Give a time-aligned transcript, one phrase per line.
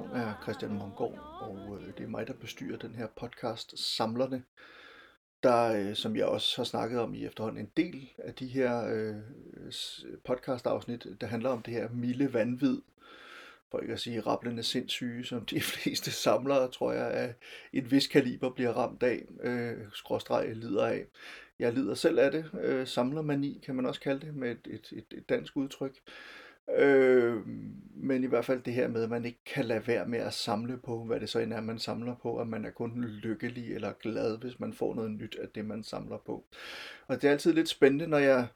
[0.00, 4.42] navn er Christian Mongård, og øh, det er mig, der bestyrer den her podcast Samlerne,
[5.42, 8.84] der, øh, som jeg også har snakket om i efterhånden, en del af de her
[8.94, 9.16] øh,
[10.24, 12.80] podcast-afsnit, der handler om det her milde vanvid,
[13.70, 17.34] for ikke at sige rablende sindssyge, som de fleste samlere, tror jeg, af
[17.72, 21.06] et vis kaliber bliver ramt af, øh, skråstreg lider af.
[21.58, 24.92] Jeg lider selv af det, øh, samlermani kan man også kalde det, med et, et,
[24.92, 25.96] et, et dansk udtryk.
[25.96, 26.39] Øh,
[26.76, 27.46] Øh,
[28.02, 30.34] men i hvert fald det her med, at man ikke kan lade være med at
[30.34, 33.74] samle på, hvad det så end er, man samler på, at man er kun lykkelig
[33.74, 36.44] eller glad, hvis man får noget nyt af det, man samler på.
[37.06, 38.46] Og det er altid lidt spændende, når jeg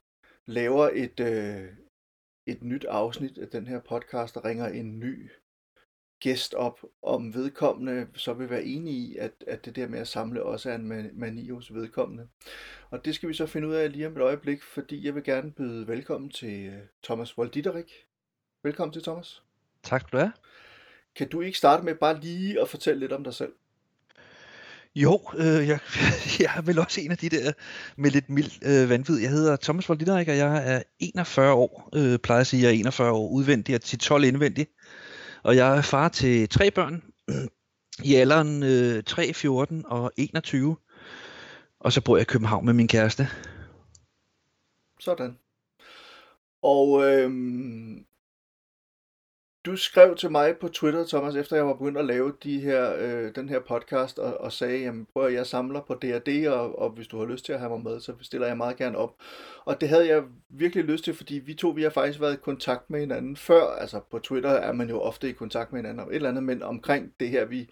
[0.46, 1.72] laver et, øh,
[2.46, 5.30] et nyt afsnit af den her podcast, der ringer en ny
[6.20, 10.08] gæst op, om vedkommende så vil være enige i, at, at det der med at
[10.08, 12.28] samle også er en mani hos vedkommende.
[12.90, 15.24] Og det skal vi så finde ud af lige om et øjeblik, fordi jeg vil
[15.24, 17.92] gerne byde velkommen til øh, Thomas Volditterik.
[18.62, 19.42] Velkommen til, Thomas.
[19.82, 20.32] Tak skal du have.
[21.16, 23.52] Kan du ikke starte med bare lige at fortælle lidt om dig selv?
[24.94, 25.78] Jo, øh, jeg,
[26.40, 27.52] jeg er vel også en af de der
[27.96, 29.18] med lidt mild øh, vanvid.
[29.18, 31.90] Jeg hedder Thomas Volditterik, og jeg er 41 år.
[31.94, 34.66] Øh, plejer at sige, at jeg er 41 år udvendig og til 12 indvendig.
[35.44, 37.02] Og jeg er far til tre børn
[38.04, 40.76] i alderen øh, 3, 14 og 21.
[41.80, 43.28] Og så bor jeg i København med min kæreste.
[45.00, 45.38] Sådan.
[46.62, 48.06] Og øhm,
[49.64, 52.94] du skrev til mig på Twitter, Thomas, efter jeg var begyndt at lave de her,
[52.98, 56.78] øh, den her podcast, og, og sagde, jamen prøv at jeg samler på D&D, og,
[56.78, 58.98] og hvis du har lyst til at have mig med, så stiller jeg meget gerne
[58.98, 59.14] op.
[59.64, 62.40] Og det havde jeg virkelig lyst til, fordi vi to, vi har faktisk været i
[62.42, 63.66] kontakt med hinanden før.
[63.66, 66.44] Altså på Twitter er man jo ofte i kontakt med hinanden om et eller andet,
[66.44, 67.70] men omkring det her, vi,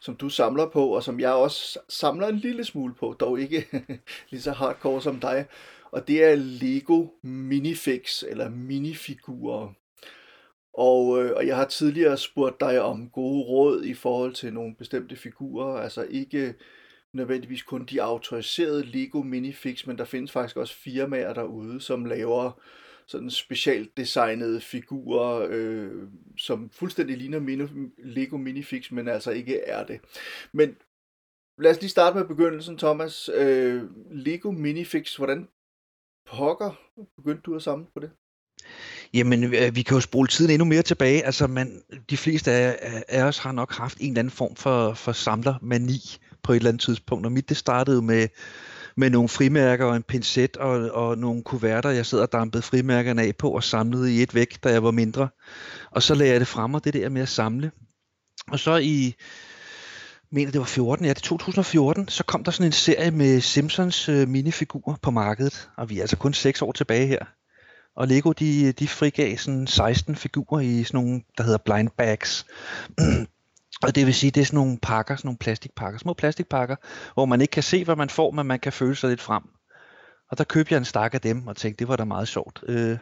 [0.00, 3.66] som du samler på, og som jeg også samler en lille smule på, dog ikke
[4.30, 5.46] lige så hardcore som dig.
[5.90, 9.72] Og det er Lego Minifix, eller minifigurer.
[10.74, 14.74] Og, øh, og jeg har tidligere spurgt dig om gode råd i forhold til nogle
[14.74, 16.54] bestemte figurer, altså ikke
[17.12, 22.60] nødvendigvis kun de autoriserede Lego Minifix, men der findes faktisk også firmaer derude, som laver
[23.06, 26.08] sådan specielt designede figurer, øh,
[26.38, 27.64] som fuldstændig ligner mini,
[27.98, 30.00] Lego Minifix, men altså ikke er det.
[30.52, 30.76] Men
[31.58, 33.30] lad os lige starte med begyndelsen, Thomas.
[33.34, 35.48] Øh, Lego Minifix, hvordan
[36.26, 36.80] pokker
[37.16, 38.10] begyndte du at samle på det?
[39.14, 41.26] Jamen, øh, vi kan jo spole tiden endnu mere tilbage.
[41.26, 44.94] Altså, man, de fleste af, af os har nok haft en eller anden form for,
[44.94, 47.26] for samlermani på et eller andet tidspunkt.
[47.26, 48.28] Og mit, det startede med,
[48.96, 53.22] med nogle frimærker og en pincet og, og nogle kuverter, jeg sad og dampede frimærkerne
[53.22, 55.28] af på og samlede i et væk, da jeg var mindre.
[55.90, 57.70] Og så lagde jeg det frem, og det der med at samle.
[58.48, 59.14] Og så i,
[60.32, 64.08] mener det var 14, ja det 2014, så kom der sådan en serie med Simpsons
[64.08, 67.24] øh, minifigurer på markedet, og vi er altså kun 6 år tilbage her.
[67.96, 72.46] Og Lego de, de frigav sådan 16 figurer i sådan nogle, der hedder blind bags.
[73.84, 76.76] Og det vil sige, det er sådan nogle pakker, sådan nogle plastikpakker, små plastikpakker,
[77.14, 79.42] hvor man ikke kan se, hvad man får, men man kan føle sig lidt frem.
[80.30, 82.64] Og der købte jeg en stak af dem, og tænkte, det var da meget sjovt.
[82.68, 82.98] Øh,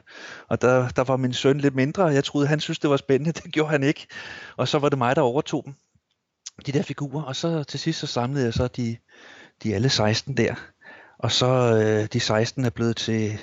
[0.49, 2.97] og der, der var min søn lidt mindre, og jeg troede, han synes, det var
[2.97, 3.33] spændende.
[3.41, 4.07] Det gjorde han ikke.
[4.57, 5.75] Og så var det mig, der overtog dem,
[6.67, 7.23] de der figurer.
[7.23, 8.97] Og så til sidst så samlede jeg så de,
[9.63, 10.55] de alle 16 der.
[11.19, 13.39] Og så øh, de 16 er blevet til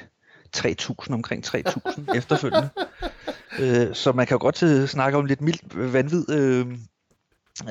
[0.57, 2.69] 3.000, omkring 3.000 efterfølgende.
[3.59, 6.67] Øh, så man kan jo godt snakke om lidt mildt vanvid, øh,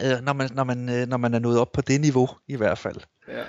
[0.05, 2.57] øh, når, man, når, man, øh, når man er nået op på det niveau i
[2.57, 2.97] hvert fald.
[3.29, 3.43] Ja,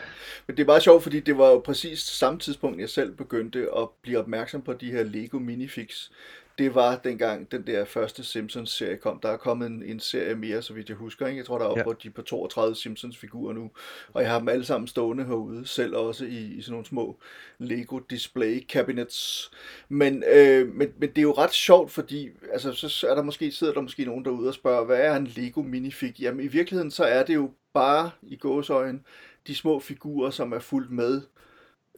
[0.48, 3.68] men det er meget sjovt, fordi det var jo præcis samme tidspunkt, jeg selv begyndte
[3.78, 6.10] at blive opmærksom på de her Lego Minifix
[6.60, 9.20] det var dengang den der første Simpsons-serie kom.
[9.20, 11.28] Der er kommet en, en serie mere, så vidt jeg husker.
[11.28, 11.38] Ikke?
[11.38, 11.94] Jeg tror, der er oppe ja.
[12.04, 13.72] de på 32 Simpsons-figurer nu.
[14.14, 17.18] Og jeg har dem alle sammen stående herude, selv også i, i sådan nogle små
[17.58, 19.52] Lego Display Cabinets.
[19.90, 23.52] Men, øh, men, men det er jo ret sjovt, fordi altså, så er der måske,
[23.52, 26.20] sidder der måske nogen derude og spørger, hvad er en Lego minifig?
[26.20, 29.06] Jamen i virkeligheden så er det jo bare i gåsøjen
[29.48, 31.22] de små figurer, som er fuldt med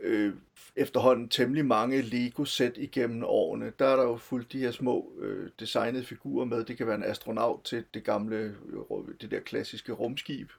[0.02, 0.34] øh,
[0.76, 3.72] efterhånden temmelig mange Lego-sæt igennem årene.
[3.80, 6.64] Der er der jo fuldt de her små øh, designede figurer med.
[6.64, 10.50] Det kan være en astronaut til det gamle, øh, det der klassiske rumskib,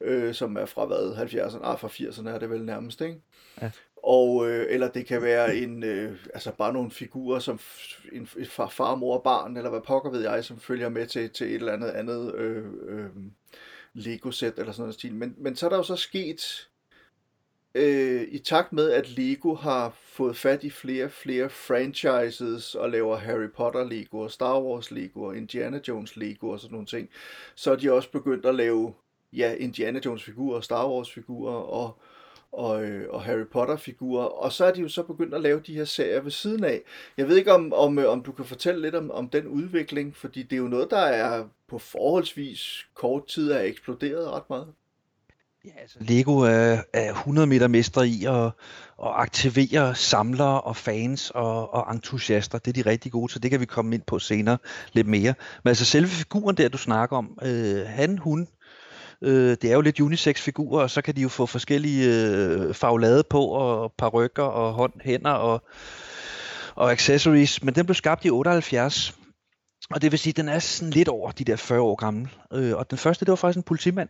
[0.00, 3.20] øh, som er fra hvad, 70'erne, ah, fra 80'erne er det vel nærmest, ikke?
[3.62, 3.70] Ja.
[4.02, 7.60] Og, øh, eller det kan være en, øh, altså bare nogle figurer, som
[8.12, 11.06] en, et far, far, mor og barn, eller hvad pokker ved jeg, som følger med
[11.06, 13.10] til, til et eller andet andet øh, øh,
[13.92, 15.14] Lego-sæt eller sådan noget stil.
[15.14, 16.68] Men, men så er der jo så sket
[17.76, 22.90] øh, i takt med, at Lego har fået fat i flere og flere franchises og
[22.90, 26.86] laver Harry Potter Lego og Star Wars Lego og Indiana Jones Lego og sådan nogle
[26.86, 27.08] ting,
[27.54, 28.94] så er de også begyndt at lave
[29.32, 31.98] ja, Indiana Jones figurer og Star Wars figurer og,
[32.52, 35.74] og, øh, og Harry Potter-figurer, og så er de jo så begyndt at lave de
[35.74, 36.82] her serier ved siden af.
[37.16, 40.16] Jeg ved ikke, om, om, øh, om du kan fortælle lidt om, om den udvikling,
[40.16, 44.72] fordi det er jo noget, der er på forholdsvis kort tid er eksploderet ret meget.
[45.66, 48.44] Ja, altså Lego er, er 100 meter mester i at,
[49.06, 52.58] at aktivere samlere og fans og, og entusiaster.
[52.58, 53.42] Det er de rigtig gode til.
[53.42, 54.58] Det kan vi komme ind på senere
[54.92, 55.34] lidt mere.
[55.64, 58.48] Men altså selve figuren der, du snakker om, øh, han, hun,
[59.22, 63.24] øh, det er jo lidt unisex-figurer, og så kan de jo få forskellige øh, faglade
[63.30, 65.62] på, og parrykker og hånd, hænder og,
[66.74, 67.62] og accessories.
[67.62, 69.14] Men den blev skabt i 78,
[69.90, 72.28] og det vil sige, at den er sådan lidt over de der 40 år gammel.
[72.52, 74.08] Øh, og den første, det var faktisk en politimand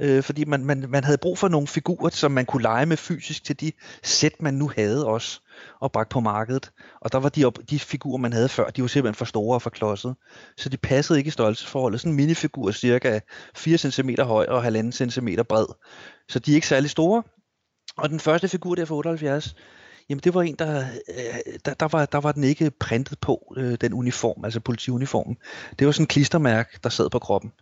[0.00, 2.96] øh, fordi man, man, man havde brug for nogle figurer, som man kunne lege med
[2.96, 3.72] fysisk til de
[4.02, 5.40] sæt, man nu havde også
[5.80, 6.70] og bragt på markedet.
[7.00, 9.56] Og der var de, op, de figurer, man havde før, de var simpelthen for store
[9.56, 10.14] og for klodset.
[10.56, 12.00] Så de passede ikke i størrelsesforholdet.
[12.00, 13.20] Sådan en minifigur cirka
[13.56, 15.66] 4 cm høj og 1,5 cm bred.
[16.28, 17.22] Så de er ikke særlig store.
[17.96, 19.54] Og den første figur der fra 78,
[20.08, 23.54] Jamen det var en, der, øh, der, der, var, der var den ikke printet på,
[23.56, 25.36] øh, den uniform, altså politiuniformen.
[25.78, 27.52] Det var sådan en klistermærke, der sad på kroppen.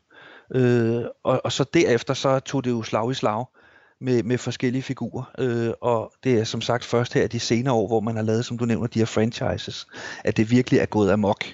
[0.55, 3.44] Øh, og, og så derefter så tog det jo slag i slag
[4.00, 5.32] med, med forskellige figurer.
[5.38, 8.44] Øh, og det er som sagt først her de senere år, hvor man har lavet,
[8.44, 9.87] som du nævner, de her franchises,
[10.25, 11.44] at det virkelig er gået amok.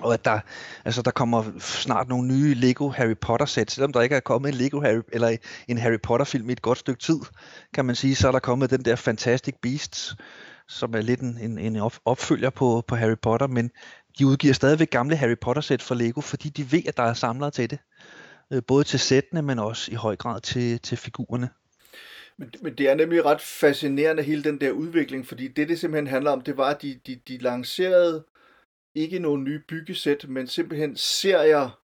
[0.00, 0.40] Og at der,
[0.84, 4.48] altså der kommer snart nogle nye Lego Harry Potter sæt, selvom der ikke er kommet
[4.48, 5.36] en Lego Harry, eller
[5.68, 7.20] en Harry Potter film i et godt stykke tid,
[7.74, 10.16] kan man sige, så er der kommet den der Fantastic Beasts,
[10.68, 13.70] som er lidt en, en, en opfølger på, på Harry Potter, men
[14.18, 17.14] de udgiver stadigvæk gamle Harry Potter sæt fra Lego, fordi de ved, at der er
[17.14, 17.78] samlere til det.
[18.52, 21.48] Øh, både til sættene, men også i høj grad til, til figurerne.
[22.38, 26.06] Men, men det er nemlig ret fascinerende, hele den der udvikling, fordi det, det simpelthen
[26.06, 28.26] handler om, det var, at de, de, de lancerede
[28.94, 31.80] ikke nogle nye byggesæt, men simpelthen serier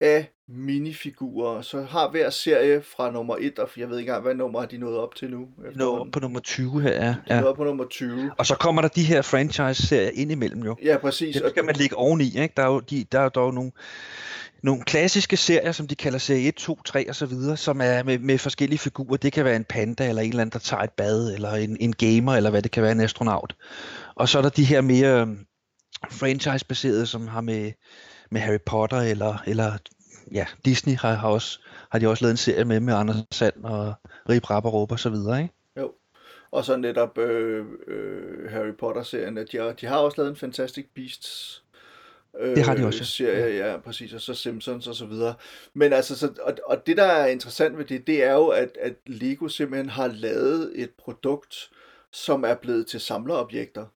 [0.00, 1.62] af minifigurer.
[1.62, 4.66] Så har hver serie fra nummer 1, og jeg ved ikke engang, hvad nummer har
[4.66, 5.48] de nået op til nu?
[5.74, 7.08] Nå, på nummer 20 her, ja.
[7.28, 8.30] De er på nummer 20.
[8.38, 10.76] Og så kommer der de her franchise-serier ind imellem jo.
[10.82, 11.36] Ja, præcis.
[11.36, 12.52] Det skal man ligge oveni, ikke?
[12.56, 13.72] Der er jo, de, der er jo nogle,
[14.62, 18.02] nogle klassiske serier, som de kalder serie 1, 2, 3 og så videre, som er
[18.02, 19.16] med, med forskellige figurer.
[19.16, 21.76] Det kan være en panda, eller en eller anden, der tager et bad, eller en,
[21.80, 23.56] en gamer, eller hvad det kan være, en astronaut.
[24.14, 25.38] Og så er der de her mere øhm,
[26.10, 27.72] franchise-baserede, som har med,
[28.30, 29.72] med Harry Potter, eller, eller
[30.32, 33.64] ja, Disney har, har, også, har de også lavet en serie med, med Anders Sand
[33.64, 33.94] og
[34.28, 35.54] Rip Rapperup og så videre, ikke?
[35.76, 35.92] Jo.
[36.50, 40.86] Og så netop øh, øh, Harry Potter-serien, at de, de har også lavet en Fantastic
[40.94, 41.62] Beasts
[42.40, 43.04] det har de også.
[43.04, 45.34] Serie, ja, præcis, og så Simpsons og så videre.
[45.74, 48.78] Men altså, så, og, og det der er interessant ved det, det er jo, at,
[48.80, 51.70] at Lego simpelthen har lavet et produkt,
[52.12, 53.86] som er blevet til samlerobjekter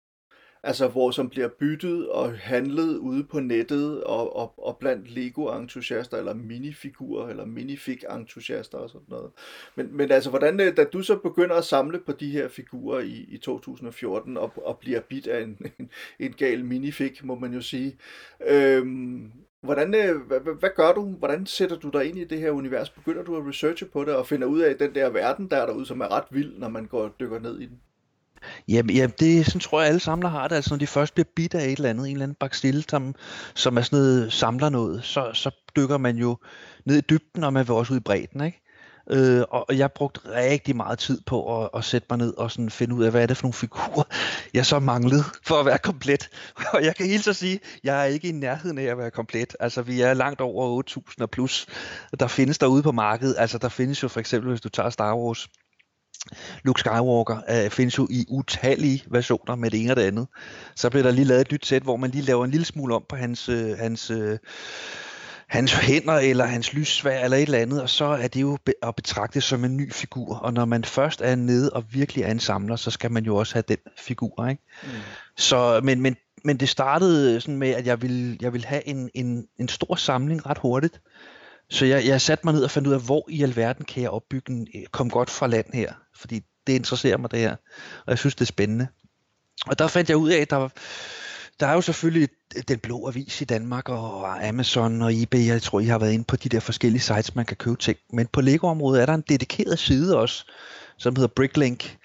[0.62, 6.16] altså hvor som bliver byttet og handlet ude på nettet og, og, og blandt Lego-entusiaster
[6.16, 9.30] eller minifigurer eller minifig-entusiaster og sådan noget.
[9.74, 13.00] Men, men altså, hvordan, øh, da du så begynder at samle på de her figurer
[13.00, 17.54] i, i 2014 og, og bliver bit af en, en, en gal minifig, må man
[17.54, 17.96] jo sige,
[18.46, 19.32] øhm,
[19.62, 21.02] Hvordan, øh, hvad, hvad gør du?
[21.02, 22.90] Hvordan sætter du dig ind i det her univers?
[22.90, 25.66] Begynder du at researche på det og finder ud af den der verden, der er
[25.66, 27.80] derude, som er ret vild, når man går og dykker ned i den?
[28.68, 30.56] Jamen, ja, det sådan tror jeg alle samlere har det.
[30.56, 33.14] Altså når de først bliver bidt af et eller andet, en eller anden bakstille, som,
[33.54, 36.36] som er sådan noget samler noget, så, så dykker man jo
[36.84, 38.60] ned i dybden, og man vil også ud i bredden, ikke?
[39.10, 42.70] Øh, og jeg brugte rigtig meget tid på at, at sætte mig ned og sådan
[42.70, 44.04] finde ud af, hvad er det for nogle figurer,
[44.54, 46.28] jeg så manglede for at være komplet.
[46.74, 49.56] Og jeg kan helt så sige, jeg er ikke i nærheden af at være komplet.
[49.60, 51.66] Altså vi er langt over 8.000 og plus.
[52.20, 55.16] Der findes derude på markedet, altså der findes jo for eksempel, hvis du tager Star
[55.16, 55.48] Wars,
[56.64, 60.26] Luke Skywalker øh, findes jo i utallige versioner med det ene og det andet.
[60.76, 62.94] Så bliver der lige lavet et nyt sæt, hvor man lige laver en lille smule
[62.94, 64.38] om på hans, øh, hans, øh,
[65.48, 68.96] hans hænder eller hans lyssvær eller et eller andet, og så er det jo at
[68.96, 70.36] betragte som en ny figur.
[70.36, 73.36] Og når man først er nede og virkelig er en samler, så skal man jo
[73.36, 74.46] også have den figur.
[74.46, 74.62] Ikke?
[74.82, 74.88] Mm.
[75.36, 79.10] Så, men, men, men det startede sådan med, at jeg ville, jeg ville have en,
[79.14, 81.00] en, en stor samling ret hurtigt.
[81.70, 84.10] Så jeg, jeg satte mig ned og fandt ud af, hvor i alverden kan jeg
[84.10, 87.56] opbygge en, øh, kom godt fra land her fordi det interesserer mig det her,
[88.06, 88.86] og jeg synes, det er spændende.
[89.66, 90.68] Og der fandt jeg ud af, at der,
[91.60, 92.28] der er jo selvfølgelig
[92.68, 96.24] den blå avis i Danmark, og Amazon og eBay, jeg tror, I har været inde
[96.24, 97.98] på de der forskellige sites, man kan købe ting.
[98.12, 100.44] Men på Lego-området er der en dedikeret side også,
[100.98, 101.96] som hedder Bricklink.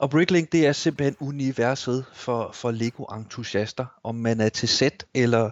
[0.00, 3.86] Og Bricklink, det er simpelthen universet for, for Lego-entusiaster.
[4.04, 5.50] Om man er til sæt, eller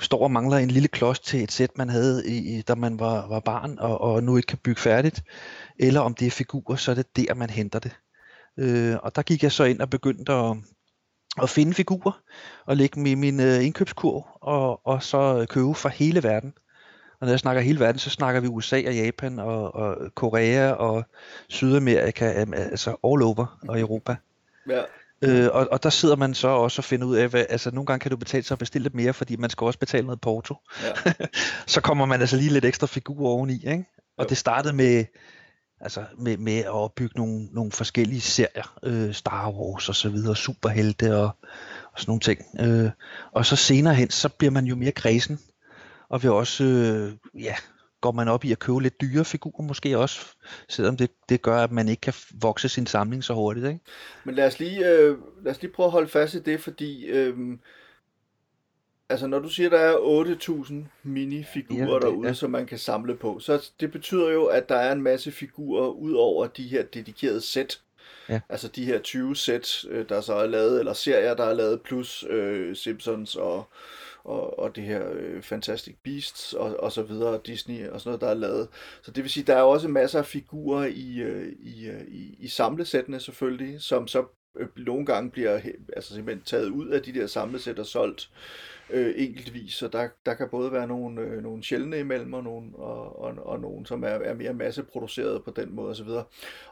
[0.00, 3.28] står og mangler en lille klods til et sæt, man havde, i, da man var,
[3.28, 5.22] var barn, og, og nu ikke kan bygge færdigt,
[5.78, 7.96] eller om det er figurer, så er det der, man henter det.
[8.58, 10.56] Øh, og der gik jeg så ind og begyndte at,
[11.42, 12.20] at finde figurer,
[12.66, 16.52] og lægge dem i min øh, indkøbskurv, og, og så købe fra hele verden.
[17.22, 20.70] Og når jeg snakker hele verden, så snakker vi USA og Japan og, og Korea
[20.70, 21.04] og
[21.48, 22.24] Sydamerika,
[22.54, 24.16] altså all over og Europa.
[24.68, 24.82] Ja.
[25.22, 27.86] Øh, og, og der sidder man så også og finder ud af, hvad, altså nogle
[27.86, 30.20] gange kan du betale sig at bestille lidt mere, fordi man skal også betale noget
[30.20, 30.56] porto.
[30.82, 31.12] Ja.
[31.66, 33.84] så kommer man altså lige lidt ekstra figur oveni, ikke?
[34.18, 34.28] Og Jo.
[34.28, 35.04] det startede med,
[35.80, 40.36] altså med, med at bygge nogle, nogle forskellige serier, øh, Star Wars og så videre,
[40.36, 41.30] superhelte og,
[41.92, 42.40] og sådan nogle ting.
[42.60, 42.90] Øh,
[43.32, 45.38] og så senere hen, så bliver man jo mere kredsen,
[46.12, 47.54] og vil også, øh, ja,
[48.00, 50.20] går man op i at købe lidt dyre figurer måske også,
[50.68, 53.80] selvom det, det gør, at man ikke kan vokse sin samling så hurtigt, ikke?
[54.24, 57.04] Men lad os lige, øh, lad os lige prøve at holde fast i det, fordi
[57.06, 57.36] øh,
[59.08, 62.34] altså når du siger, der er 8.000 minifigurer Ja, ja, det- derude, ja.
[62.34, 65.88] som man kan samle på, så det betyder jo, at der er en masse figurer
[65.88, 67.80] ud over de her dedikerede sæt.
[68.28, 68.40] Ja.
[68.48, 71.80] Altså de her 20 sæt, øh, der så er lavet, eller serier, der er lavet,
[71.82, 73.68] plus øh, Simpsons og,
[74.24, 78.08] og, og det her øh, Fantastic Beasts og, og så videre, og Disney og sådan
[78.08, 78.68] noget, der er lavet.
[79.02, 82.36] Så det vil sige, der er også masser af figurer i, øh, i, øh, i,
[82.38, 84.24] i samlesættene selvfølgelig, som så
[84.56, 85.60] øh, nogle gange bliver
[85.96, 88.30] altså simpelthen taget ud af de der samlesæt og solgt
[88.92, 92.70] øh, enkeltvis, så der, der kan både være nogle, øh, nogle sjældne imellem, og nogle,
[92.74, 96.08] og, og, og nogle, som er, er mere masseproduceret på den måde osv.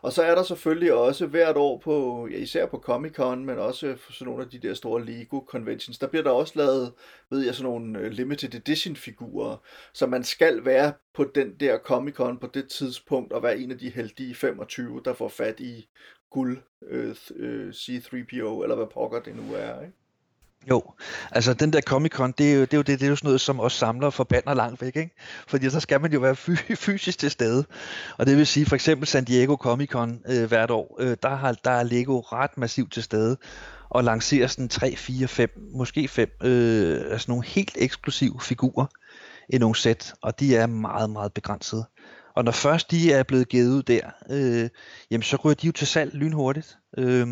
[0.02, 3.58] Og så er der selvfølgelig også hvert år på, ja, især på Comic Con, men
[3.58, 6.92] også for sådan nogle af de der store Lego conventions, der bliver der også lavet,
[7.30, 9.56] ved jeg, sådan nogle øh, limited edition figurer,
[9.92, 13.70] så man skal være på den der Comic Con på det tidspunkt, og være en
[13.70, 15.88] af de heldige 25, der får fat i
[16.30, 16.58] guld
[16.88, 19.99] øh, øh, C3PO, eller hvad pokker det nu er, ikke?
[20.68, 20.82] Jo,
[21.30, 23.16] altså den der Comic Con, det er jo, det er jo, det, det er jo
[23.16, 25.14] sådan noget, som os samlere forbander langt væk, ikke?
[25.48, 27.64] Fordi så skal man jo være fy- fysisk til stede.
[28.18, 31.34] Og det vil sige, for eksempel San Diego Comic Con øh, hvert år, øh, der,
[31.34, 33.36] har, der er Lego ret massivt til stede
[33.90, 38.86] og lancerer sådan 3, 4, 5, måske 5, øh, altså nogle helt eksklusive figurer
[39.48, 41.84] i nogle sæt, og de er meget, meget begrænsede.
[42.36, 44.00] Og når først de er blevet givet ud der,
[44.30, 44.68] øh,
[45.10, 46.78] jamen så ryger de jo til salg lynhurtigt.
[46.98, 47.28] Øh,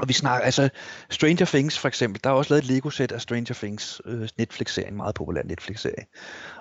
[0.00, 0.68] og vi snakker, altså
[1.10, 4.96] Stranger Things for eksempel, der er også lavet et Lego-sæt af Stranger Things, øh, Netflix-serien,
[4.96, 6.04] meget populær Netflix-serie.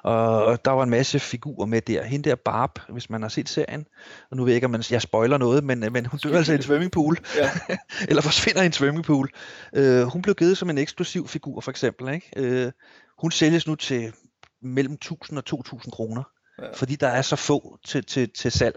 [0.03, 2.03] Og, og der var en masse figurer med der.
[2.03, 3.85] Hende der Barb, hvis man har set serien,
[4.31, 6.51] og nu ved jeg ikke, om man, jeg spoiler noget, men, men hun dør altså
[6.51, 7.49] i en swimmingpool, Ja.
[8.09, 9.29] eller forsvinder i en swimmingpool.
[9.75, 12.13] Øh, hun blev givet som en eksklusiv figur for eksempel.
[12.13, 12.31] Ikke?
[12.37, 12.71] Øh,
[13.21, 14.13] hun sælges nu til
[14.61, 16.23] mellem 1000 og 2000 kroner,
[16.61, 16.71] Ja.
[16.75, 18.75] fordi der er så få til, til, til salg.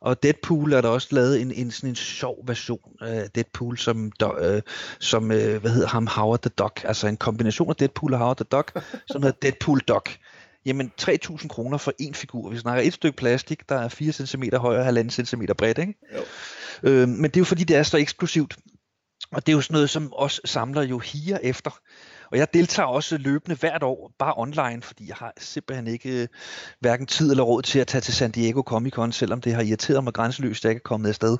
[0.00, 4.12] Og Deadpool er der også lavet en, en sådan en sjov version af Deadpool, som,
[4.12, 4.62] do, øh,
[5.00, 6.84] som øh, hvad hedder ham, Howard the Duck.
[6.84, 10.18] Altså en kombination af Deadpool og Howard the Duck, som hedder Deadpool Duck.
[10.66, 12.50] Jamen 3.000 kroner for en figur.
[12.50, 15.78] Vi snakker et stykke plastik, der er 4 cm høj og 1,5 cm bredt.
[15.78, 15.94] Ikke?
[16.16, 16.22] Jo.
[16.90, 18.56] Øh, men det er jo fordi, det er så eksklusivt.
[19.30, 21.78] Og det er jo sådan noget, som os samler jo higer efter.
[22.32, 26.28] Og jeg deltager også løbende hvert år, bare online, fordi jeg har simpelthen ikke øh,
[26.80, 29.62] hverken tid eller råd til at tage til San Diego Comic Con, selvom det har
[29.62, 31.36] irriteret mig grænseløst, at jeg ikke er kommet afsted.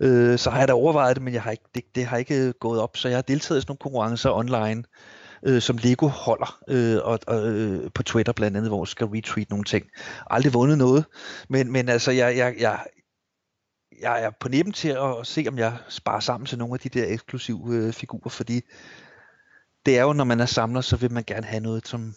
[0.00, 2.46] Øh, så har jeg da overvejet det, men jeg har ikke, det, det har ikke
[2.46, 4.84] øh, gået op, så jeg har deltaget i sådan nogle konkurrencer online,
[5.46, 9.06] øh, som Lego holder øh, og, og, øh, på Twitter blandt andet, hvor jeg skal
[9.06, 9.86] retweet nogle ting.
[10.30, 11.04] Aldrig vundet noget,
[11.48, 12.84] men, men altså, jeg, jeg, jeg,
[14.02, 16.88] jeg er på nippen til at se, om jeg sparer sammen til nogle af de
[16.88, 18.60] der eksklusive øh, figurer, fordi
[19.86, 22.14] det er jo, når man er samler, så vil man gerne have noget, som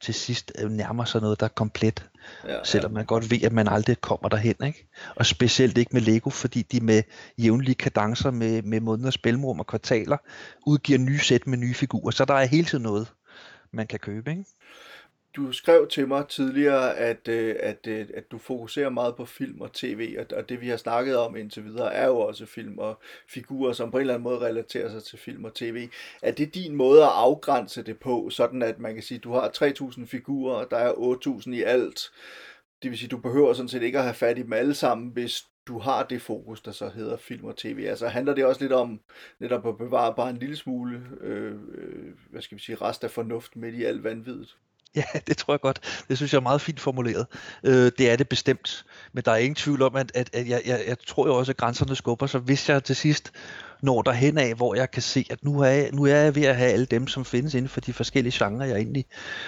[0.00, 2.08] til sidst øh, nærmer sig noget, der er komplet,
[2.48, 4.88] Ja, selvom man godt ved, at man aldrig kommer derhen, ikke?
[5.16, 7.02] Og specielt ikke med Lego, fordi de med
[7.38, 10.16] jævnlige kadencer med, med måneders mellemrum og kvartaler
[10.66, 13.12] udgiver nye sæt med nye figurer, så der er hele tiden noget,
[13.72, 14.44] man kan købe, ikke?
[15.38, 19.60] Du skrev til mig tidligere, at, øh, at, øh, at du fokuserer meget på film
[19.60, 23.00] og tv, og, det vi har snakket om indtil videre er jo også film og
[23.28, 25.88] figurer, som på en eller anden måde relaterer sig til film og tv.
[26.22, 29.32] Er det din måde at afgrænse det på, sådan at man kan sige, at du
[29.32, 32.10] har 3.000 figurer, og der er 8.000 i alt.
[32.82, 35.08] Det vil sige, du behøver sådan set ikke at have fat i dem alle sammen,
[35.08, 37.84] hvis du har det fokus, der så hedder film og tv.
[37.88, 39.00] Altså handler det også lidt om
[39.38, 43.10] netop at bevare bare en lille smule, øh, øh, hvad skal vi sige, rest af
[43.10, 44.56] fornuft midt i alt vanvittigt?
[44.98, 46.04] Ja, det tror jeg godt.
[46.08, 47.26] Det synes jeg er meget fint formuleret.
[47.64, 48.84] Øh, det er det bestemt.
[49.12, 51.52] Men der er ingen tvivl om, at, at, at jeg, jeg, jeg tror jo også,
[51.52, 52.40] at grænserne skubber sig.
[52.40, 53.32] Hvis jeg til sidst
[53.82, 56.44] når derhen af, hvor jeg kan se, at nu er, jeg, nu er jeg ved
[56.44, 59.04] at have alle dem, som findes inden for de forskellige genrer, jeg egentlig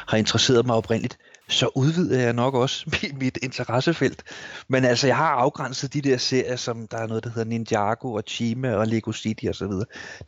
[0.08, 4.22] har interesseret mig oprindeligt, så udvider jeg nok også mit, mit interessefelt.
[4.68, 8.12] Men altså, jeg har afgrænset de der serier, som der er noget, der hedder Ninjago
[8.12, 9.72] og Chima og Lego City osv.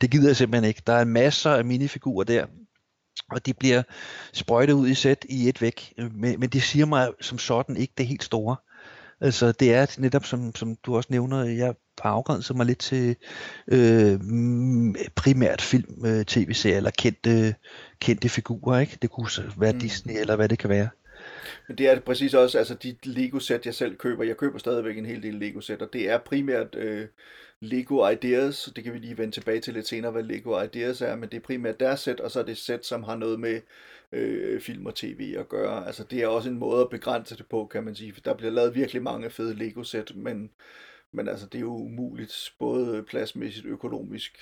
[0.01, 0.81] Det gider jeg simpelthen ikke.
[0.87, 2.45] Der er masser af minifigurer der,
[3.31, 3.83] og de bliver
[4.33, 5.93] sprøjtet ud i sæt i et væk.
[5.97, 8.55] Men, men det siger mig som sådan ikke det helt store.
[9.21, 13.15] Altså det er netop, som, som du også nævner, jeg har afgrænset mig lidt til
[13.67, 17.55] øh, mm, primært film, øh, tv-serier eller kendte,
[17.99, 18.79] kendte figurer.
[18.79, 18.97] Ikke?
[19.01, 19.79] Det kunne være Mm.
[19.79, 20.89] Disney eller hvad det kan være.
[21.67, 25.05] Men det er præcis også, altså de Lego-sæt, jeg selv køber, jeg køber stadigvæk en
[25.05, 27.07] hel del Lego-sæt, og det er primært øh,
[27.63, 31.15] Lego Ideas, det kan vi lige vende tilbage til lidt senere, hvad Lego Ideas er,
[31.15, 33.61] men det er primært deres sæt, og så er det sæt, som har noget med
[34.11, 35.87] øh, film og tv at gøre.
[35.87, 38.33] Altså det er også en måde at begrænse det på, kan man sige, for der
[38.33, 40.49] bliver lavet virkelig mange fede Lego-sæt, men,
[41.11, 44.37] men altså det er jo umuligt, både pladsmæssigt, økonomisk,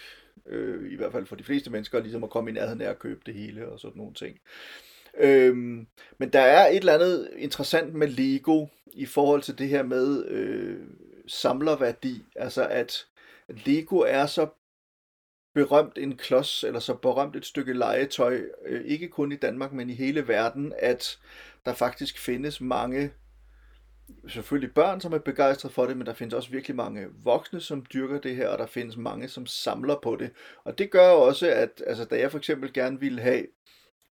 [0.45, 2.99] øh, i hvert fald for de fleste mennesker, ligesom at komme i nærheden af at
[2.99, 4.39] købe det hele og sådan nogle ting.
[5.17, 5.87] Øhm,
[6.17, 10.25] men der er et eller andet interessant med Lego i forhold til det her med
[10.25, 10.77] øh,
[11.27, 12.23] samlerværdi.
[12.35, 13.05] Altså at
[13.65, 14.47] Lego er så
[15.53, 19.89] berømt en klods, eller så berømt et stykke legetøj, øh, ikke kun i Danmark, men
[19.89, 21.19] i hele verden, at
[21.65, 23.11] der faktisk findes mange,
[24.27, 27.85] selvfølgelig børn, som er begejstret for det, men der findes også virkelig mange voksne, som
[27.93, 30.31] dyrker det her, og der findes mange, som samler på det.
[30.63, 33.45] Og det gør også, at altså, da jeg for eksempel gerne ville have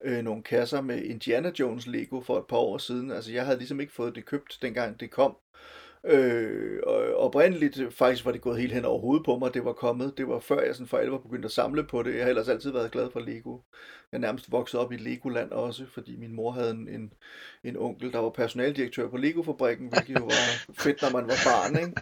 [0.05, 3.59] øh, nogle kasser med Indiana Jones Lego for et par år siden, altså jeg havde
[3.59, 5.86] ligesom ikke fået det købt, dengang det kom, Øh,
[6.87, 10.19] og oprindeligt faktisk var det gået helt hen over hovedet på mig, det var kommet.
[10.19, 12.15] Det var før jeg sådan for alvor begyndte at samle på det.
[12.15, 13.59] Jeg har ellers altid været glad for Lego.
[14.13, 17.13] Jeg nærmest vokset op i Legoland også, fordi min mor havde en, en,
[17.65, 21.77] en onkel, der var personaldirektør på Lego-fabrikken, hvilket jo var fedt, når man var barn.
[21.77, 21.93] Ikke?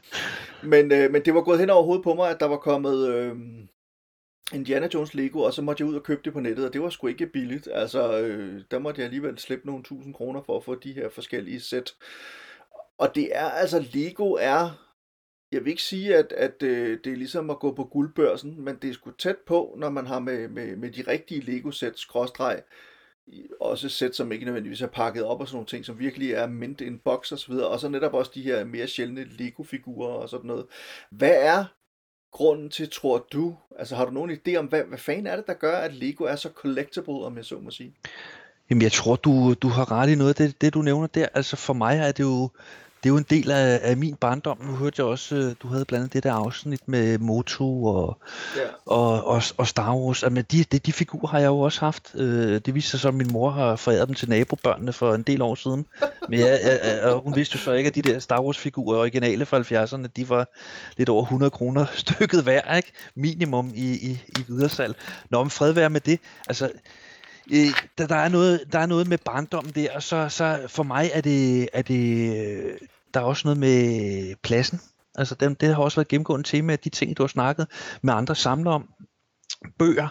[0.62, 3.08] Men, øh, men det var gået hen over hovedet på mig, at der var kommet...
[3.08, 3.36] Øh,
[4.52, 6.82] Indiana Jones Lego, og så måtte jeg ud og købe det på nettet, og det
[6.82, 7.68] var sgu ikke billigt.
[7.72, 11.08] Altså, øh, der måtte jeg alligevel slippe nogle tusind kroner for at få de her
[11.08, 11.94] forskellige sæt.
[12.98, 14.70] Og det er altså, Lego er,
[15.52, 18.76] jeg vil ikke sige, at, at øh, det er ligesom at gå på guldbørsen, men
[18.82, 22.62] det er sgu tæt på, når man har med, med, med de rigtige Lego-sæt, skråstreg,
[23.60, 26.46] også sæt, som ikke nødvendigvis er pakket op og sådan nogle ting, som virkelig er
[26.46, 30.12] mint in box og så videre, og så netop også de her mere sjældne Lego-figurer
[30.12, 30.66] og sådan noget.
[31.10, 31.64] Hvad er
[32.32, 35.46] grunden til, tror du, altså har du nogen idé om, hvad, hvad fanden er det,
[35.46, 37.94] der gør, at Lego er så collectible, om jeg så må sige?
[38.70, 41.26] Jamen jeg tror, du, du har ret i noget af det, det, du nævner der.
[41.34, 42.50] Altså for mig er det jo,
[43.04, 44.58] det er jo en del af, af min barndom.
[44.66, 48.18] Nu hørte jeg også, øh, du havde blandt andet det der afsnit med Moto og,
[48.58, 48.68] yeah.
[48.86, 50.22] og, og, og Star Wars.
[50.22, 52.14] Altså, de, de, de figurer har jeg jo også haft.
[52.14, 55.22] Øh, det viste sig så, at min mor har foræret dem til nabobørnene for en
[55.22, 55.86] del år siden.
[56.28, 59.46] Men jeg, jeg, og hun vidste jo så ikke, at de der Star Wars-figurer, originale
[59.46, 60.48] fra 70'erne, de var
[60.96, 62.92] lidt over 100 kroner stykket hver, ikke?
[63.14, 64.96] Minimum i, i, i videresalg.
[65.30, 66.20] Nå, om fred være med det.
[66.48, 66.70] Altså,
[67.52, 67.66] øh,
[67.98, 71.10] der, der, er noget, der er noget med barndommen der, og så, så for mig
[71.14, 72.78] er det, er det
[73.14, 74.80] der er også noget med pladsen.
[75.14, 77.66] Altså det, det har også været gennemgående tema af de ting, du har snakket
[78.02, 78.88] med andre samlere om.
[79.78, 80.08] Bøger.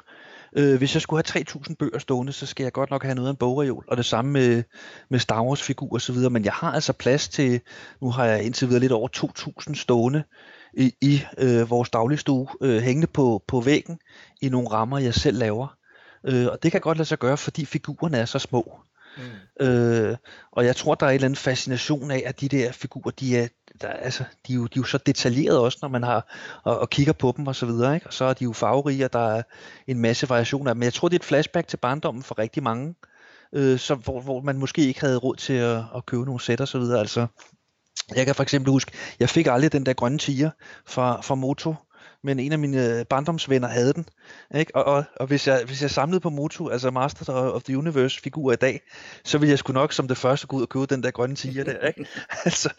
[0.57, 3.27] Øh, hvis jeg skulle have 3.000 bøger stående, så skal jeg godt nok have noget
[3.27, 3.85] af en bogreol.
[3.87, 4.63] Og det samme med,
[5.09, 6.15] med Star Wars figurer osv.
[6.15, 7.61] Men jeg har altså plads til,
[8.01, 9.07] nu har jeg indtil videre lidt over
[9.67, 10.23] 2.000 stående
[10.73, 13.99] i, i øh, vores dagligstue, øh, hængende på, på væggen
[14.41, 15.77] i nogle rammer, jeg selv laver.
[16.27, 18.79] Øh, og det kan godt lade sig gøre, fordi figurerne er så små.
[19.17, 19.65] Mm.
[19.65, 20.17] Øh,
[20.51, 23.37] og jeg tror, der er en eller anden fascination af, at de der figurer, de
[23.37, 23.47] er,
[23.81, 26.79] der, altså, de er, jo, de er jo så detaljerede også, når man har og,
[26.79, 27.95] og kigger på dem og så videre.
[27.95, 28.07] Ikke?
[28.07, 29.43] Og så er de jo farverige, og der er
[29.87, 30.73] en masse variationer.
[30.73, 32.95] Men jeg tror, det er et flashback til barndommen for rigtig mange,
[33.53, 36.61] øh, så, hvor, hvor man måske ikke havde råd til at, at købe nogle sæt
[36.61, 36.99] og så videre.
[36.99, 37.27] Altså,
[38.15, 40.49] jeg kan for eksempel huske, jeg fik aldrig den der grønne tiger
[40.85, 41.75] fra, fra Moto,
[42.23, 44.05] men en af mine øh, barndomsvenner havde den.
[44.55, 44.75] Ikke?
[44.75, 48.21] Og, og, og hvis, jeg, hvis jeg samlede på Motu, altså Masters of the Universe
[48.21, 48.81] figurer i dag,
[49.23, 51.35] så ville jeg sgu nok som det første gå ud og købe den der grønne
[51.35, 51.87] tiger der.
[51.87, 52.05] Ikke?
[52.45, 52.69] altså,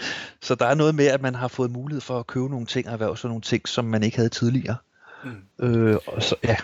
[0.41, 2.87] så der er noget med, at man har fået mulighed for at købe nogle ting
[2.87, 4.77] og erhverve sådan nogle ting, som man ikke havde tidligere.
[5.25, 5.67] Mm.
[5.67, 6.57] Øh, og så, ja.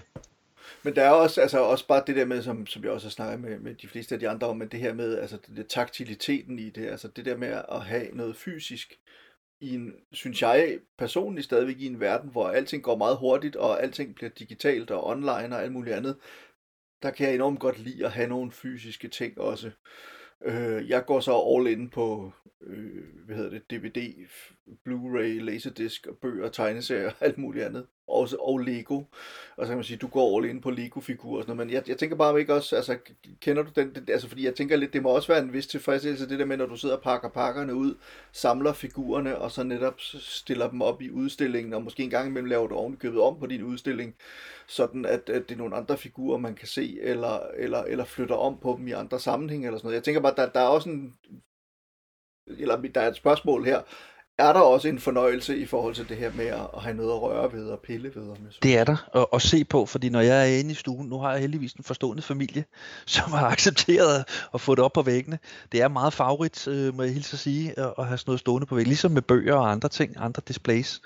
[0.83, 3.11] Men der er også, altså også bare det der med, som, som jeg også har
[3.11, 5.57] snakket med, med de fleste af de andre om, men det her med, altså det,
[5.57, 8.99] det taktiliteten i det, altså det der med at have noget fysisk,
[9.61, 13.83] i en, synes jeg personligt stadigvæk i en verden, hvor alting går meget hurtigt, og
[13.83, 16.17] alting bliver digitalt og online og alt muligt andet,
[17.03, 19.71] der kan jeg enormt godt lide at have nogle fysiske ting også.
[20.45, 24.27] Øh, jeg går så all in på, øh, hvad hedder det, DVD,
[24.89, 29.03] Blu-ray, Laserdisc, bøger, tegneserier og alt muligt andet også, og Lego.
[29.57, 31.67] Og så kan man sige, du går all in på Lego-figurer og sådan noget.
[31.67, 32.99] Men jeg, jeg tænker bare ikke også, altså
[33.41, 35.67] kender du den, den, altså fordi jeg tænker lidt, det må også være en vis
[35.67, 37.95] tilfredsstillelse, det der med, når du sidder og pakker pakkerne ud,
[38.33, 42.49] samler figurerne, og så netop stiller dem op i udstillingen, og måske en gang imellem
[42.49, 44.15] laver du ovenkøbet om på din udstilling,
[44.69, 48.35] sådan at, at det er nogle andre figurer, man kan se, eller, eller, eller flytter
[48.35, 49.97] om på dem i andre sammenhænge, eller sådan noget.
[49.97, 51.15] Jeg tænker bare, der, der er også en,
[52.47, 53.83] eller der er et spørgsmål her,
[54.41, 57.23] er der også en fornøjelse i forhold til det her med at have noget at
[57.23, 58.23] røre ved og pille ved.
[58.23, 58.53] Om jeg.
[58.63, 61.19] Det er der at, at se på, fordi når jeg er inde i stuen, nu
[61.19, 62.65] har jeg heldigvis en forstående familie,
[63.07, 64.25] som har accepteret
[64.55, 65.39] at få det op på væggene.
[65.73, 68.41] Det er meget favorit, øh, må jeg hilse at sige, at, at have sådan noget
[68.41, 71.01] stående på væggen, ligesom med bøger og andre ting, andre displays.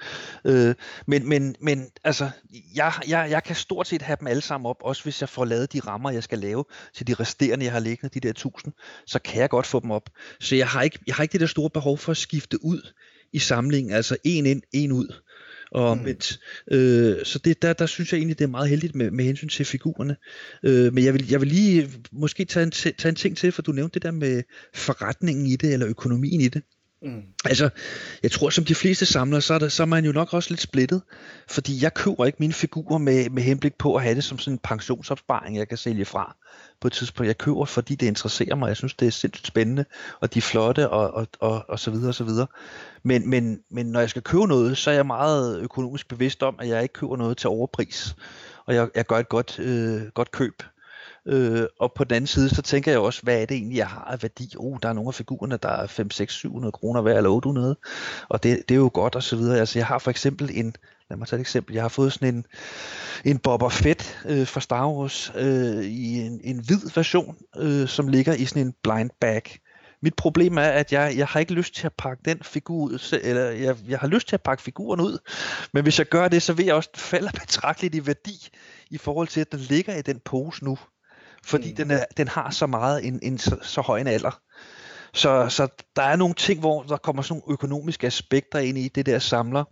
[0.44, 0.74] Øh,
[1.06, 2.30] men, men, men altså,
[2.74, 5.44] jeg, jeg, jeg kan stort set have dem alle sammen op, også hvis jeg får
[5.44, 8.72] lavet de rammer, jeg skal lave til de resterende, jeg har liggende, de der tusind,
[9.06, 10.10] så kan jeg godt få dem op.
[10.40, 12.92] Så jeg har ikke, jeg har ikke det der store behov for at skifte ud
[13.34, 15.08] i samlingen, altså en ind, en ud.
[15.70, 16.06] Og mm.
[16.76, 19.48] øh, så det, der, der synes jeg egentlig, det er meget heldigt med, med hensyn
[19.48, 20.16] til figurerne.
[20.62, 23.62] Øh, men jeg vil, jeg vil lige måske tage en, tage en ting til, for
[23.62, 24.42] du nævnte det der med
[24.74, 26.62] forretningen i det, eller økonomien i det.
[27.04, 27.22] Mm.
[27.44, 27.70] Altså,
[28.22, 30.50] jeg tror, som de fleste samlere, så er, der, så er man jo nok også
[30.50, 31.02] lidt splittet.
[31.48, 34.54] Fordi jeg køber ikke mine figurer med, med henblik på at have det som sådan
[34.54, 36.36] en pensionsopsparing, jeg kan sælge fra
[36.80, 37.26] på et tidspunkt.
[37.26, 38.68] Jeg køber, fordi det interesserer mig.
[38.68, 39.84] Jeg synes, det er sindssygt spændende,
[40.20, 42.46] og de er flotte, og, og, og, og så videre, og så videre.
[43.02, 46.56] Men, men, men når jeg skal købe noget, så er jeg meget økonomisk bevidst om,
[46.58, 48.16] at jeg ikke køber noget til overpris.
[48.66, 50.62] Og jeg, jeg gør et godt, øh, godt køb.
[51.26, 53.86] Øh, og på den anden side, så tænker jeg også, hvad er det egentlig, jeg
[53.86, 54.54] har af værdi?
[54.56, 57.76] Oh, der er nogle af figurerne, der er 5, 6, 700 kroner hver, eller 800.
[58.28, 59.58] Og det, det er jo godt, og så videre.
[59.58, 60.76] Altså, jeg har for eksempel en,
[61.10, 62.46] lad mig tage et eksempel, jeg har fået sådan en,
[63.24, 68.08] en Boba Fett øh, fra Star Wars øh, i en, en hvid version, øh, som
[68.08, 69.58] ligger i sådan en blind bag.
[70.02, 73.18] Mit problem er, at jeg, jeg har ikke lyst til at pakke den figur ud,
[73.22, 75.18] eller jeg, jeg har lyst til at pakke figuren ud,
[75.72, 78.48] men hvis jeg gør det, så vil jeg også falde betragteligt i værdi
[78.90, 80.78] i forhold til, at den ligger i den pose nu
[81.46, 81.76] fordi mm.
[81.76, 84.40] den, er, den har så meget en, en så, så høj en alder.
[85.14, 88.88] Så, så der er nogle ting, hvor der kommer sådan nogle økonomiske aspekter ind i
[88.88, 89.64] det der samler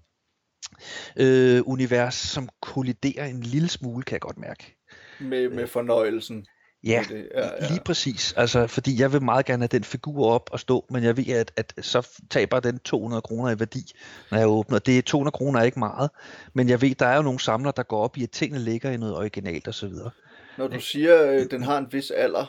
[1.16, 4.76] øh, univers, som kolliderer en lille smule, kan jeg godt mærke.
[5.20, 6.46] Med, med fornøjelsen.
[6.84, 7.28] Ja, det.
[7.34, 8.34] ja, ja, lige præcis.
[8.36, 11.28] Altså, fordi jeg vil meget gerne have den figur op og stå, men jeg ved,
[11.28, 13.92] at, at så taber den 200 kroner i værdi,
[14.30, 14.78] når jeg åbner.
[14.78, 16.10] Det er 200 kroner er ikke meget,
[16.54, 18.90] men jeg ved, der er jo nogle samlere, der går op i, at tingene ligger
[18.90, 20.10] i noget originalt og så videre.
[20.58, 22.46] Når du siger, at den har en vis alder,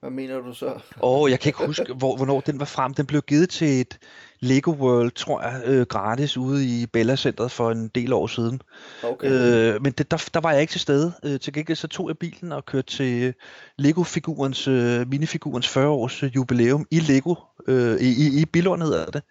[0.00, 0.66] hvad mener du så?
[0.66, 2.94] Åh, oh, jeg kan ikke huske, hvor, hvornår den var frem.
[2.94, 3.98] Den blev givet til et
[4.40, 8.62] Lego World, tror jeg, øh, gratis ude i Bella Centeret for en del år siden.
[9.02, 9.30] Okay.
[9.74, 11.12] Øh, men det, der, der var jeg ikke til stede.
[11.24, 13.34] Øh, til gengæld så tog jeg bilen og kørte til
[13.78, 17.34] Lego-figurens, øh, minifigurens 40-års øh, jubilæum i Lego,
[17.68, 19.22] øh, i, i, i Billund hedder det,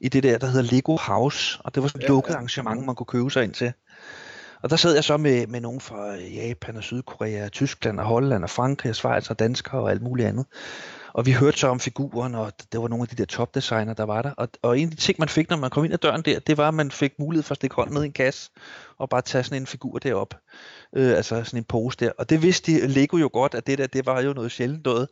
[0.00, 1.58] i det der, der hedder Lego House.
[1.64, 2.34] Og det var sådan et ja, lukket ja.
[2.34, 3.72] arrangement, man kunne købe sig ind til.
[4.64, 8.06] Og der sad jeg så med, med nogen fra øh, Japan og Sydkorea, Tyskland og
[8.06, 10.46] Holland og Frankrig og Schweiz og danskere og alt muligt andet.
[11.12, 14.04] Og vi hørte så om figuren, og det var nogle af de der topdesigner, der
[14.04, 14.30] var der.
[14.30, 16.38] Og, og en af de ting, man fik, når man kom ind ad døren der,
[16.38, 18.50] det var, at man fik mulighed for at stikke hånden ned i en kasse,
[18.98, 20.34] og bare tage sådan en figur derop.
[20.96, 22.10] Øh, altså sådan en pose der.
[22.18, 25.08] Og det vidste Lego jo godt, at det der, det var jo noget sjældent noget.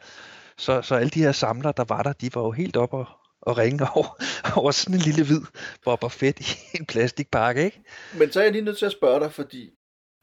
[0.57, 3.07] Så, så alle de her samlere, der var der, de var jo helt oppe og,
[3.43, 4.23] og ringe over,
[4.59, 5.41] over sådan en lille hvid
[5.85, 7.83] Boba Fett i en plastikpakke, ikke?
[8.19, 9.71] Men så er jeg lige nødt til at spørge dig, fordi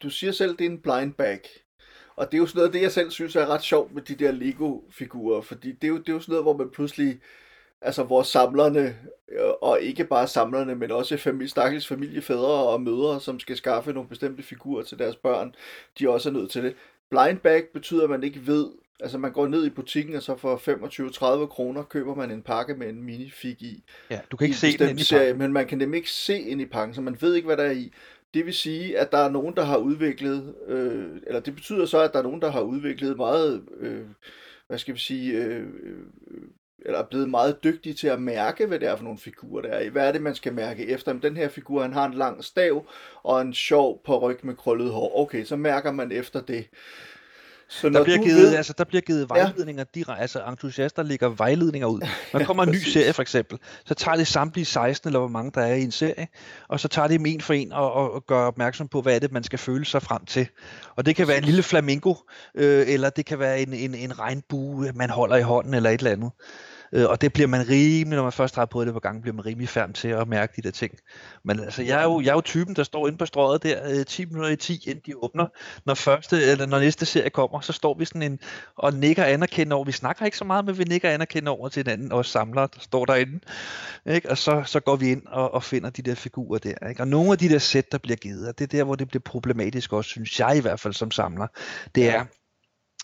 [0.04, 1.40] du siger selv, det er en blind bag.
[2.16, 4.16] Og det er jo sådan noget, det jeg selv synes er ret sjovt med de
[4.16, 7.20] der Lego-figurer, fordi det er, jo, det er jo sådan noget, hvor man pludselig,
[7.82, 8.98] altså hvor samlerne,
[9.32, 13.94] øh, og ikke bare samlerne, men også familie, stakkels familiefædre og mødre, som skal skaffe
[13.94, 15.56] nogle bestemte figurer til deres børn,
[16.00, 16.76] de også er nødt til det.
[17.10, 18.70] Blind bag betyder, at man ikke ved,
[19.00, 22.74] Altså man går ned i butikken, og så for 25-30 kroner køber man en pakke
[22.74, 23.84] med en minifig i.
[24.10, 26.62] Ja, du kan ikke se den i serie, Men man kan nemlig ikke se ind
[26.62, 27.94] i pakken, så man ved ikke, hvad der er i.
[28.34, 32.00] Det vil sige, at der er nogen, der har udviklet, øh, eller det betyder så,
[32.00, 34.06] at der er nogen, der har udviklet meget, øh,
[34.68, 35.68] hvad skal vi sige, øh,
[36.86, 39.70] eller er blevet meget dygtige til at mærke, hvad det er for nogle figurer, der
[39.70, 39.88] er i.
[39.88, 41.14] Hvad er det, man skal mærke efter?
[41.14, 42.86] Men den her figur, han har en lang stav
[43.24, 45.20] og en sjov på ryg med krøllet hår.
[45.20, 46.68] Okay, så mærker man efter det.
[47.70, 48.56] Så der, bliver givet, ved...
[48.56, 50.00] altså, der bliver givet vejledninger ja.
[50.00, 52.02] direkte, altså entusiaster lægger vejledninger ud.
[52.34, 55.52] Man kommer en ny serie for eksempel, så tager det samtlige 16 eller hvor mange
[55.56, 56.28] der er i en serie,
[56.68, 59.16] og så tager de dem en for en og, og, og gør opmærksom på, hvad
[59.16, 60.48] er det, man skal føle sig frem til.
[60.96, 62.14] Og det kan være en lille flamingo,
[62.56, 65.98] øh, eller det kan være en, en, en regnbue, man holder i hånden, eller et
[65.98, 66.32] eller andet.
[66.94, 69.36] Øh, og det bliver man rimelig, når man først har prøvet det på gang, bliver
[69.36, 70.94] man rimelig færdig til at mærke de der ting.
[71.44, 74.00] Men altså, jeg er jo, jeg er jo typen, der står inde på strøget der
[74.00, 75.48] øh, 10 minutter i 10, inden de åbner.
[75.86, 78.40] Når, første, eller når næste serie kommer, så står vi sådan en,
[78.76, 79.86] og nikker anerkendende over.
[79.86, 82.80] Vi snakker ikke så meget, men vi nikker anerkendende over til hinanden, og samler, der
[82.80, 83.40] står derinde.
[84.06, 84.30] Ikke?
[84.30, 86.88] Og så, så går vi ind og, og finder de der figurer der.
[86.90, 87.02] Ikke?
[87.02, 89.08] Og nogle af de der sæt, der bliver givet, og det er der, hvor det
[89.08, 91.48] bliver problematisk også, synes jeg i hvert fald som samler,
[91.96, 92.26] det er,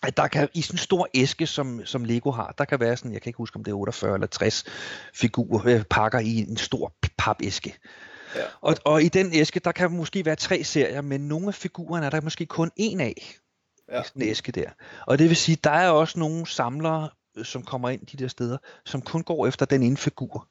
[0.08, 2.98] at der kan i sådan en stor æske, som, som Lego har, der kan være
[2.98, 4.64] sådan, jeg kan ikke huske, om det er 48 eller 60
[5.14, 7.76] figurer, øh, pakker i en stor papæske.
[8.36, 8.42] Ja.
[8.62, 12.06] Og, og i den æske, der kan måske være tre serier, men nogle af figurerne
[12.06, 13.36] er der måske kun en af.
[13.92, 14.02] Ja.
[14.02, 14.70] I sådan en æske der.
[15.08, 18.28] Og det vil sige, der er også nogle samlere, øh, som kommer ind de der
[18.28, 20.48] steder, som kun går efter den ene figur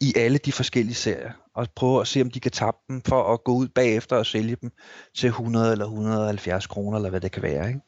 [0.00, 3.32] i alle de forskellige serier, og prøve at se, om de kan tabe dem, for
[3.32, 4.70] at gå ud bagefter og sælge dem
[5.16, 7.68] til 100 eller 170 kroner, eller hvad det kan være.
[7.68, 7.80] Ikke?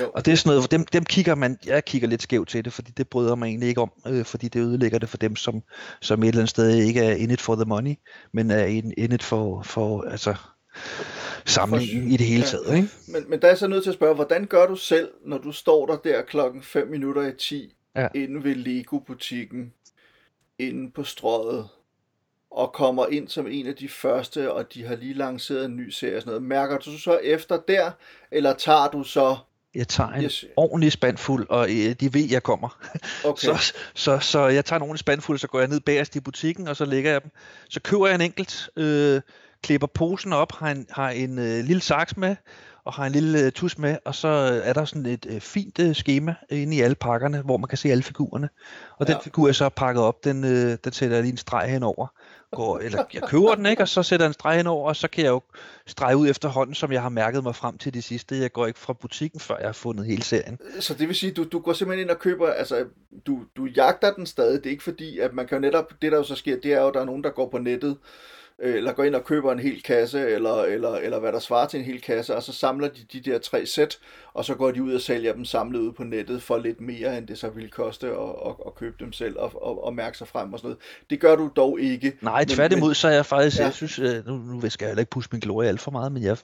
[0.00, 0.10] Jo.
[0.14, 2.72] Og det er sådan noget, dem, dem kigger man, jeg kigger lidt skævt til det,
[2.72, 5.62] fordi det bryder mig egentlig ikke om, øh, fordi det ødelægger det for dem, som,
[6.00, 7.94] som et eller andet sted ikke er in it for the money,
[8.32, 10.34] men er in, in it for, for altså,
[11.46, 12.66] samlingen i det hele taget.
[12.68, 12.74] Ja.
[12.74, 12.88] Ikke?
[13.08, 15.52] Men, men der er så nødt til at spørge, hvordan gør du selv, når du
[15.52, 18.08] står der der klokken 5 minutter i 10, ja.
[18.14, 19.72] inde ved Lego-butikken,
[20.58, 21.68] inde på strøget,
[22.50, 25.90] og kommer ind som en af de første, og de har lige lanceret en ny
[25.90, 26.42] serie og sådan noget.
[26.42, 27.90] Mærker du så efter der,
[28.30, 29.36] eller tager du så
[29.74, 30.44] jeg tager en yes.
[30.56, 32.68] ordentlig spandfuld, og øh, de ved, jeg kommer.
[33.24, 33.46] Okay.
[33.46, 36.68] så, så, så jeg tager en ordentlig spandfuld, så går jeg ned bagerst i butikken,
[36.68, 37.30] og så lægger jeg dem.
[37.70, 39.20] Så køber jeg en enkelt, øh,
[39.62, 42.36] klipper posen op, har en, har en øh, lille saks med,
[42.84, 44.28] og har en lille øh, tus med, og så
[44.64, 47.78] er der sådan et øh, fint øh, schema inde i alle pakkerne, hvor man kan
[47.78, 48.48] se alle figurerne.
[48.98, 49.12] Og ja.
[49.12, 51.70] den figur, jeg så har pakket op, den, øh, den sætter jeg lige en streg
[51.70, 52.06] henover.
[52.52, 53.82] Går, eller jeg køber den, ikke?
[53.82, 55.40] og så sætter jeg en streg over, og så kan jeg jo
[55.86, 58.36] strege ud efterhånden, som jeg har mærket mig frem til det sidste.
[58.36, 60.58] Jeg går ikke fra butikken, før jeg har fundet hele serien.
[60.80, 62.84] Så det vil sige, du, du går simpelthen ind og køber, altså
[63.26, 64.58] du, du jagter den stadig.
[64.58, 66.72] Det er ikke fordi, at man kan jo netop, det der jo så sker, det
[66.72, 67.96] er jo, at der er nogen, der går på nettet,
[68.62, 71.78] eller går ind og køber en hel kasse, eller, eller, eller hvad der svarer til
[71.78, 73.98] en hel kasse, og så samler de de der tre sæt,
[74.34, 77.18] og så går de ud og sælger dem samlet ud på nettet for lidt mere,
[77.18, 78.12] end det så ville koste at,
[78.46, 80.78] at, at købe dem selv og, og, og mærke sig frem og sådan noget.
[81.10, 82.12] Det gør du dog ikke.
[82.20, 83.64] Nej, tværtimod, så er jeg faktisk, ja.
[83.64, 86.12] jeg synes, øh, nu, nu skal jeg heller ikke pusse min glorie alt for meget,
[86.12, 86.36] men jeg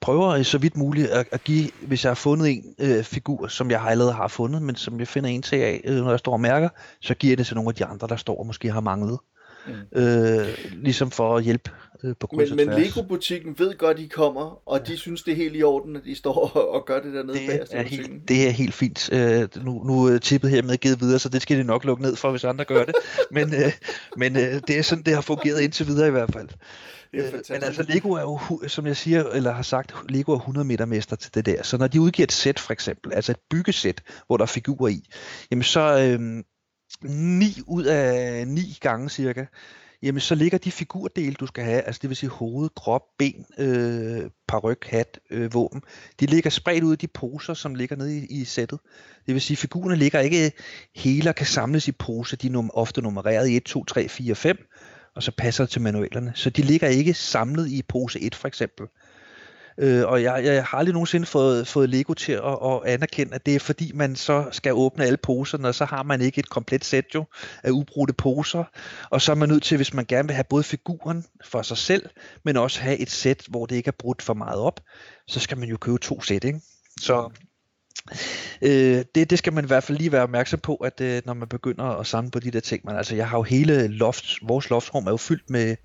[0.00, 3.70] prøver så vidt muligt at, at give, hvis jeg har fundet en øh, figur, som
[3.70, 6.32] jeg allerede har fundet, men som jeg finder en til af, øh, når jeg står
[6.32, 6.68] og mærker,
[7.00, 9.18] så giver jeg det til nogle af de andre, der står og måske har manglet.
[9.66, 10.00] Mm.
[10.00, 11.70] Øh, ligesom for at hjælpe
[12.04, 14.92] øh, på kryds Men, men Lego-butikken ved godt, I kommer, og ja.
[14.92, 17.38] de synes, det er helt i orden, at I står og, og gør det dernede
[17.38, 19.12] det er, helt, det er helt fint.
[19.12, 22.16] Øh, nu, nu er tippet hermed givet videre, så det skal de nok lukke ned
[22.16, 22.94] for, hvis andre gør det.
[23.30, 23.72] men øh,
[24.16, 26.48] men øh, det er sådan, det har fungeret indtil videre i hvert fald.
[27.12, 30.66] Øh, men altså Lego er jo, som jeg siger, eller har sagt, Lego er 100
[30.66, 31.62] meter mester til det der.
[31.62, 34.88] Så når de udgiver et sæt for eksempel, altså et byggesæt, hvor der er figurer
[34.88, 35.08] i,
[35.50, 36.44] jamen så, øh,
[37.02, 39.44] 9 ud af 9 gange cirka,
[40.02, 43.46] jamen så ligger de figurdele, du skal have, altså det vil sige hoved, krop, ben,
[43.58, 45.82] øh, paryk, hat, øh, våben,
[46.20, 48.78] de ligger spredt ud i de poser, som ligger nede i, i sættet.
[49.26, 50.52] Det vil sige, figurerne ligger ikke
[50.94, 54.08] hele og kan samles i poser, de er num- ofte nummereret i 1, 2, 3,
[54.08, 54.56] 4, 5,
[55.14, 56.32] og så passer det til manualerne.
[56.34, 58.86] Så de ligger ikke samlet i pose 1 for eksempel.
[59.78, 63.46] Øh, og jeg, jeg har aldrig nogensinde fået, fået Lego til at, at anerkende, at
[63.46, 66.48] det er fordi, man så skal åbne alle poserne, og så har man ikke et
[66.48, 67.24] komplet sæt jo
[67.62, 68.64] af ubrudte poser.
[69.10, 71.76] Og så er man nødt til, hvis man gerne vil have både figuren for sig
[71.76, 72.08] selv,
[72.44, 74.80] men også have et sæt, hvor det ikke er brudt for meget op,
[75.26, 76.60] så skal man jo købe to sæt, ikke?
[77.00, 77.30] Så
[78.62, 81.34] Øh, det, det skal man i hvert fald lige være opmærksom på, at øh, når
[81.34, 82.82] man begynder at samle på de der ting.
[82.84, 85.76] man, altså, jeg har jo hele loft, vores loftrum er jo fyldt med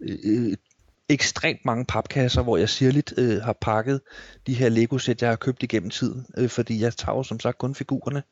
[0.00, 0.56] øh, øh
[1.10, 4.00] ekstremt mange papkasser, hvor jeg sirligt øh, har pakket
[4.46, 7.58] de her Lego-sæt, jeg har købt igennem tiden, øh, fordi jeg tager jo som sagt
[7.58, 8.22] kun figurerne.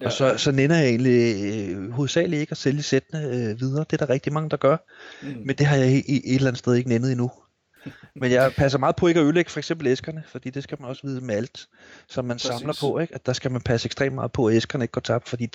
[0.00, 0.06] Ja.
[0.06, 3.84] Og så, så nænder jeg egentlig øh, hovedsageligt ikke at sælge sættene øh, videre.
[3.90, 4.76] Det er der rigtig mange, der gør.
[5.22, 5.42] Mm.
[5.44, 7.30] Men det har jeg i, i et eller andet sted ikke nændet endnu.
[8.14, 10.90] Men jeg passer meget på ikke at ødelægge for eksempel æskerne, fordi det skal man
[10.90, 11.66] også vide med alt,
[12.08, 12.50] som man Præcis.
[12.50, 12.98] samler på.
[12.98, 13.14] Ikke?
[13.14, 15.50] At der skal man passe ekstremt meget på, at æskerne ikke går tabt, fordi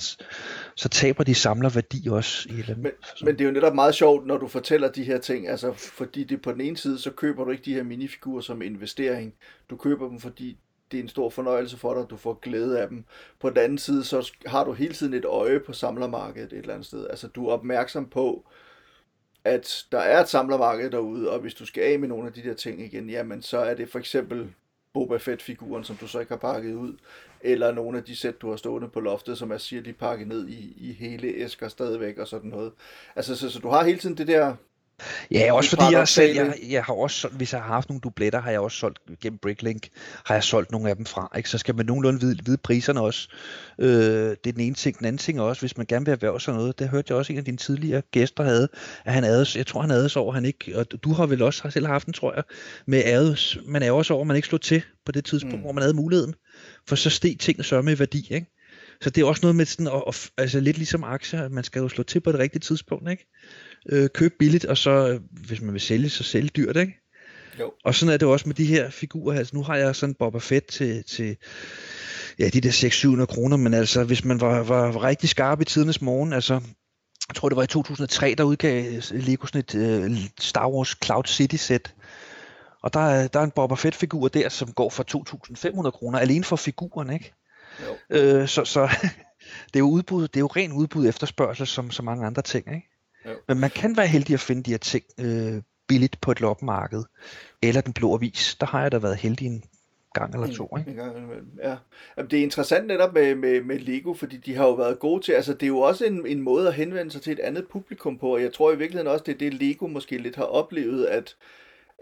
[0.75, 2.49] så taber de samler værdi også.
[2.49, 2.91] I eller men,
[3.21, 6.23] men det er jo netop meget sjovt, når du fortæller de her ting, altså fordi
[6.23, 9.33] det på den ene side, så køber du ikke de her minifigurer som investering.
[9.69, 10.57] Du køber dem, fordi
[10.91, 13.05] det er en stor fornøjelse for dig, at du får glæde af dem.
[13.39, 16.73] På den anden side, så har du hele tiden et øje på samlermarkedet et eller
[16.73, 17.07] andet sted.
[17.09, 18.45] Altså du er opmærksom på,
[19.43, 22.43] at der er et samlermarked derude, og hvis du skal af med nogle af de
[22.43, 24.53] der ting igen, jamen så er det for eksempel
[24.93, 26.97] Boba Fett-figuren, som du så ikke har pakket ud,
[27.41, 30.27] eller nogle af de sæt, du har stående på loftet, som er siger, de pakket
[30.27, 32.71] ned i, i hele æsker stadigvæk og sådan noget.
[33.15, 34.55] Altså, så, så du har hele tiden det der
[35.31, 38.41] Ja, også fordi jeg, selv, jeg, jeg har også, hvis jeg har haft nogle dubletter,
[38.41, 39.89] har jeg også solgt gennem Bricklink,
[40.25, 41.49] har jeg solgt nogle af dem fra, ikke?
[41.49, 43.27] så skal man nogenlunde vide, vide priserne også.
[43.79, 44.97] Øh, det er den ene ting.
[44.97, 47.33] Den anden ting også, hvis man gerne vil erhverve sig noget, det hørte jeg også
[47.33, 48.67] en af dine tidligere gæster havde,
[49.05, 51.69] at han ades, jeg tror han ades over, han ikke, og du har vel også
[51.69, 52.43] selv haft den, tror jeg,
[52.85, 55.61] med ades, man er også over, man ikke slog til på det tidspunkt, mm.
[55.61, 56.35] hvor man havde muligheden,
[56.87, 58.47] for så steg tingene så med værdi, ikke?
[59.01, 61.79] Så det er også noget med sådan, at, altså lidt ligesom aktier, at man skal
[61.79, 63.27] jo slå til på det rigtige tidspunkt, ikke?
[63.89, 66.97] Øh, købe billigt, og så, hvis man vil sælge, så sælge dyrt, ikke?
[67.59, 67.73] Jo.
[67.85, 69.37] Og sådan er det også med de her figurer.
[69.37, 71.37] Altså, nu har jeg sådan Boba Fett til, til
[72.39, 72.69] ja, de der
[73.21, 76.53] 600-700 kroner, men altså, hvis man var, var, rigtig skarp i tidernes morgen, altså,
[77.29, 81.23] jeg tror det var i 2003, der udgav Lego sådan et uh, Star Wars Cloud
[81.25, 81.93] City sæt,
[82.83, 85.05] og der er, der er en Boba Fett-figur der, som går for
[85.83, 87.33] 2.500 kroner, alene for figuren, ikke?
[87.81, 88.17] Jo.
[88.17, 88.89] Øh, så så
[89.73, 92.67] det er jo udbud, det er jo ren udbud efterspørgsel, som så mange andre ting,
[92.75, 92.90] ikke?
[93.25, 93.31] Jo.
[93.47, 97.03] Men man kan være heldig at finde de her ting øh, billigt på et loppemarked,
[97.61, 98.55] eller den blå avis.
[98.59, 99.63] Der har jeg da været heldig en
[100.13, 100.77] gang eller to.
[100.77, 101.03] Ikke?
[101.63, 101.75] Ja.
[102.17, 105.23] Jamen, det er interessant netop med, med, med Lego, fordi de har jo været gode
[105.23, 107.67] til, altså det er jo også en, en måde at henvende sig til et andet
[107.67, 110.43] publikum på, og jeg tror i virkeligheden også, det er det Lego måske lidt har
[110.43, 111.35] oplevet, at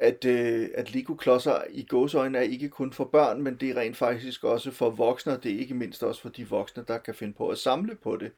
[0.01, 3.97] at, øh, at Lego-klodser i gåsøjne er ikke kun for børn, men det er rent
[3.97, 7.15] faktisk også for voksne, og det er ikke mindst også for de voksne, der kan
[7.15, 8.32] finde på at samle på det.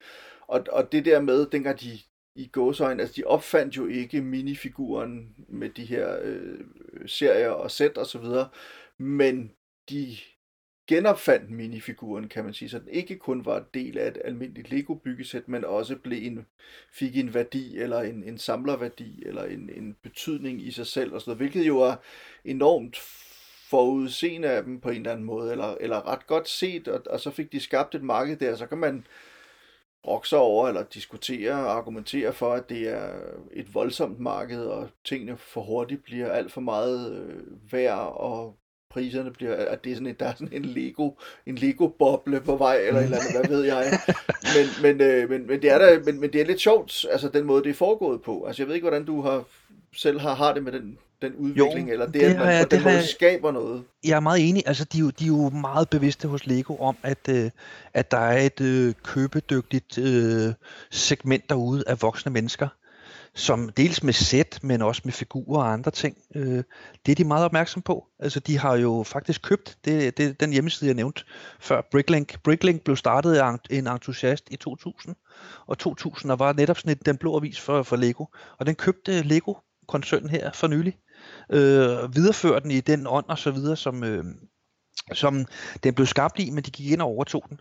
[0.48, 2.00] Og, og det der med, dengang de
[2.36, 6.60] i gåsøjne, altså de opfandt jo ikke minifiguren med de her øh,
[7.06, 8.50] serier og sæt og så videre,
[8.98, 9.52] men
[9.89, 10.17] de
[10.88, 14.70] genopfandt minifiguren, kan man sige, så den ikke kun var en del af et almindeligt
[14.70, 16.46] Lego-byggesæt, men også blev en,
[16.91, 21.22] fik en værdi, eller en, en samlerværdi, eller en, en betydning i sig selv, og
[21.22, 21.96] sådan noget, hvilket jo er
[22.46, 22.98] enormt
[23.70, 27.20] forudseende af dem på en eller anden måde, eller, eller ret godt set, og, og
[27.20, 29.06] så fik de skabt et marked der, så kan man
[30.04, 33.10] brokke sig over, eller diskutere og argumentere for, at det er
[33.54, 38.58] et voldsomt marked, og tingene for hurtigt bliver alt for meget øh, værd, og
[38.90, 41.12] priserne bliver, at det er sådan en, der er sådan en Lego,
[41.46, 43.86] en Lego-boble på vej, eller et eller andet, hvad ved jeg.
[44.56, 47.30] Men, men, øh, men, men, det er der, men, men det er lidt sjovt, altså
[47.30, 48.44] den måde, det er foregået på.
[48.44, 49.44] Altså jeg ved ikke, hvordan du har
[49.96, 52.64] selv har, har det med den, den udvikling, jo, eller det, det at man jeg,
[52.64, 53.84] på den måde jeg, skaber noget.
[54.04, 57.30] Jeg er meget enig, altså de, de er jo meget bevidste hos Lego om, at,
[57.30, 57.50] øh,
[57.94, 60.54] at der er et øh, købedygtigt øh,
[60.92, 62.68] segment derude af voksne mennesker,
[63.36, 66.18] som dels med sæt, men også med figurer og andre ting.
[66.36, 66.64] Øh,
[67.06, 68.08] det er de meget opmærksom på.
[68.20, 71.24] Altså, de har jo faktisk købt det, det, den hjemmeside, jeg nævnte
[71.60, 72.44] før, Bricklink.
[72.44, 75.16] Bricklink blev startet af en entusiast i 2000,
[75.68, 78.26] og 2000 var netop sådan et, den blå avis for, for Lego,
[78.58, 80.98] og den købte Lego-koncernen her for nylig.
[81.52, 84.26] Øh, videreføre den i den ånd og så videre, som, øh,
[85.14, 85.46] som
[85.84, 87.60] den blev skabt i, men de gik ind og overtog den.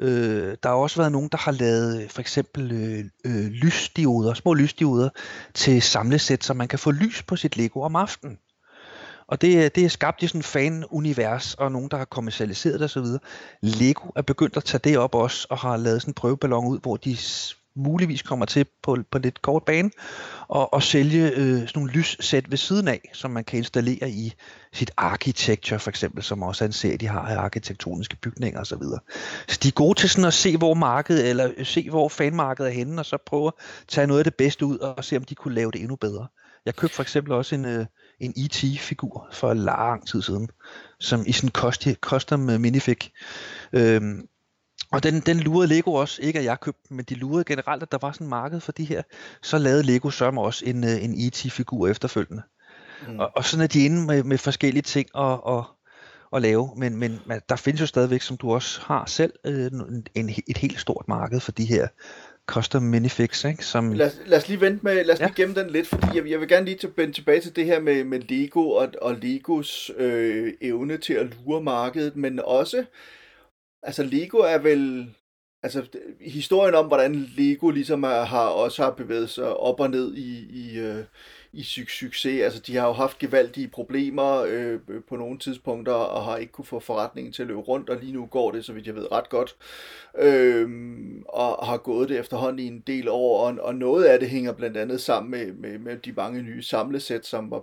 [0.00, 4.34] Øh, der har også været nogen, der har lavet øh, for eksempel øh, øh, lysdioder,
[4.34, 5.08] små lysdioder
[5.54, 8.38] til samlesæt, så man kan få lys på sit Lego om aftenen.
[9.26, 12.84] Og det, det er skabt i sådan en fan-univers, og nogen, der har kommercialiseret det
[12.84, 13.06] osv.
[13.62, 16.80] Lego er begyndt at tage det op også, og har lavet sådan en prøveballon ud,
[16.80, 17.16] hvor de
[17.78, 19.90] muligvis kommer til på, på lidt kort bane
[20.48, 24.34] og, og sælge øh, sådan nogle lyssæt ved siden af, som man kan installere i
[24.72, 28.82] sit architecture for eksempel, som også er en serie, de har af arkitektoniske bygninger osv.
[28.82, 28.98] Så,
[29.48, 32.70] så de er gode til sådan at se, hvor markedet, eller øh, se, hvor fanmarkedet
[32.70, 33.52] er henne, og så prøve at
[33.88, 36.26] tage noget af det bedste ud, og se, om de kunne lave det endnu bedre.
[36.66, 37.86] Jeg købte for eksempel også en, øh,
[38.20, 40.48] en E.T.-figur for lang tid siden,
[41.00, 42.98] som i sådan en custom minifig.
[43.72, 44.28] Øhm,
[44.92, 47.92] og den, den lurede Lego også, ikke at jeg købte men de lurede generelt, at
[47.92, 49.02] der var sådan en marked for de her.
[49.42, 52.42] Så lavede Lego sørme også en, øh, en E.T.-figur efterfølgende.
[53.08, 53.18] Mm.
[53.18, 55.64] Og, og sådan er de inde med, med forskellige ting at, at,
[56.32, 56.70] at lave.
[56.76, 60.58] Men, men der findes jo stadigvæk, som du også har selv, øh, en, en, et
[60.58, 61.88] helt stort marked for de her
[62.46, 63.64] custom minifigs, ikke?
[63.64, 63.92] Som...
[63.92, 65.26] Lad, lad os lige vente med, lad os ja.
[65.26, 67.80] lige gemme den lidt, fordi jeg, jeg vil gerne lige vende tilbage til det her
[67.80, 72.84] med, med Lego og, og Legos øh, evne til at lure markedet, men også
[73.88, 75.14] altså Lego er vel,
[75.62, 75.86] altså
[76.20, 80.38] historien om, hvordan Lego ligesom er, har også har bevæget sig op og ned i,
[80.50, 81.04] i, øh,
[81.52, 82.42] i succes.
[82.42, 86.52] Altså de har jo haft gevaldige problemer øh, øh, på nogle tidspunkter, og har ikke
[86.52, 88.94] kunne få forretningen til at løbe rundt, og lige nu går det, så vidt jeg
[88.94, 89.56] ved, ret godt.
[90.18, 90.68] Øh,
[91.28, 94.52] og har gået det efterhånden i en del år, og, og noget af det hænger
[94.52, 97.62] blandt andet sammen med, med, med de mange nye samlesæt, som var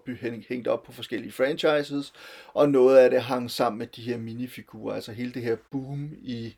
[0.49, 2.13] hængt op på forskellige franchises,
[2.53, 6.09] og noget af det hang sammen med de her minifigurer, altså hele det her boom
[6.21, 6.55] i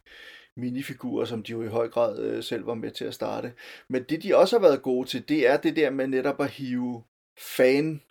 [0.58, 3.54] minifigurer, som de jo i høj grad øh, selv var med til at starte.
[3.88, 6.50] Men det de også har været gode til, det er det der med netop at
[6.50, 7.04] hive
[7.38, 8.02] fan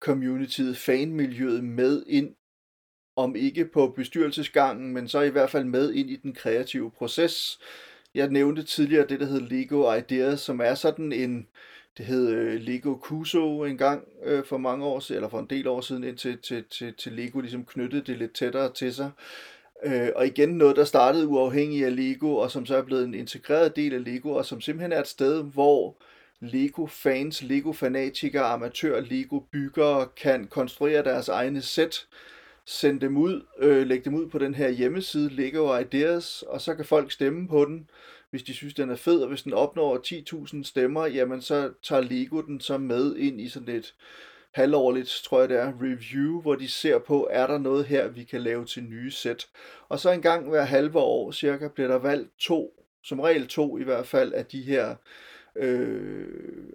[0.00, 2.34] communityet, fanmiljøet med ind,
[3.16, 7.58] om ikke på bestyrelsesgangen, men så i hvert fald med ind i den kreative proces.
[8.14, 11.48] Jeg nævnte tidligere det, der hed Lego Ideas, som er sådan en,
[11.98, 15.46] det hed øh, Lego Kuso en gang øh, for mange år siden, eller for en
[15.50, 19.10] del år siden, indtil til, til, til Lego ligesom knyttede det lidt tættere til sig.
[19.84, 23.14] Øh, og igen noget, der startede uafhængigt af Lego, og som så er blevet en
[23.14, 25.96] integreret del af Lego, og som simpelthen er et sted, hvor
[26.42, 32.06] Lego-fans, Lego-fanatikere, amatør Lego-byggere kan konstruere deres egne sæt,
[32.64, 36.74] sende dem ud, øh, lægge dem ud på den her hjemmeside, Lego Ideas, og så
[36.74, 37.90] kan folk stemme på den,
[38.30, 42.02] hvis de synes, den er fed, og hvis den opnår 10.000 stemmer, jamen så tager
[42.02, 43.94] Lego den så med ind i sådan et
[44.52, 48.24] halvårligt, tror jeg det er, review, hvor de ser på, er der noget her, vi
[48.24, 49.46] kan lave til nye sæt.
[49.88, 53.78] Og så en gang hver halve år cirka bliver der valgt to, som regel to
[53.78, 54.94] i hvert fald, af de her
[55.56, 56.28] øh,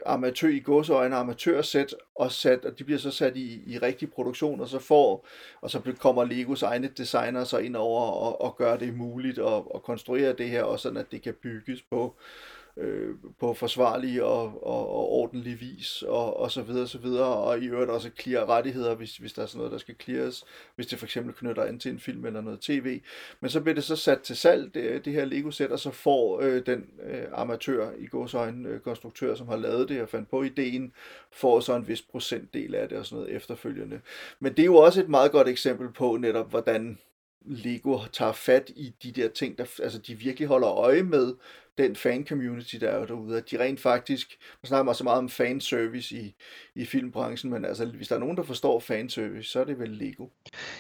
[0.06, 4.62] amatør i godsøjne amatørsæt og sat, og de bliver så sat i, i rigtig produktion,
[4.62, 5.28] og så får,
[5.62, 9.64] og så kommer Legos egne designer så ind over og, og gør det muligt at,
[9.76, 14.24] at konstruere det her, og sådan at det kan bygges på øh, Øh, på forsvarlig
[14.24, 17.92] og, og, og ordentlig vis, og, og så videre, og så videre, og i øvrigt
[17.92, 20.44] også clear rettigheder, hvis, hvis der er sådan noget, der skal cleares,
[20.76, 23.02] hvis det for eksempel knytter an til en film eller noget tv.
[23.40, 26.42] Men så bliver det så sat til salg, det, det her Lego-sæt, og så får
[26.42, 30.44] øh, den øh, amatør, i godsøjne øh, konstruktør, som har lavet det og fandt på
[30.44, 30.94] ideen,
[31.32, 34.02] får så en vis procentdel af det og sådan noget efterfølgende.
[34.40, 36.98] Men det er jo også et meget godt eksempel på netop, hvordan
[37.46, 41.34] Lego tager fat i de der ting, der altså de virkelig holder øje med
[41.78, 46.16] den fan-community, der er derude, at de rent faktisk, man snakker så meget om fanservice
[46.16, 46.36] i,
[46.76, 49.90] i filmbranchen, men altså, hvis der er nogen, der forstår fanservice, så er det vel
[49.90, 50.28] Lego.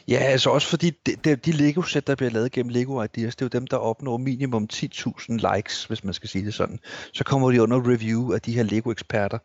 [0.07, 3.41] Ja, altså også fordi de, de, de Lego-sæt, der bliver lavet gennem Lego Ideas, det
[3.41, 6.79] er jo dem, der opnår minimum 10.000 likes, hvis man skal sige det sådan.
[7.13, 9.37] Så kommer de under review af de her Lego-eksperter.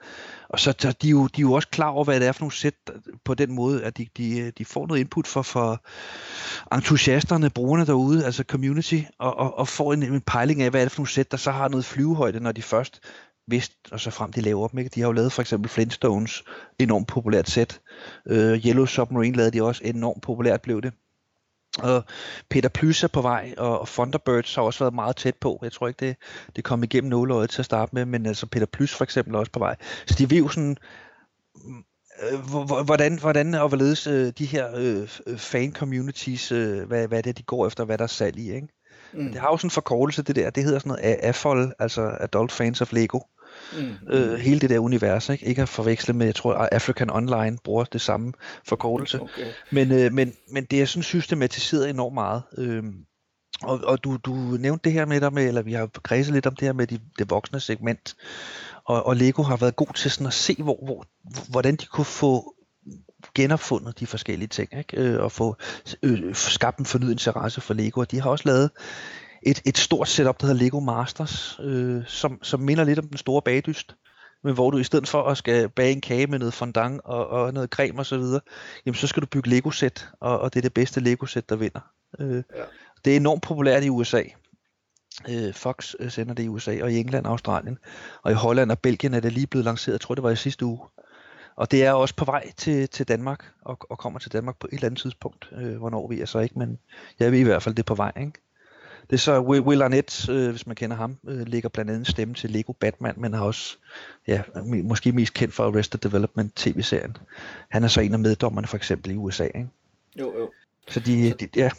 [0.48, 0.72] Og så
[1.02, 2.74] de er, jo, de er jo også klar over, hvad det er for nogle sæt
[3.24, 5.84] på den måde, at de, de, de får noget input for, for
[6.74, 10.84] entusiasterne, brugerne derude, altså community, og, og, og får en, en pejling af, hvad er
[10.84, 13.00] det for nogle sæt, der så har noget flyvehøjde, når de først
[13.46, 14.78] vidst, og så frem de laver dem.
[14.78, 14.90] Ikke?
[14.94, 16.42] De har jo lavet for eksempel Flintstones,
[16.78, 17.80] enormt populært sæt.
[18.26, 20.92] Øh, Yellow Submarine lavede de også, enormt populært blev det.
[21.78, 22.04] Og
[22.50, 25.58] Peter Plys er på vej, og Thunderbirds har også været meget tæt på.
[25.62, 26.16] Jeg tror ikke, det,
[26.56, 29.38] det kom igennem nåleøjet til at starte med, men altså Peter Plys for eksempel er
[29.38, 29.76] også på vej.
[30.06, 30.76] Så de vil jo sådan,
[32.22, 32.40] øh,
[32.84, 36.54] hvordan, hvordan og hvorledes øh, de her øh, fan-communities,
[36.86, 38.68] hvad, hvad er det, de går efter, hvad der er salg i, ikke?
[39.12, 39.32] Mm.
[39.32, 40.50] Det har jo sådan en forkortelse, det der.
[40.50, 43.20] Det hedder sådan noget AFOL, altså Adult Fans of Lego.
[43.78, 44.08] Mm.
[44.08, 45.46] Øh, hele det der univers, ikke?
[45.46, 48.32] Ikke at forveksle med, jeg tror, African Online bruger det samme
[48.68, 49.20] forkortelse.
[49.20, 49.46] Okay.
[49.70, 52.42] Men, øh, men, men det er sådan systematiseret enormt meget.
[52.58, 52.82] Øh,
[53.62, 56.46] og, og du, du nævnte det her med dig med, eller vi har kredset lidt
[56.46, 58.16] om det her med de, det voksne segment,
[58.84, 61.04] og, og Lego har været god til sådan at se, hvor, hvor,
[61.50, 62.54] hvordan de kunne få
[63.34, 64.96] genopfundet de forskellige ting, ikke?
[64.96, 65.56] Øh, og få
[66.02, 68.00] øh, skabt en fornyet interesse for Lego.
[68.00, 68.70] Og de har også lavet
[69.42, 73.18] et, et stort setup, der hedder Lego Masters, øh, som, som minder lidt om den
[73.18, 73.96] store bagdyst,
[74.44, 77.28] men hvor du i stedet for at skal bage en kage med noget fondant og,
[77.28, 78.40] og noget creme og så videre,
[78.86, 81.80] jamen så skal du bygge Lego-sæt, og, og det er det bedste Lego-sæt, der vinder.
[82.18, 82.62] Øh, ja.
[83.04, 84.22] Det er enormt populært i USA.
[85.28, 87.78] Øh, Fox øh, sender det i USA og i England og Australien.
[88.22, 90.36] Og i Holland og Belgien er det lige blevet lanceret, jeg tror det var i
[90.36, 90.78] sidste uge.
[91.62, 94.66] Og det er også på vej til, til Danmark, og, og kommer til Danmark på
[94.66, 95.50] et eller andet tidspunkt.
[95.52, 96.78] Øh, hvornår vi er så ikke, men
[97.20, 98.12] jeg ved i hvert fald, det er på vej.
[98.20, 98.32] Ikke?
[99.10, 102.04] Det er så Will, Arnett, øh, hvis man kender ham, øh, ligger blandt andet en
[102.12, 103.76] stemme til Lego Batman, men har også,
[104.26, 107.16] ja, måske mest kendt for Arrested Development tv-serien.
[107.68, 109.44] Han er så en af meddommerne for eksempel i USA.
[109.44, 109.68] Ikke?
[110.18, 110.50] Jo, jo.
[110.88, 111.70] Så de, så, de ja.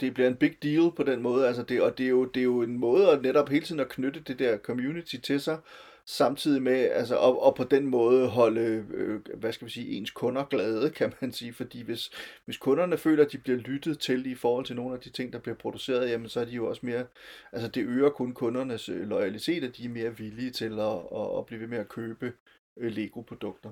[0.00, 2.40] Det bliver en big deal på den måde, altså det, og det er, jo, det
[2.40, 5.58] er jo en måde at netop hele tiden at knytte det der community til sig,
[6.06, 10.10] samtidig med, altså, og, og på den måde holde, øh, hvad skal vi sige, ens
[10.10, 12.10] kunder glade, kan man sige, fordi hvis,
[12.44, 15.32] hvis kunderne føler, at de bliver lyttet til i forhold til nogle af de ting,
[15.32, 17.06] der bliver produceret, jamen så er de jo også mere,
[17.52, 21.38] altså det øger kun kundernes øh, loyalitet, at de er mere villige til at, at,
[21.38, 22.32] at blive ved med at købe
[22.76, 23.70] øh, Lego-produkter.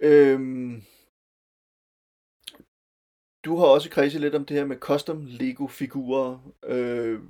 [0.00, 0.82] Øhm,
[3.44, 6.52] du har også kredset lidt om det her med custom Lego-figurer.
[6.64, 7.20] Øh,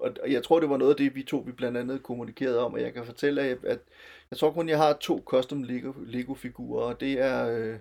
[0.00, 2.74] og jeg tror, det var noget af det, vi to vi blandt andet kommunikerede om,
[2.74, 3.78] og jeg kan fortælle, at, at
[4.30, 7.76] jeg tror kun, jeg har to custom Lego, Lego-figurer, og det er øh,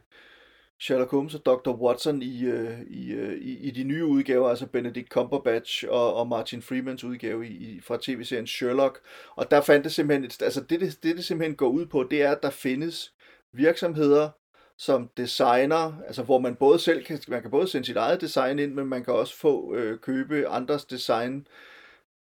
[0.80, 1.72] Sherlock Holmes og Dr.
[1.72, 6.28] Watson i, øh, i, øh, i, i de nye udgaver, altså Benedict Cumberbatch og, og
[6.28, 9.00] Martin Freemans udgave i, i, fra tv-serien Sherlock.
[9.36, 12.08] Og der fandt det simpelthen, et, altså det det, det det simpelthen går ud på,
[12.12, 13.14] det er, at der findes
[13.54, 14.30] virksomheder,
[14.78, 18.60] som designer, altså hvor man både selv kan, man kan både sende sit eget design
[18.60, 21.48] ind, men man kan også få øh, købe andres design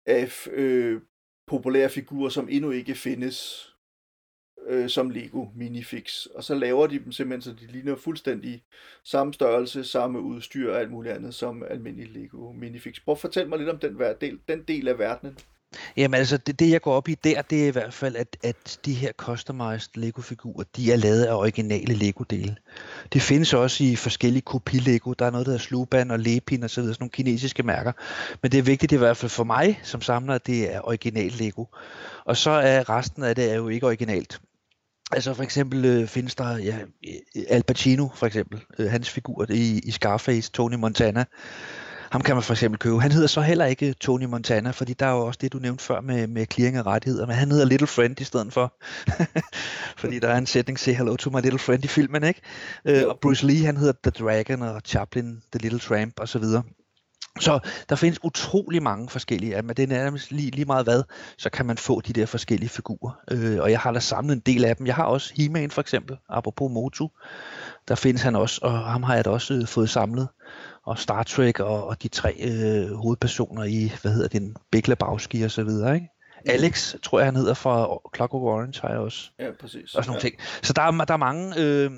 [0.08, 1.00] af øh,
[1.46, 3.68] populære figurer, som endnu ikke findes
[4.66, 6.26] øh, som Lego Minifix.
[6.26, 8.64] Og så laver de dem simpelthen, så de ligner fuldstændig
[9.04, 13.00] samme størrelse, samme udstyr og alt muligt andet som almindelig Lego Minifix.
[13.04, 15.38] Prøv at fortæl mig lidt om den, del, den del af verdenen.
[15.96, 18.36] Jamen altså, det, det jeg går op i der, det er i hvert fald, at,
[18.42, 22.56] at de her customized Lego-figurer, de er lavet af originale Lego-dele.
[23.12, 25.12] Det findes også i forskellige kopi-Lego.
[25.18, 27.92] Der er noget, der hedder Sluban og Lepin og så videre, sådan nogle kinesiske mærker.
[28.42, 31.32] Men det er vigtigt i hvert fald for mig som samler, at det er original
[31.32, 31.64] Lego.
[32.24, 34.40] Og så er resten af det er jo ikke originalt.
[35.12, 36.78] Altså for eksempel øh, findes der ja,
[37.48, 41.24] Al Pacino for eksempel, øh, hans figur i, i Scarface, Tony Montana.
[42.10, 43.00] Ham kan man for eksempel købe.
[43.00, 45.84] Han hedder så heller ikke Tony Montana, fordi der er jo også det, du nævnte
[45.84, 48.74] før med, med clearing af rettigheder, men han hedder Little Friend i stedet for.
[50.02, 52.40] fordi der er en sætning, say hello to my little friend i filmen, ikke?
[52.84, 56.38] Øh, og Bruce Lee, han hedder The Dragon, og Chaplin, The Little Tramp, og så
[56.38, 56.62] videre.
[57.40, 61.02] Så der findes utrolig mange forskellige, men det er nærmest lige, lige meget hvad,
[61.38, 63.12] så kan man få de der forskellige figurer.
[63.30, 64.86] Øh, og jeg har da samlet en del af dem.
[64.86, 67.08] Jeg har også He-Man for eksempel, apropos Motu.
[67.88, 70.28] Der findes han også, og ham har jeg da også øh, fået samlet.
[70.88, 75.42] Og Star Trek og, og de tre øh, hovedpersoner i, hvad hedder det, Big Lebowski
[75.42, 76.08] og så videre, ikke?
[76.46, 79.30] Alex, tror jeg han hedder fra Clockwork Orange, har jeg også.
[79.38, 79.94] Ja, præcis.
[79.94, 80.28] Og sådan nogle ja.
[80.28, 80.34] ting.
[80.62, 81.54] Så der er, der er mange...
[81.58, 81.90] Øh,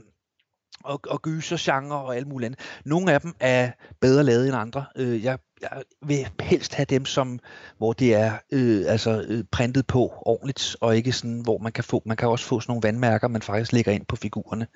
[0.84, 2.61] og, og gyser-genre og alt muligt andet.
[2.84, 3.70] Nogle af dem er
[4.01, 4.84] bedre lavet end andre.
[4.97, 7.40] Øh, jeg, jeg vil helst have dem, som,
[7.78, 11.84] hvor det er øh, altså, øh, printet på ordentligt, og ikke sådan, hvor man kan
[11.84, 14.66] få, man kan også få sådan nogle vandmærker, man faktisk lægger ind på figurerne.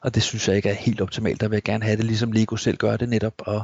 [0.00, 1.40] Og det synes jeg ikke er helt optimalt.
[1.40, 3.62] Der vil jeg gerne have det, ligesom Lego selv gør det netop, og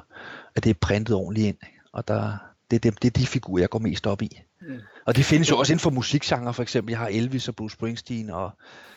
[0.56, 1.56] at det er printet ordentligt ind.
[1.92, 2.36] Og der,
[2.70, 4.40] det, er det, det er de figurer, jeg går mest op i.
[4.60, 4.78] Mm.
[5.06, 6.90] Og det findes jo også inden for musikgenre, for eksempel.
[6.92, 8.50] Jeg har Elvis og Bruce Springsteen og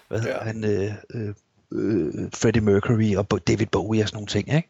[0.08, 0.44] hvad hedder ja.
[0.44, 1.34] han, øh, øh,
[1.72, 4.70] øh, Freddie Mercury og David Bowie og sådan nogle ting, ikke?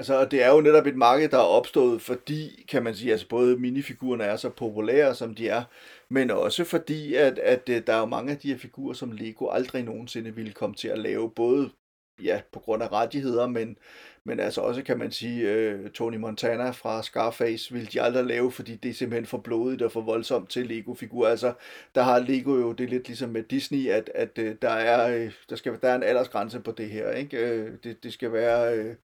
[0.00, 3.28] Altså, det er jo netop et marked, der er opstået, fordi, kan man sige, altså
[3.28, 5.64] både minifigurerne er så populære, som de er,
[6.08, 9.12] men også fordi, at, at øh, der er jo mange af de her figurer, som
[9.12, 11.70] Lego aldrig nogensinde ville komme til at lave, både
[12.24, 13.76] ja, på grund af rettigheder, men,
[14.24, 18.52] men altså også kan man sige, øh, Tony Montana fra Scarface ville de aldrig lave,
[18.52, 21.28] fordi det er simpelthen for blodigt og for voldsomt til Lego-figur.
[21.28, 21.52] Altså,
[21.94, 25.32] der har Lego jo det lidt ligesom med Disney, at, at øh, der, er, øh,
[25.50, 27.10] der, skal, der er en aldersgrænse på det her.
[27.10, 27.38] Ikke?
[27.38, 28.78] Øh, det, det skal være...
[28.78, 28.94] Øh,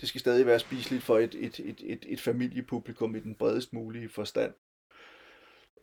[0.00, 3.72] det skal stadig være spiseligt for et, et, et, et, et familiepublikum i den bredest
[3.72, 4.52] mulige forstand.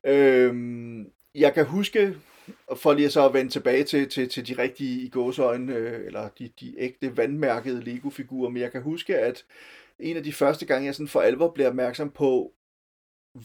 [0.04, 2.16] Øhm, jeg kan huske,
[2.76, 6.30] for lige så at vende tilbage til, til, til de rigtige i gåsøjne, øh, eller
[6.30, 9.46] de, de ægte vandmærkede Lego-figurer, men jeg kan huske, at
[10.00, 12.54] en af de første gange, jeg sådan for alvor blev opmærksom på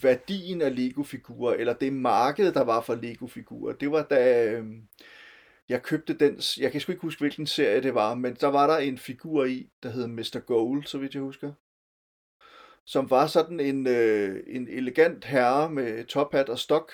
[0.03, 4.67] værdien af Lego-figurer, eller det marked, der var for Lego-figurer, det var da øh,
[5.69, 8.67] jeg købte den, jeg kan sgu ikke huske, hvilken serie det var, men der var
[8.67, 10.39] der en figur i, der hed Mr.
[10.47, 11.53] Gold, så vidt jeg husker
[12.87, 16.93] som var sådan en, øh, en elegant herre med tophat og stok,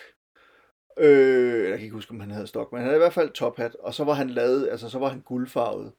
[0.98, 3.30] Øh, jeg kan ikke huske, om han havde stok, men han havde i hvert fald
[3.30, 5.92] tophat, og så var han lavet, altså så var han guldfarvet.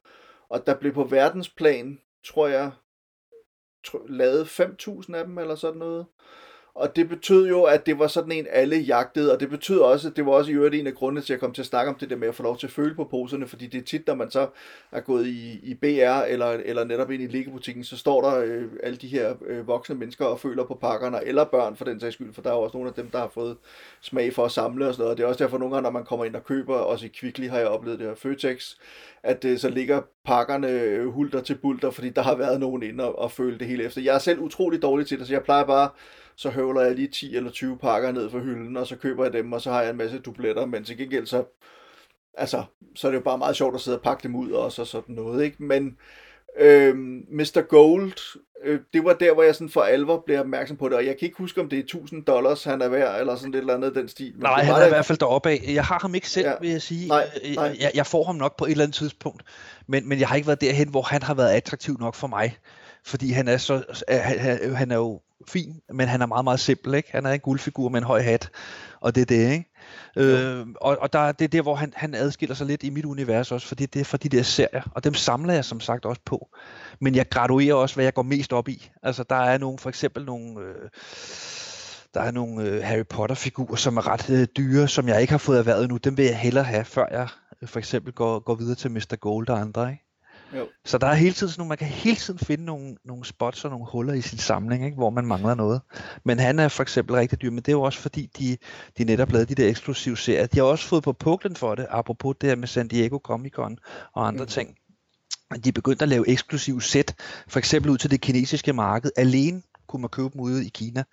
[0.48, 2.72] Og der blev på verdensplan, tror jeg,
[3.88, 6.06] tr- lavet 5.000 af dem, eller sådan noget.
[6.74, 10.08] Og det betød jo, at det var sådan en, alle jagtede, og det betød også,
[10.08, 11.66] at det var også i øvrigt en af grundene til, at jeg kom til at
[11.66, 13.78] snakke om det der med at få lov til at føle på poserne, fordi det
[13.78, 14.48] er tit, når man så
[14.92, 18.64] er gået i, i BR, eller, eller netop ind i liggebutikken, så står der øh,
[18.82, 22.14] alle de her øh, voksne mennesker og føler på pakkerne, eller børn for den sags
[22.14, 23.56] skyld, for der er jo også nogle af dem, der har fået
[24.00, 25.90] smag for at samle og sådan noget, og det er også derfor nogle gange, når
[25.90, 28.74] man kommer ind og køber, også i Kvickly har jeg oplevet det her, Føtex,
[29.22, 33.04] at øh, så ligger pakkerne øh, hulter til bulter, fordi der har været nogen inde
[33.04, 34.00] og, og føle det hele efter.
[34.00, 35.88] Jeg er selv utrolig dårlig til det, så jeg plejer bare
[36.36, 39.32] så høvler jeg lige 10 eller 20 pakker ned fra hylden, og så køber jeg
[39.32, 41.44] dem, og så har jeg en masse dubletter, men til gengæld så,
[42.34, 42.64] altså,
[42.94, 44.84] så er det jo bare meget sjovt at sidde og pakke dem ud og så
[44.84, 45.62] sådan noget, ikke?
[45.62, 45.96] Men
[46.58, 46.96] øh,
[47.30, 47.60] Mr.
[47.68, 51.06] Gold, øh, det var der, hvor jeg sådan for alvor blev opmærksom på det, og
[51.06, 53.62] jeg kan ikke huske, om det er 1000 dollars, han er værd, eller sådan lidt
[53.62, 54.32] eller andet den stil.
[54.32, 54.86] Men nej, det han er der...
[54.86, 55.64] i hvert fald deroppe af.
[55.74, 56.54] Jeg har ham ikke selv, ja.
[56.60, 57.08] vil jeg sige.
[57.08, 57.76] Nej, nej.
[57.80, 59.42] Jeg, jeg får ham nok på et eller andet tidspunkt,
[59.86, 62.56] men, men jeg har ikke været derhen, hvor han har været attraktiv nok for mig
[63.04, 66.94] fordi han er så han, han er jo fin, men han er meget, meget simpel,
[66.94, 67.08] ikke?
[67.12, 68.50] Han er en guldfigur med en høj hat,
[69.00, 69.68] og det er det, ikke?
[70.16, 73.04] Øh, og, og der, det er der, hvor han, han adskiller sig lidt i mit
[73.04, 76.04] univers også, fordi det er for de der serier, og dem samler jeg som sagt
[76.04, 76.48] også på.
[77.00, 78.90] Men jeg graduerer også, hvad jeg går mest op i.
[79.02, 80.60] Altså, der er nogle, for eksempel nogle...
[80.60, 80.88] Øh,
[82.14, 85.38] der er nogle øh, Harry Potter-figurer, som er ret øh, dyre, som jeg ikke har
[85.38, 85.96] fået erhvervet nu.
[85.96, 87.28] Dem vil jeg hellere have, før jeg
[87.62, 89.16] øh, for eksempel går, går videre til Mr.
[89.20, 89.90] Gold og andre.
[89.90, 90.11] Ikke?
[90.56, 90.68] Jo.
[90.84, 93.64] Så der er hele tiden sådan nogle, man kan hele tiden finde nogle, nogle spots
[93.64, 95.80] og nogle huller i sin samling, ikke, hvor man mangler noget.
[96.24, 98.56] Men han er for eksempel rigtig dyr, men det er jo også fordi, de,
[98.98, 100.46] de netop lavede de der eksklusive serier.
[100.46, 103.52] De har også fået på puklen for det, apropos det her med San Diego Comic
[103.52, 103.78] Con
[104.14, 104.48] og andre mm.
[104.48, 104.76] ting.
[105.64, 107.14] De er begyndt at lave eksklusive sæt,
[107.48, 111.04] for eksempel ud til det kinesiske marked, alene kunne man købe dem ude i Kina.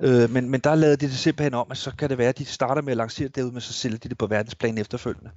[0.00, 2.38] Øh, men, men der lavede de det simpelthen om, at så kan det være, at
[2.38, 5.30] de starter med at lancere det derude, men så sælger de det på verdensplan efterfølgende.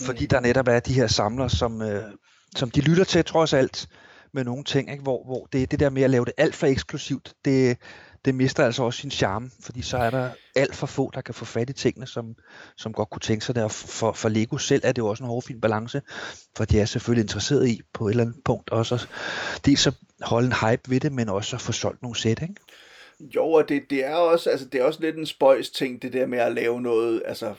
[0.00, 0.28] Fordi mm.
[0.28, 2.02] der netop er de her samlere, som, øh,
[2.56, 3.88] som de lytter til trods alt
[4.32, 5.02] med nogle ting, ikke?
[5.02, 7.78] Hvor, hvor det, det der med at lave det alt for eksklusivt, det,
[8.24, 11.34] det mister altså også sin charme, fordi så er der alt for få, der kan
[11.34, 12.34] få fat i tingene, som,
[12.76, 13.64] som godt kunne tænke sig det.
[13.64, 16.02] Og for, for Lego selv er det jo også en hårfin balance,
[16.56, 19.06] for de er selvfølgelig interesseret i på et eller andet punkt også
[19.66, 22.54] dels at holde en hype ved det, men også at få solgt nogle sæt, ikke?
[23.20, 26.12] Jo, og det, det er også, altså det er også lidt en spøjs ting, det
[26.12, 27.54] der med at lave noget, altså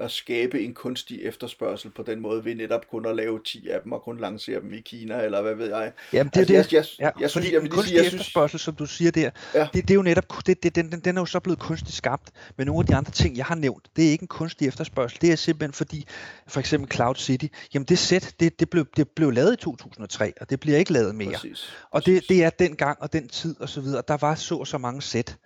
[0.00, 3.80] at skabe en kunstig efterspørgsel på den måde, ved netop kun at lave 10 af
[3.84, 5.92] dem og kun lancere dem i Kina, eller hvad ved jeg.
[6.12, 6.72] Jamen, det er altså, det.
[6.72, 8.20] Jeg, jeg, ja, jeg, synes, jeg vil kunstig jeg synes...
[8.20, 9.68] efterspørgsel, som du siger der, ja.
[9.74, 12.30] det, det, er jo netop, det, det, den, den er jo så blevet kunstigt skabt,
[12.56, 15.20] men nogle af de andre ting, jeg har nævnt, det er ikke en kunstig efterspørgsel,
[15.20, 16.06] det er simpelthen fordi,
[16.46, 20.32] for eksempel Cloud City, jamen det sæt, det, det, blev, det blev lavet i 2003,
[20.40, 21.32] og det bliver ikke lavet mere.
[21.32, 21.72] Præcis.
[21.90, 24.56] Og det, det er den gang og den tid og så videre, der var så
[24.56, 25.36] og så mange sæt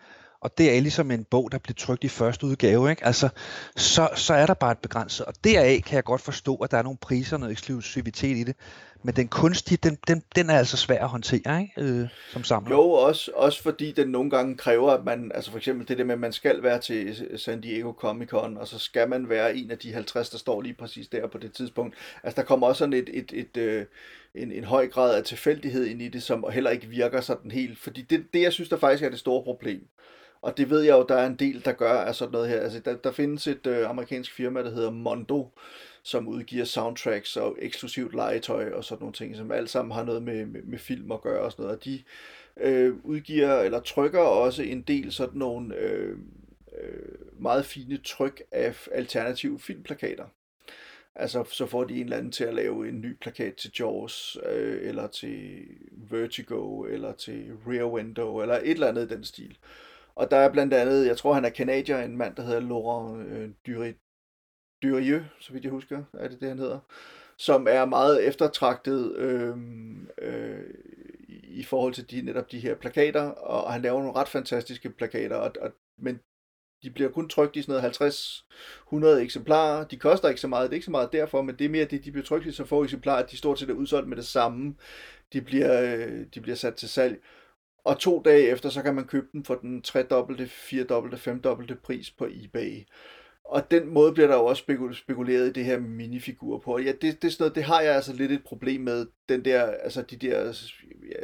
[0.41, 3.07] og det er ligesom en bog, der blev trykt i første udgave, ikke?
[3.07, 3.28] Altså,
[3.76, 6.78] så, så er der bare et begrænset, og deraf kan jeg godt forstå, at der
[6.78, 8.57] er nogle priser og noget eksklusivitet i det,
[9.03, 11.72] men den kunstige, den, den, den er altså svær at håndtere, ikke?
[11.78, 12.70] Øh, som samler.
[12.70, 16.05] Jo, også, også fordi den nogle gange kræver, at man, altså for eksempel det der
[16.05, 19.57] med, at man skal være til San Diego Comic Con, og så skal man være
[19.57, 21.95] en af de 50, der står lige præcis der på det tidspunkt.
[22.22, 23.86] Altså der kommer også sådan et, et, et, et
[24.34, 27.78] en, en høj grad af tilfældighed ind i det, som heller ikke virker sådan helt,
[27.78, 29.89] fordi det, det jeg synes, der faktisk er det store problem,
[30.43, 32.61] og det ved jeg jo, der er en del, der gør af sådan noget her.
[32.61, 35.49] Altså, der, der findes et øh, amerikansk firma, der hedder Mondo,
[36.03, 40.22] som udgiver soundtracks og eksklusivt legetøj og sådan nogle ting, som alt sammen har noget
[40.22, 41.78] med, med, med film at gøre og sådan noget.
[41.78, 42.03] Og de
[42.57, 46.16] øh, udgiver eller trykker også en del sådan nogle øh,
[46.82, 50.24] øh, meget fine tryk af alternative filmplakater.
[51.14, 54.39] Altså, så får de en eller anden til at lave en ny plakat til Jaws,
[54.47, 55.64] øh, eller til
[56.11, 59.59] Vertigo, eller til Rear Window, eller et eller andet i den stil.
[60.18, 63.28] Og der er blandt andet, jeg tror han er kanadier, en mand, der hedder Laurent
[63.28, 63.92] øh, Dury,
[64.82, 66.78] Durieux, så vidt jeg husker, er det det, han hedder,
[67.36, 69.56] som er meget eftertragtet øh,
[70.22, 70.64] øh,
[71.42, 75.36] i forhold til de, netop de her plakater, og han laver nogle ret fantastiske plakater,
[75.36, 76.20] og, og, men
[76.82, 79.84] de bliver kun trykt i sådan noget 50-100 eksemplarer.
[79.84, 81.84] De koster ikke så meget, det er ikke så meget derfor, men det er mere
[81.84, 84.16] det, de bliver trykt i så få eksemplarer, at de stort set er udsolgt med
[84.16, 84.74] det samme.
[85.32, 87.22] De bliver, øh, de bliver sat til salg.
[87.89, 92.11] Og to dage efter, så kan man købe den for den tredobbelte, firedobbelte, femdobbelte pris
[92.11, 92.86] på eBay.
[93.49, 96.78] Og den måde bliver der jo også spekuleret i det her minifigurer på.
[96.78, 99.07] ja, det, det, er sådan noget, det har jeg altså lidt et problem med.
[99.28, 100.53] Den der, altså de der,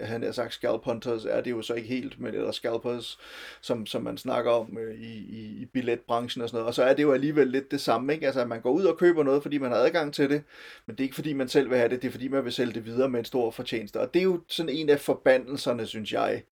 [0.00, 3.18] ja, han har sagt scalp hunters, er det jo så ikke helt, men eller scalpers,
[3.60, 6.68] som, som man snakker om øh, i, i, i billetbranchen og sådan noget.
[6.68, 8.26] Og så er det jo alligevel lidt det samme, ikke?
[8.26, 10.42] Altså man går ud og køber noget, fordi man har adgang til det,
[10.86, 12.52] men det er ikke fordi man selv vil have det, det er fordi man vil
[12.52, 14.00] sælge det videre med en stor fortjeneste.
[14.00, 16.42] Og det er jo sådan en af forbandelserne, synes jeg,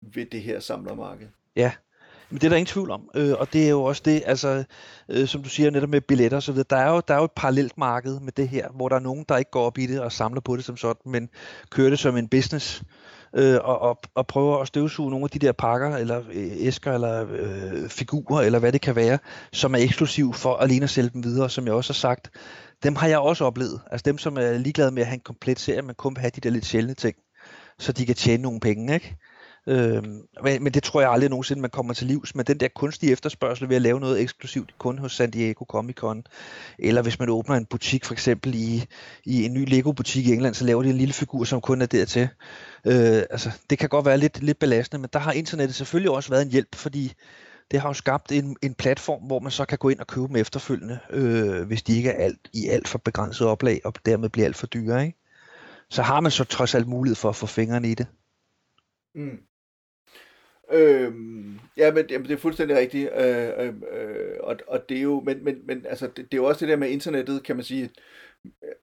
[0.00, 1.26] ved det her samlermarked.
[1.56, 1.72] Ja,
[2.32, 4.64] men det er der ingen tvivl om, øh, og det er jo også det, altså,
[5.08, 7.18] øh, som du siger netop med billetter og så videre, der er, jo, der er
[7.18, 9.78] jo et parallelt marked med det her, hvor der er nogen, der ikke går op
[9.78, 11.28] i det og samler på det som sådan, men
[11.70, 12.82] kører det som en business,
[13.36, 16.92] øh, og, og, og prøver at støvsuge nogle af de der pakker, eller øh, æsker,
[16.92, 19.18] eller øh, figurer, eller hvad det kan være,
[19.52, 22.30] som er eksklusiv for alene at sælge dem videre, som jeg også har sagt,
[22.82, 23.80] dem har jeg også oplevet.
[23.90, 26.32] Altså dem, som er ligeglade med at have en komplet serie, men kun vil have
[26.34, 27.16] de der lidt sjældne ting,
[27.78, 29.16] så de kan tjene nogle penge, ikke?
[29.66, 30.02] Øh,
[30.44, 32.34] men, men det tror jeg aldrig nogensinde, man kommer til livs.
[32.34, 35.96] Men den der kunstige efterspørgsel ved at lave noget eksklusivt kun hos San Diego Comic
[35.96, 36.24] Con,
[36.78, 38.84] eller hvis man åbner en butik for eksempel i,
[39.24, 41.86] i en ny Lego-butik i England, så laver de en lille figur, som kun er
[41.86, 42.28] dertil.
[42.86, 46.30] Øh, altså, det kan godt være lidt, lidt belastende, men der har internettet selvfølgelig også
[46.30, 47.12] været en hjælp, fordi
[47.70, 50.28] det har jo skabt en, en platform, hvor man så kan gå ind og købe
[50.28, 54.28] dem efterfølgende, øh, hvis de ikke er alt, i alt for begrænset oplag, og dermed
[54.28, 55.06] bliver alt for dyre.
[55.06, 55.18] Ikke?
[55.90, 58.06] Så har man så trods alt mulighed for at få fingrene i det.
[59.14, 59.38] Mm.
[60.70, 63.10] Øhm, ja, men jamen, det er fuldstændig rigtigt.
[63.16, 66.36] Øh, øh, øh, og, og det er jo, men, men, men altså, det, det er
[66.36, 67.90] jo også det der med internettet, kan man sige,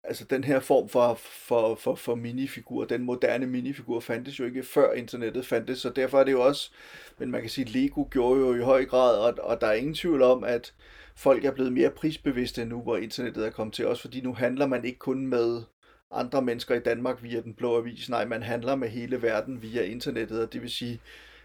[0.03, 4.63] altså den her form for, for, for, for minifigur, den moderne minifigur fandtes jo ikke
[4.63, 6.71] før internettet fandtes, så derfor er det jo også,
[7.17, 9.93] men man kan sige, Lego gjorde jo i høj grad, og, og der er ingen
[9.93, 10.73] tvivl om, at
[11.15, 14.67] folk er blevet mere prisbevidste nu, hvor internettet er kommet til, også fordi nu handler
[14.67, 15.61] man ikke kun med
[16.11, 19.83] andre mennesker i Danmark via den blå avis, nej, man handler med hele verden via
[19.83, 20.99] internettet, og det vil sige,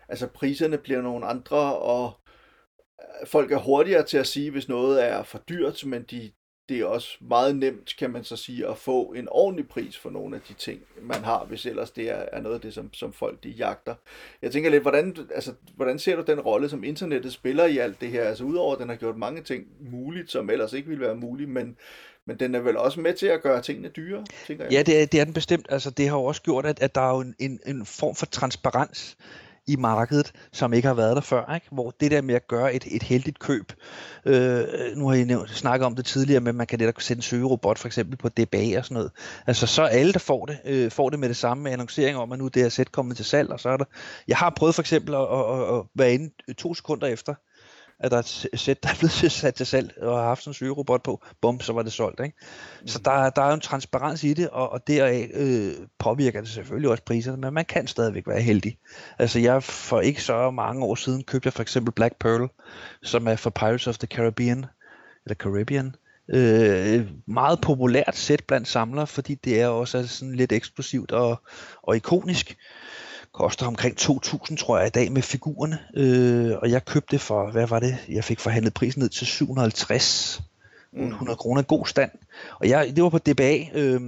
[0.08, 2.12] altså priserne bliver nogle andre, og
[3.00, 6.30] øh, folk er hurtigere til at sige, hvis noget er for dyrt, men de,
[6.68, 10.10] det er også meget nemt, kan man så sige, at få en ordentlig pris for
[10.10, 12.94] nogle af de ting, man har, hvis ellers det er, er noget af det, som,
[12.94, 13.94] som folk de jagter.
[14.42, 18.00] Jeg tænker lidt, hvordan, altså, hvordan ser du den rolle, som internettet spiller i alt
[18.00, 18.24] det her?
[18.24, 21.50] Altså udover, at den har gjort mange ting muligt, som ellers ikke ville være muligt,
[21.50, 21.76] men,
[22.26, 24.72] men den er vel også med til at gøre tingene dyre, tænker jeg.
[24.72, 25.66] Ja, det er, det er den bestemt.
[25.68, 28.14] Altså, det har jo også gjort, at, at der er jo en, en, en form
[28.14, 29.16] for transparens
[29.66, 31.66] i markedet, som ikke har været der før, ikke?
[31.72, 33.72] hvor det der med at gøre et, et heldigt køb,
[34.24, 34.64] øh,
[34.96, 37.78] nu har I nævnt, snakket om det tidligere, men man kan netop sætte en søgerobot
[37.78, 39.10] for eksempel på DBA og sådan noget,
[39.46, 42.32] altså så alle, der får det, øh, får det med det samme med annoncering om,
[42.32, 43.84] at nu det her sæt kommet til salg, og så er der,
[44.28, 47.34] jeg har prøvet for eksempel at, at, at, at være inde to sekunder efter,
[48.00, 50.50] at der er et sæt, der er blevet sat til salg, og har haft sådan
[50.50, 52.20] en sygerobot på, bum, så var det solgt.
[52.20, 52.36] Ikke?
[52.80, 52.88] Mm.
[52.88, 56.48] Så der, der er jo en transparens i det, og, og deraf øh, påvirker det
[56.48, 58.78] selvfølgelig også priserne, men man kan stadigvæk være heldig.
[59.18, 62.48] Altså jeg for ikke så mange år siden købte jeg for eksempel Black Pearl,
[63.02, 64.66] som er for Pirates of the Caribbean,
[65.26, 65.94] eller Caribbean.
[66.28, 71.42] Øh, meget populært sæt blandt samlere, fordi det er også sådan lidt eksplosivt og,
[71.82, 72.56] og ikonisk.
[73.34, 75.78] Koster omkring 2.000, tror jeg, i dag med figurerne.
[75.96, 77.96] Øh, og jeg købte for, hvad var det?
[78.08, 80.42] Jeg fik forhandlet prisen ned til 750
[80.92, 82.10] 100 kroner god stand.
[82.60, 84.00] Og jeg, det var på DBA, øh,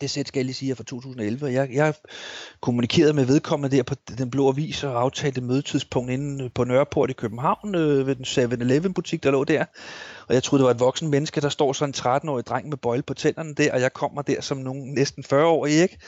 [0.00, 1.46] det sæt skal jeg lige sige, fra 2011.
[1.46, 1.94] Jeg, jeg
[2.60, 7.12] kommunikerede med vedkommende der på Den Blå Avis og aftalte mødetidspunkt inde på Nørreport i
[7.12, 9.64] København øh, ved den 7-Eleven butik, der lå der.
[10.28, 12.76] Og jeg troede, det var et voksen menneske, der står sådan en 13-årig dreng med
[12.76, 15.98] bøjle på tænderne der, og jeg kommer der som nogen næsten 40 år, ikke?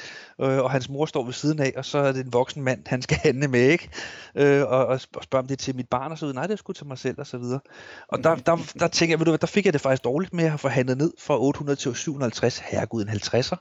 [0.40, 2.82] Øh, og hans mor står ved siden af, og så er det en voksen mand,
[2.86, 3.88] han skal handle med, ikke?
[4.34, 6.34] Øh, og, og spørger om det til mit barn, og så videre.
[6.34, 7.60] Nej, det er sgu til mig selv, og så videre.
[8.08, 10.32] Og der, der, der tænker jeg, ved du hvad, der fik jeg det faktisk dårligt
[10.32, 13.56] med at få handlet ned fra 800 til 750, herregud en 50'er.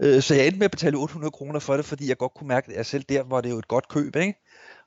[0.00, 2.48] Øh, så jeg endte med at betale 800 kroner for det, fordi jeg godt kunne
[2.48, 4.34] mærke, at jeg selv der var det jo et godt køb, ikke?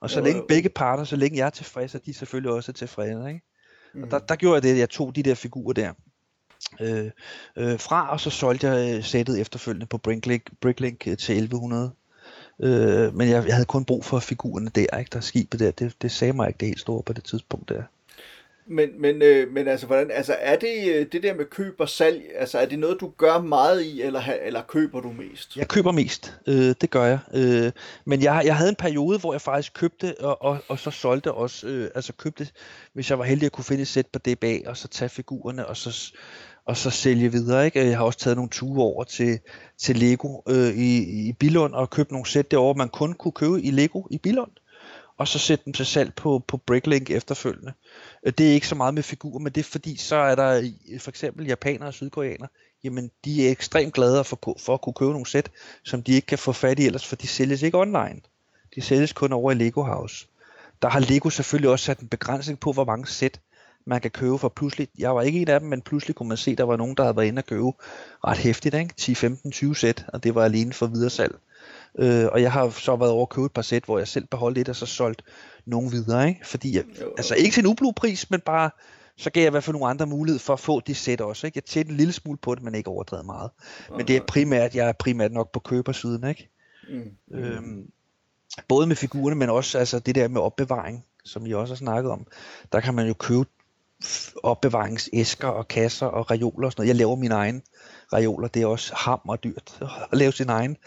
[0.02, 2.74] Og så længe begge parter, så længe jeg er tilfreds, og de selvfølgelig også er
[2.74, 3.42] tilfredse, ikke?
[3.96, 4.04] Mm.
[4.04, 5.94] Og der, der gjorde jeg det, at jeg tog de der figurer der
[6.80, 7.12] øh,
[7.56, 11.92] øh, fra, og så solgte jeg øh, sættet efterfølgende på Bricklink, Bricklink øh, til 1100.
[12.60, 15.10] Øh, men jeg, jeg havde kun brug for figurerne der, ikke?
[15.14, 17.84] Der skibet der, det, det sagde mig ikke det helt store på det tidspunkt der.
[18.68, 21.90] Men, men, øh, men altså, hvordan, altså, er det øh, det der med køb og
[21.90, 25.58] salg, altså er det noget, du gør meget i, eller, eller køber du mest?
[25.58, 27.20] Jeg køber mest, øh, det gør jeg.
[27.34, 27.72] Øh,
[28.06, 31.32] men jeg, jeg havde en periode, hvor jeg faktisk købte, og, og, og så solgte
[31.32, 32.48] også, øh, altså købte,
[32.94, 35.68] hvis jeg var heldig at kunne finde et sæt på DBA, og så tage figurerne,
[35.68, 36.14] og så,
[36.66, 37.66] og så sælge videre.
[37.66, 37.88] Ikke?
[37.88, 39.40] Jeg har også taget nogle ture over til,
[39.78, 43.62] til Lego øh, i, i Billund, og købt nogle sæt derovre, man kun kunne købe
[43.62, 44.52] i Lego i Billund
[45.18, 47.74] og så sætte dem til salg på, på Bricklink efterfølgende.
[48.24, 50.72] Øh, det er ikke så meget med figurer, men det er fordi, så er der
[51.00, 52.48] for eksempel japanere og sydkoreanere,
[52.84, 55.52] jamen de er ekstremt glade for, for at kunne købe nogle sæt,
[55.84, 58.22] som de ikke kan få fat i ellers, for de sælges ikke online.
[58.76, 60.28] De sælges kun over i Lego House.
[60.82, 63.40] Der har Lego selvfølgelig også sat en begrænsning på, hvor mange sæt
[63.86, 64.88] man kan købe for pludselig.
[64.98, 66.96] Jeg var ikke en af dem, men pludselig kunne man se, at der var nogen,
[66.96, 67.72] der havde været inde og købe
[68.24, 68.94] ret hæftigt, ikke?
[68.98, 71.36] 10, 15, 20 sæt, og det var alene for videresalg.
[72.00, 74.28] Øh, og jeg har så været over at købe et par sæt, hvor jeg selv
[74.28, 75.24] beholdt et, og så solgt
[75.66, 76.28] nogen videre.
[76.28, 76.48] Ikke?
[76.48, 76.84] Fordi jeg,
[77.18, 78.70] altså ikke til en ublu pris, men bare
[79.18, 81.48] så gav jeg i hvert fald nogle andre muligheder for at få de sæt også.
[81.48, 81.58] Ikke?
[81.58, 83.52] Jeg tjente en lille smule på det, men ikke overdrevet meget.
[83.98, 86.30] Men det er primært, jeg er primært nok på købersiden.
[86.30, 86.50] Ikke?
[86.90, 87.38] Mm.
[87.38, 87.90] Øhm,
[88.68, 92.12] både med figurerne, men også altså, det der med opbevaring, som I også har snakket
[92.12, 92.28] om.
[92.72, 93.50] Der kan man jo købe
[94.44, 96.88] opbevaringsæsker og kasser og reoler og sådan noget.
[96.88, 97.62] Jeg laver min egen
[98.14, 98.48] reoler.
[98.48, 99.80] Det er også hammer dyrt
[100.12, 100.78] at lave sin egen.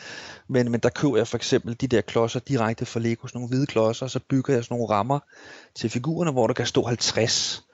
[0.49, 3.49] Men, men der køber jeg for eksempel de der klodser direkte fra Lego, sådan nogle
[3.49, 5.19] hvide klodser, og så bygger jeg sådan nogle rammer
[5.75, 7.65] til figurerne, hvor der kan stå 50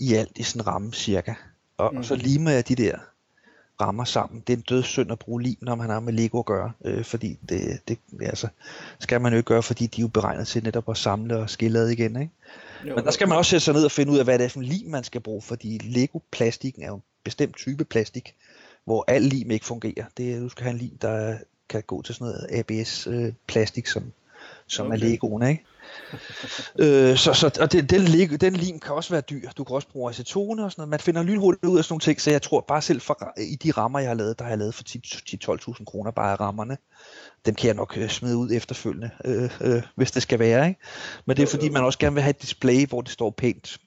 [0.00, 1.34] i alt i sådan en ramme cirka.
[1.78, 1.98] Og, mm.
[1.98, 2.98] og så limer jeg de der
[3.80, 4.42] rammer sammen.
[4.46, 6.72] Det er en død synd at bruge lim, når man har med Lego at gøre,
[6.84, 8.48] øh, fordi det, det, altså,
[8.98, 11.50] skal man jo ikke gøre, fordi de er jo beregnet til netop at samle og
[11.50, 12.20] skille igen.
[12.20, 12.32] Ikke?
[12.88, 14.44] Jo, Men der skal man også sætte sig ned og finde ud af, hvad det
[14.44, 18.34] er for en lim, man skal bruge, fordi Lego-plastikken er jo en bestemt type plastik,
[18.88, 20.04] hvor al lim ikke fungerer.
[20.16, 23.88] Det er, du skal have en lim, der kan gå til sådan noget ABS-plastik, øh,
[23.92, 24.12] som,
[24.66, 24.96] som okay.
[24.96, 25.64] er Legoen, ikke?
[26.82, 28.06] øh, så, så, og det, den,
[28.40, 29.50] den lim kan også være dyr.
[29.50, 30.90] Du kan også bruge acetone og sådan noget.
[30.90, 33.56] Man finder lynhurtigt ud af sådan nogle ting, så jeg tror bare selv for, i
[33.56, 34.82] de rammer, jeg har lavet, der har jeg lavet for
[35.78, 36.76] 10-12.000 kroner bare af rammerne.
[37.46, 40.68] Dem kan jeg nok øh, smide ud efterfølgende, øh, øh, hvis det skal være.
[40.68, 40.80] Ikke?
[41.26, 43.78] Men det er fordi, man også gerne vil have et display, hvor det står pænt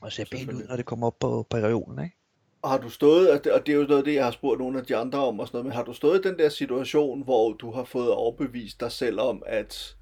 [0.00, 2.04] og ser pænt ud, når det kommer op på, på reolen.
[2.04, 2.16] Ikke?
[2.64, 4.30] Og har du stået, og det, og det er jo noget af det, jeg har
[4.30, 6.38] spurgt nogle af de andre om og sådan noget, men har du stået i den
[6.38, 9.96] der situation, hvor du har fået overbevist dig selv om, at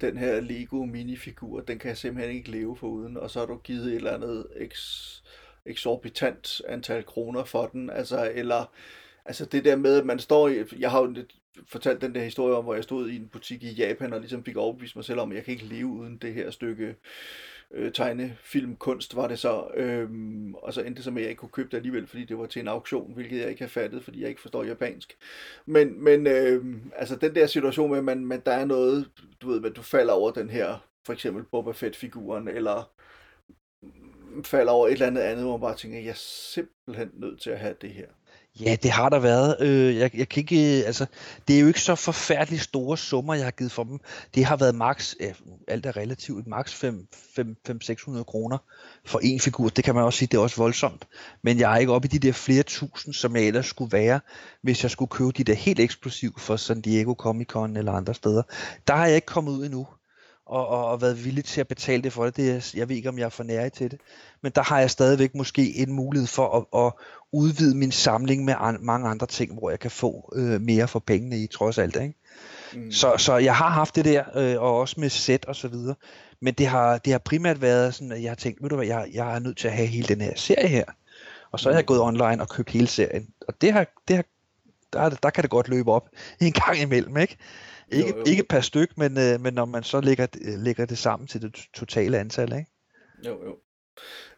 [0.00, 3.46] den her Lego minifigur, den kan jeg simpelthen ikke leve for uden, og så har
[3.46, 5.22] du givet et eller andet eks,
[5.66, 8.70] eksorbitant antal kroner for den, altså, eller
[9.24, 11.14] altså det der med, at man står i, jeg har jo
[11.66, 14.44] fortalt den der historie om, hvor jeg stod i en butik i Japan, og ligesom
[14.44, 16.94] fik overbevist mig selv om, at jeg kan ikke leve uden det her stykke
[17.70, 21.40] øh, tegnefilmkunst var det så, øhm, og så endte det så med, at jeg ikke
[21.40, 24.04] kunne købe det alligevel, fordi det var til en auktion, hvilket jeg ikke har fattet,
[24.04, 25.16] fordi jeg ikke forstår japansk.
[25.66, 26.64] Men, men øh,
[26.96, 29.10] altså den der situation med, at man, man, der er noget,
[29.42, 32.90] du ved, at du falder over den her, for eksempel Boba Fett-figuren, eller
[34.44, 37.50] falder over et eller andet andet, hvor man bare tænker, jeg er simpelthen nødt til
[37.50, 38.06] at have det her.
[38.60, 39.56] Ja, det har der været.
[39.60, 41.06] Øh, jeg, jeg kan ikke, øh, altså,
[41.48, 44.00] det er jo ikke så forfærdeligt store summer, jeg har givet for dem.
[44.34, 45.14] Det har været max,
[45.68, 48.58] alt er relativt, max 500-600 kroner
[49.04, 49.68] for en figur.
[49.68, 51.08] Det kan man også sige, det er også voldsomt.
[51.42, 54.20] Men jeg er ikke oppe i de der flere tusind, som jeg ellers skulle være,
[54.62, 58.14] hvis jeg skulle købe de der helt eksplosive for San Diego Comic Con eller andre
[58.14, 58.42] steder.
[58.86, 59.86] Der har jeg ikke kommet ud endnu
[60.48, 62.36] og, og, og været villig til at betale det for det.
[62.36, 64.00] det er, jeg ved ikke, om jeg er for nær til det.
[64.42, 66.92] Men der har jeg stadigvæk måske en mulighed for at, at
[67.32, 70.98] udvide min samling med an, mange andre ting, hvor jeg kan få øh, mere for
[70.98, 71.96] pengene i trods alt.
[71.96, 72.14] Ikke?
[72.74, 72.92] Mm.
[72.92, 75.94] Så, så jeg har haft det der, øh, og også med sæt og så videre.
[76.40, 78.86] Men det har, det har primært været sådan, at jeg har tænkt, ved du hvad,
[78.86, 80.84] jeg, jeg er nødt til at have hele den her serie her.
[81.52, 83.28] Og så har jeg gået online og købt hele serien.
[83.48, 84.24] Og det har, det har,
[84.92, 86.08] der, der kan det godt løbe op
[86.40, 87.36] en gang imellem, ikke?
[87.92, 88.24] Ikke, jo, jo.
[88.26, 90.26] ikke per styk, men, øh, men når man så lægger,
[90.56, 92.70] lægger det sammen til det totale antal, ikke?
[93.26, 93.58] Jo, jo.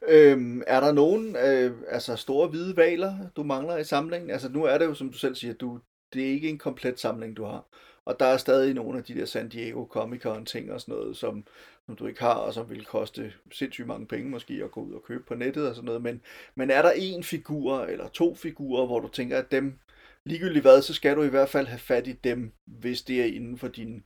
[0.08, 4.30] Øhm, er der nogen øh, altså store hvide valer, du mangler i samlingen?
[4.30, 5.80] Altså nu er det jo, som du selv siger, du,
[6.12, 7.64] det er ikke en komplet samling, du har.
[8.04, 10.94] Og der er stadig nogle af de der San Diego Comic Con ting og sådan
[10.94, 11.44] noget, som,
[11.86, 14.92] som du ikke har, og som vil koste sindssygt mange penge måske at gå ud
[14.92, 16.02] og købe på nettet og sådan noget.
[16.02, 16.20] Men,
[16.54, 19.78] men er der en figur eller to figurer, hvor du tænker, at dem,
[20.26, 23.24] ligegyldigt hvad, så skal du i hvert fald have fat i dem, hvis det er
[23.24, 24.02] inden for din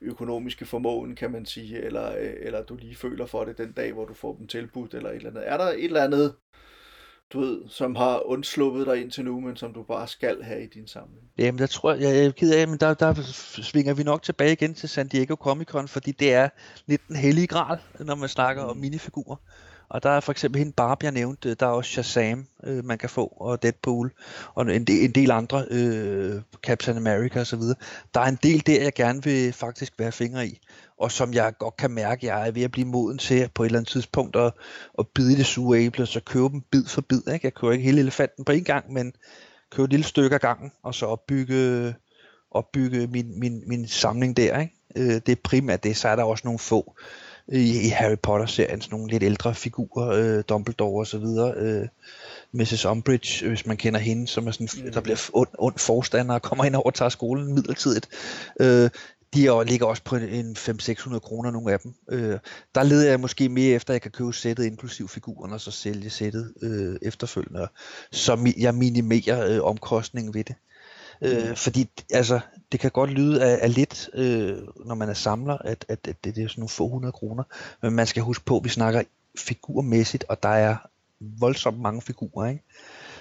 [0.00, 3.92] økonomiske formåen, kan man sige, eller, øh, eller du lige føler for det den dag,
[3.92, 5.48] hvor du får dem tilbudt, eller et eller andet.
[5.48, 6.34] Er der et eller andet,
[7.32, 10.66] du ved, som har undsluppet dig indtil nu, men som du bare skal have i
[10.66, 11.22] din samling?
[11.38, 13.14] Jamen, der tror jeg, jeg er ked af, men der, der
[13.62, 16.48] svinger vi nok tilbage igen til San Diego Comic Con, fordi det er
[16.86, 18.70] lidt den hellige gral, når man snakker mm.
[18.70, 19.36] om minifigurer.
[19.90, 22.84] Og der er for eksempel hende Barbie, jeg nævnte, øh, der er også Shazam, øh,
[22.84, 24.12] man kan få, og Deadpool,
[24.54, 27.60] og en del, en del andre, øh, Captain America osv.
[28.14, 30.60] Der er en del der, jeg gerne vil faktisk være fingre i,
[30.98, 33.66] og som jeg godt kan mærke, jeg er ved at blive moden til på et
[33.66, 34.52] eller andet tidspunkt at,
[34.98, 37.28] at bide det sure æble, så købe dem bid for bid.
[37.32, 37.46] Ikke?
[37.46, 39.12] Jeg køber ikke hele elefanten på en gang, men
[39.70, 41.94] købe et lille stykke af gangen, og så opbygge,
[42.50, 44.60] opbygge min, min, min samling der.
[44.60, 44.74] Ikke?
[44.96, 46.94] Øh, det er primært det, så er der også nogle få
[47.50, 51.88] i, i Harry Potter-serien, sådan nogle lidt ældre figurer, øh, Dumbledore og så videre, øh,
[52.52, 52.84] Mrs.
[52.84, 54.92] Umbridge, hvis man kender hende, som er sådan, mm.
[54.92, 58.08] der bliver ond, ond forstander og kommer ind og overtager skolen midlertidigt.
[58.60, 58.90] Øh,
[59.34, 61.94] de er, ligger også på en 500-600 kroner, nogle af dem.
[62.10, 62.38] Øh,
[62.74, 65.70] der leder jeg måske mere efter, at jeg kan købe sættet inklusiv figuren, og så
[65.70, 67.68] sælge sættet øh, efterfølgende,
[68.12, 70.54] så jeg minimerer øh, omkostningen ved det.
[71.22, 72.40] Øh, fordi altså,
[72.72, 76.24] det kan godt lyde af, af lidt, øh, når man er samler, at, at, at
[76.24, 77.42] det, det er sådan nogle få hundrede kroner.
[77.82, 79.02] Men man skal huske på, at vi snakker
[79.38, 80.76] figurmæssigt, og der er
[81.20, 82.48] voldsomt mange figurer.
[82.48, 82.62] Ikke?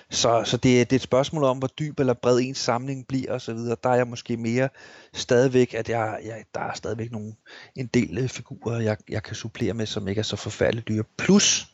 [0.09, 3.07] Så, så det, er, det er et spørgsmål om, hvor dyb eller bred ens samling
[3.07, 3.57] bliver osv.
[3.57, 4.69] Der er jeg måske mere
[5.13, 7.33] stadigvæk, at jeg, jeg, der er stadigvæk nogle,
[7.75, 11.03] en del øh, figurer, jeg, jeg kan supplere med, som ikke er så forfærdeligt dyre.
[11.17, 11.67] Plus,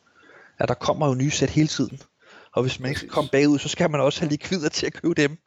[0.58, 2.00] at der kommer jo nye sæt hele tiden.
[2.52, 4.92] Og hvis man ikke skal komme bagud, så skal man også have likvider til at
[4.92, 5.38] købe dem.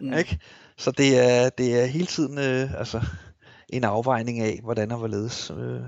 [0.00, 0.12] Mm.
[0.12, 0.38] Ikke?
[0.76, 3.00] Så det er, det er hele tiden øh, altså,
[3.68, 5.50] en afvejning af, hvordan og hvorledes.
[5.50, 5.80] Øh.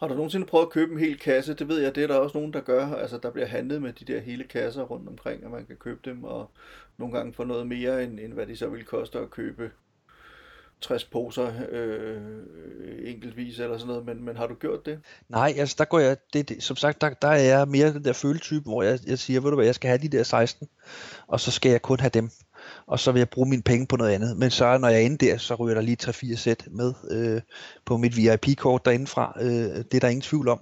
[0.00, 1.54] Har du nogensinde prøvet at købe en hel kasse?
[1.54, 2.94] Det ved jeg, det er der også nogen, der gør.
[2.94, 6.00] Altså, der bliver handlet med de der hele kasser rundt omkring, og man kan købe
[6.04, 6.50] dem, og
[6.98, 9.70] nogle gange få noget mere, end, end hvad de så ville koste at købe
[10.80, 12.20] 60 poser øh,
[13.04, 15.00] enkeltvis eller sådan noget, men, men har du gjort det?
[15.28, 18.04] Nej, altså der går jeg, det, det, som sagt, der, der er jeg mere den
[18.04, 20.68] der føletype, hvor jeg, jeg siger, ved du hvad, jeg skal have de der 16,
[21.26, 22.30] og så skal jeg kun have dem,
[22.90, 24.36] og så vil jeg bruge mine penge på noget andet.
[24.36, 27.40] Men så når jeg er inde der, så ryger der lige 3-4 sæt med øh,
[27.84, 30.60] på mit VIP-kort derindefra, øh, det er der ingen tvivl om.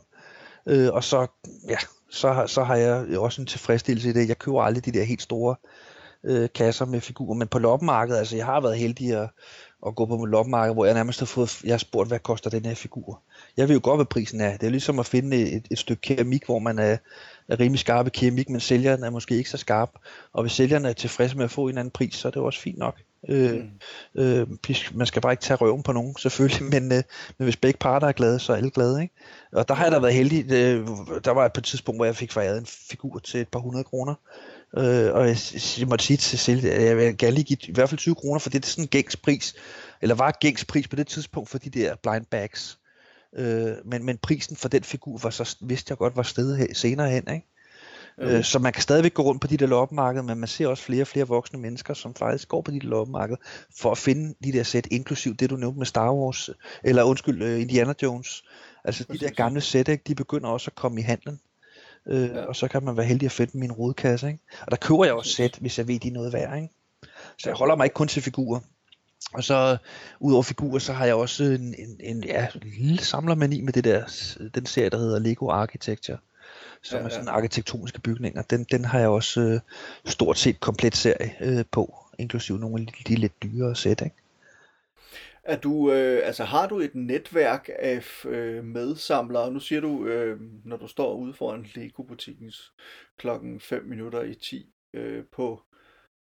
[0.66, 1.26] Øh, og så,
[1.68, 1.79] ja,
[2.11, 4.29] så, så har jeg også en tilfredsstillelse i det.
[4.29, 5.57] Jeg køber aldrig de der helt store
[6.24, 9.29] øh, kasser med figurer, men på loppemarkedet, altså jeg har været heldig at
[9.87, 12.64] at gå på loppemarked, hvor jeg nærmest har fået, jeg har spurgt, hvad koster den
[12.64, 13.22] her figur?
[13.57, 14.57] Jeg ved jo godt, hvad prisen er.
[14.57, 16.97] Det er ligesom at finde et, et stykke keramik, hvor man er,
[17.49, 19.90] er rimelig skarp i keramik, men sælgeren er måske ikke så skarp.
[20.32, 22.61] Og hvis sælgeren er tilfreds med at få en anden pris, så er det også
[22.61, 22.96] fint nok.
[23.28, 23.55] Øh,
[24.14, 24.20] mm.
[24.20, 24.46] øh,
[24.94, 27.03] man skal bare ikke tage røven på nogen, selvfølgelig, men, øh,
[27.38, 29.03] men hvis begge parter er glade, så er alle glade.
[29.03, 29.14] Ikke?
[29.53, 30.53] Og der har jeg da været heldig.
[30.53, 30.86] Øh,
[31.24, 34.14] der var et tidspunkt, hvor jeg fik fejret en figur til et par hundrede kroner.
[34.76, 35.36] Øh, og jeg,
[35.78, 38.14] jeg måtte sige til Silje, at jeg vil gerne lige give i hvert fald 20
[38.14, 39.55] kroner, for det er sådan en gængs pris,
[40.03, 42.78] eller var gængs pris på det tidspunkt for de der blind bags.
[43.37, 47.11] Øh, men, men prisen for den figur var så, vidste jeg godt, var stedet senere
[47.11, 47.24] hen.
[47.33, 47.47] Ikke?
[48.20, 50.83] Øh, så man kan stadigvæk gå rundt på de der loppemarkeder, men man ser også
[50.83, 53.39] flere og flere voksne mennesker, som faktisk går på de der loppemarkeder,
[53.79, 56.51] for at finde de der sæt, inklusiv det du nævnte med Star Wars,
[56.85, 58.45] eller undskyld, uh, Indiana Jones.
[58.85, 61.41] Altså de der gamle sæt, ikke, de begynder også at komme i handlen
[62.09, 62.45] øh, ja.
[62.45, 64.26] og så kan man være heldig at finde min rodekasse.
[64.29, 64.41] Ikke?
[64.61, 66.57] Og der køber jeg også sæt, hvis jeg ved, de er noget værd.
[66.57, 66.74] Ikke?
[67.39, 68.61] Så jeg holder mig ikke kun til figurer.
[69.33, 69.77] Og så
[70.21, 74.05] udover figurer, så har jeg også en, en, en, ja, lille samlermani med det der,
[74.55, 76.19] den serie, der hedder Lego Architecture,
[76.83, 77.09] som ja, ja.
[77.09, 78.43] er sådan arkitektoniske bygninger.
[78.43, 79.61] Den, den har jeg også øh,
[80.05, 84.01] stort set komplet serie øh, på, inklusive nogle af de, de lidt dyrere sæt.
[84.01, 84.16] Ikke?
[85.43, 89.53] Er du, øh, altså har du et netværk af øh, medsamlere?
[89.53, 92.73] Nu siger du, øh, når du står ude foran Lego-butikkens
[93.16, 95.62] klokken 5 minutter i 10 øh, på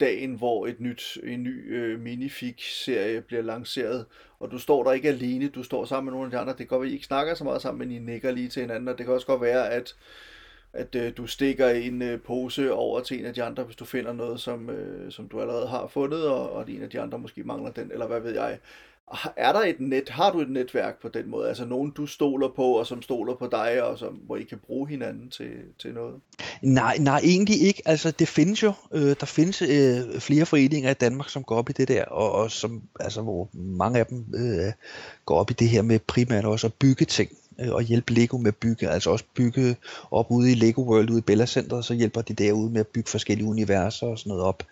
[0.02, 4.06] dagen, hvor et nyt, en ny øh, minifig-serie bliver lanceret,
[4.39, 6.52] og du står der ikke alene, du står sammen med nogle af de andre.
[6.52, 8.49] Det kan godt være, at I ikke snakker så meget sammen, men I nikker lige
[8.49, 9.95] til hinanden, og det kan også godt være, at
[10.74, 13.86] at øh, du stikker en øh, pose over til en af de andre, hvis du
[13.86, 17.20] finder noget, som, øh, som du allerede har fundet, og, og en af de andre
[17.20, 18.60] måske mangler den, eller hvad ved jeg.
[19.36, 21.47] Er der et net, har du et netværk på den måde?
[21.47, 24.58] Altså nogen, du stoler på, og som stoler på dig, og som, hvor I kan
[24.68, 26.16] bruge hinanden til, til noget?
[26.62, 27.82] Nej, nej, egentlig ikke.
[27.86, 28.74] Altså, det findes jo.
[28.93, 32.32] Øh, der findes øh, flere foreninger i Danmark, som går op i det der, og,
[32.32, 34.74] og som, altså, hvor mange af dem øh,
[35.26, 38.38] går op i det her med primært også at bygge ting øh, og hjælpe Lego
[38.38, 39.76] med at bygge, altså også bygge
[40.12, 42.88] op ude i Lego World ude i Bella Center, så hjælper de derude med at
[42.88, 44.64] bygge forskellige universer og sådan noget op.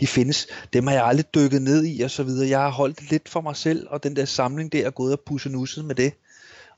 [0.00, 0.46] De findes.
[0.72, 2.48] Dem har jeg aldrig dykket ned i og så videre.
[2.48, 5.12] Jeg har holdt det lidt for mig selv, og den der samling der er gået
[5.12, 6.12] og pusset nusset med det.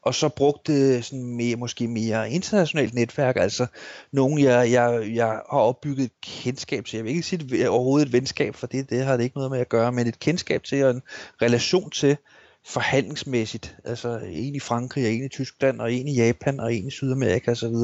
[0.02, 3.66] Og så brugte øh, sådan mere, måske mere internationalt netværk, altså
[4.12, 6.96] nogen, jeg, jeg, jeg har opbygget et kendskab til.
[6.96, 9.50] Jeg vil ikke sige det, overhovedet et venskab, for det, det har det ikke noget
[9.50, 11.02] med at gøre, men et kendskab til og en
[11.42, 12.16] relation til,
[12.66, 16.86] forhandlingsmæssigt, altså en i Frankrig, og en i Tyskland, og en i Japan, og en
[16.86, 17.74] i Sydamerika osv.,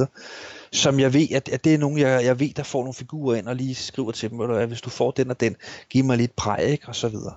[0.72, 3.36] som jeg ved, at, at det er nogen, jeg, jeg ved, der får nogle figurer
[3.36, 5.56] ind, og lige skriver til dem, at hvis du får den og den,
[5.90, 6.88] giv mig lidt præg, ikke?
[6.88, 7.34] og så videre.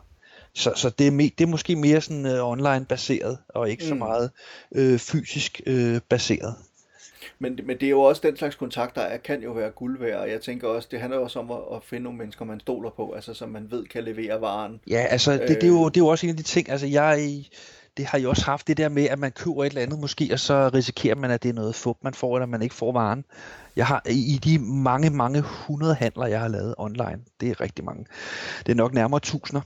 [0.53, 3.83] Så, så det, er me, det er måske mere sådan uh, online baseret, og ikke
[3.83, 3.87] mm.
[3.89, 4.31] så meget
[4.71, 6.55] uh, fysisk uh, baseret.
[7.39, 10.19] Men, men det er jo også den slags kontakter, der kan jo være guld værd,
[10.19, 12.89] og jeg tænker også, det handler også om at, at finde nogle mennesker, man stoler
[12.89, 14.79] på, altså som man ved kan levere varen.
[14.89, 16.87] Ja, altså det, det, er, jo, det er jo også en af de ting, altså
[16.87, 17.43] jeg
[17.97, 20.29] det har jo også haft det der med, at man køber et eller andet måske,
[20.33, 22.91] og så risikerer man, at det er noget fup, man får, eller man ikke får
[22.91, 23.25] varen.
[23.75, 27.85] Jeg har i de mange, mange hundrede handler, jeg har lavet online, det er rigtig
[27.85, 28.05] mange,
[28.65, 29.61] det er nok nærmere tusinder,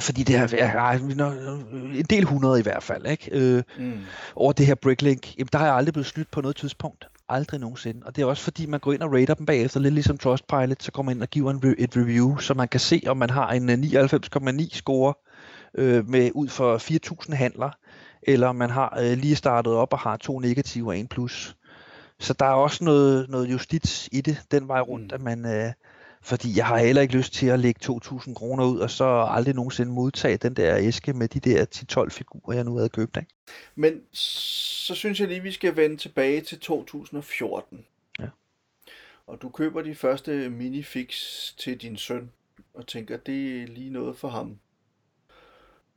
[0.00, 0.92] fordi det er, ja,
[1.98, 3.28] en del hundrede i hvert fald, ikke?
[3.32, 4.00] Øh, mm.
[4.36, 7.08] over det her Bricklink, jamen, der har jeg aldrig blevet snydt på noget tidspunkt.
[7.28, 8.00] Aldrig nogensinde.
[8.06, 10.82] Og det er også fordi, man går ind og rater dem bagefter, lidt ligesom Trustpilot,
[10.82, 13.30] så går man ind og giver en, et review, så man kan se, om man
[13.30, 15.14] har en 99,9 øh, score
[15.74, 16.78] øh, med ud for
[17.28, 17.70] 4.000 handler,
[18.22, 21.56] eller om man har øh, lige startet op og har to negative og en plus.
[22.20, 25.14] Så der er også noget, noget justits i det, den vej rundt, mm.
[25.14, 25.72] at man, øh,
[26.22, 29.54] fordi jeg har heller ikke lyst til at lægge 2.000 kroner ud, og så aldrig
[29.54, 31.66] nogensinde modtage den der æske med de der
[32.04, 33.16] 10-12 figurer, jeg nu havde købt.
[33.16, 33.30] Ikke?
[33.74, 37.84] Men så synes jeg lige, vi skal vende tilbage til 2014.
[38.20, 38.28] Ja.
[39.26, 41.16] Og du køber de første minifix
[41.56, 42.30] til din søn,
[42.74, 44.58] og tænker, det er lige noget for ham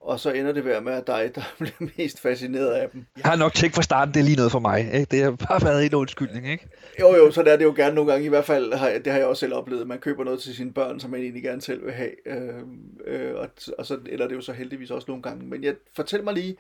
[0.05, 3.05] og så ender det med at dig, der bliver mest fascineret af dem.
[3.17, 4.93] Jeg har nok tænkt fra starten, det er lige noget for mig.
[4.93, 5.05] Ikke?
[5.11, 6.67] Det har bare været en undskyldning, ikke?
[6.99, 8.25] Jo, jo, så er det jo gerne nogle gange.
[8.25, 9.87] I hvert fald, har, det har jeg også selv oplevet.
[9.87, 12.27] Man køber noget til sine børn, som man egentlig gerne selv vil have.
[12.27, 12.63] Øh,
[13.05, 15.45] øh, og, og så ender det jo så heldigvis også nogle gange.
[15.45, 16.57] Men jeg, fortæl mig lige,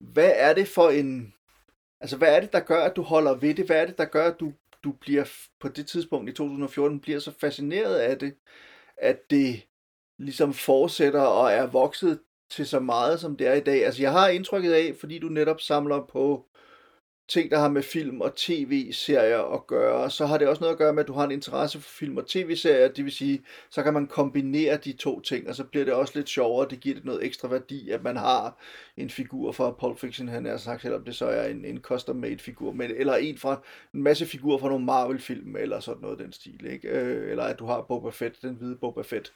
[0.00, 1.34] hvad er det for en...
[2.00, 3.66] Altså, hvad er det, der gør, at du holder ved det?
[3.66, 4.52] Hvad er det, der gør, at du,
[4.84, 5.24] du bliver
[5.60, 8.34] på det tidspunkt i 2014 bliver så fascineret af det,
[8.96, 9.62] at det
[10.18, 12.18] ligesom fortsætter og er vokset
[12.52, 13.84] til så meget, som det er i dag.
[13.84, 16.46] Altså, jeg har indtrykket af, fordi du netop samler på
[17.28, 20.78] ting, der har med film og tv-serier at gøre, så har det også noget at
[20.78, 23.82] gøre med, at du har en interesse for film og tv-serier, det vil sige, så
[23.82, 26.94] kan man kombinere de to ting, og så bliver det også lidt sjovere, det giver
[26.94, 28.58] det noget ekstra værdi, at man har
[28.96, 32.38] en figur fra Pulp Fiction, han er sagt, selvom det så er en, en custom-made
[32.38, 33.60] figur, men, eller en fra
[33.94, 36.88] en masse figurer fra nogle Marvel-film, eller sådan noget den stil, ikke?
[36.88, 39.32] Øh, eller at du har Boba Fett, den hvide Boba Fett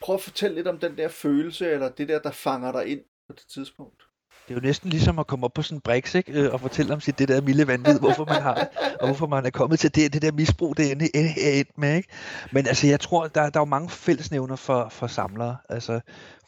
[0.00, 3.00] prøv at fortælle lidt om den der følelse, eller det der, der fanger dig ind
[3.28, 4.02] på det tidspunkt.
[4.48, 6.32] Det er jo næsten ligesom at komme op på sådan en brix, ikke?
[6.32, 8.68] Øh, og fortælle om sit det der milde vanvid, hvorfor man har
[9.00, 11.96] og hvorfor man er kommet til det, det der misbrug, det er endt med.
[11.96, 12.08] Ikke?
[12.52, 15.56] Men altså, jeg tror, der, der er jo mange fællesnævner for, for samlere.
[15.68, 16.00] Altså,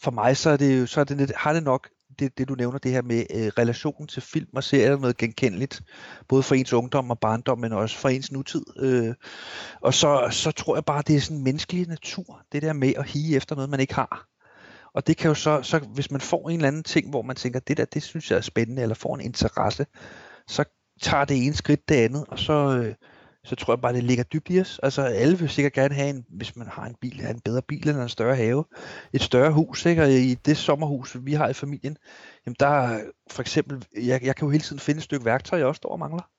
[0.02, 1.88] for mig så, er det jo, så er det, har det nok
[2.20, 5.82] det, det du nævner, det her med øh, relationen til film og serier, noget genkendeligt,
[6.28, 8.64] både for ens ungdom og barndom, men også for ens nutid.
[8.78, 9.14] Øh,
[9.80, 12.92] og så, så tror jeg bare, det er sådan en menneskelig natur, det der med
[12.96, 14.26] at hige efter noget, man ikke har.
[14.94, 17.36] Og det kan jo så, så, hvis man får en eller anden ting, hvor man
[17.36, 19.86] tænker, det der, det synes jeg er spændende, eller får en interesse,
[20.46, 20.64] så
[21.02, 22.94] tager det ene skridt det andet, og så, øh,
[23.44, 24.80] så tror jeg bare, det ligger dybt i os.
[24.82, 27.62] Altså alle vil sikkert gerne have en, hvis man har en bil, have en bedre
[27.62, 28.64] bil eller en større have.
[29.12, 30.02] Et større hus, ikke?
[30.02, 31.96] Og i det sommerhus, vi har i familien,
[32.46, 35.66] jamen der for eksempel, jeg, jeg kan jo hele tiden finde et stykke værktøj, jeg
[35.66, 36.30] også står og mangler.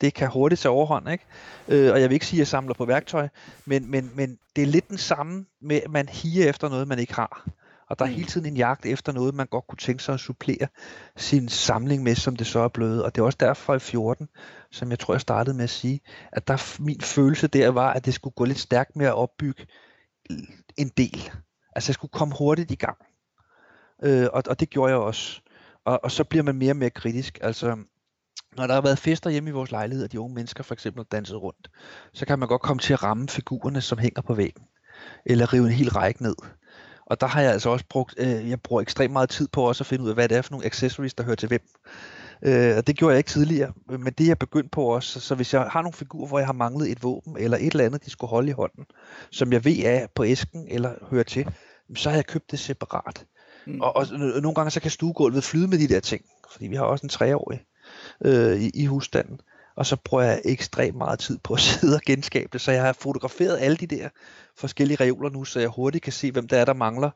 [0.00, 1.24] Det kan hurtigt tage overhånd, ikke?
[1.68, 3.28] Øh, og jeg vil ikke sige, at jeg samler på værktøj,
[3.64, 6.98] men, men, men det er lidt den samme med, at man higer efter noget, man
[6.98, 7.46] ikke har.
[7.92, 8.14] Og der er mm.
[8.14, 10.68] hele tiden en jagt efter noget, man godt kunne tænke sig at supplere
[11.16, 13.04] sin samling med, som det så er blevet.
[13.04, 14.28] Og det er også derfor i 14,
[14.70, 16.00] som jeg tror, jeg startede med at sige,
[16.32, 19.66] at der, min følelse der var, at det skulle gå lidt stærkt med at opbygge
[20.76, 21.30] en del.
[21.76, 22.96] Altså jeg skulle komme hurtigt i gang.
[24.04, 25.40] Øh, og, og det gjorde jeg også.
[25.84, 27.38] Og, og så bliver man mere og mere kritisk.
[27.42, 27.76] Altså,
[28.56, 31.04] når der har været fester hjemme i vores lejlighed, og de unge mennesker for eksempel
[31.04, 31.70] danset rundt,
[32.12, 34.64] så kan man godt komme til at ramme figurerne, som hænger på væggen.
[35.26, 36.36] Eller rive en hel række ned.
[37.06, 39.82] Og der har jeg altså også brugt, øh, jeg bruger ekstremt meget tid på også
[39.82, 41.60] at finde ud af, hvad det er for nogle accessories, der hører til hvem.
[42.42, 45.20] Øh, og det gjorde jeg ikke tidligere, men det er jeg begyndt på også.
[45.20, 47.84] Så hvis jeg har nogle figurer, hvor jeg har manglet et våben, eller et eller
[47.84, 48.84] andet, de skulle holde i hånden,
[49.30, 51.46] som jeg ved er på æsken eller hører til,
[51.96, 53.24] så har jeg købt det separat.
[53.66, 53.80] Mm.
[53.80, 56.84] Og, og nogle gange så kan stuegulvet flyde med de der ting, fordi vi har
[56.84, 57.60] også en treårig
[58.24, 59.40] øh, i, i husstanden
[59.74, 62.82] og så bruger jeg ekstremt meget tid på at sidde og genskabe det, så jeg
[62.82, 64.08] har fotograferet alle de der
[64.56, 67.10] forskellige reoler nu, så jeg hurtigt kan se, hvem der er, der mangler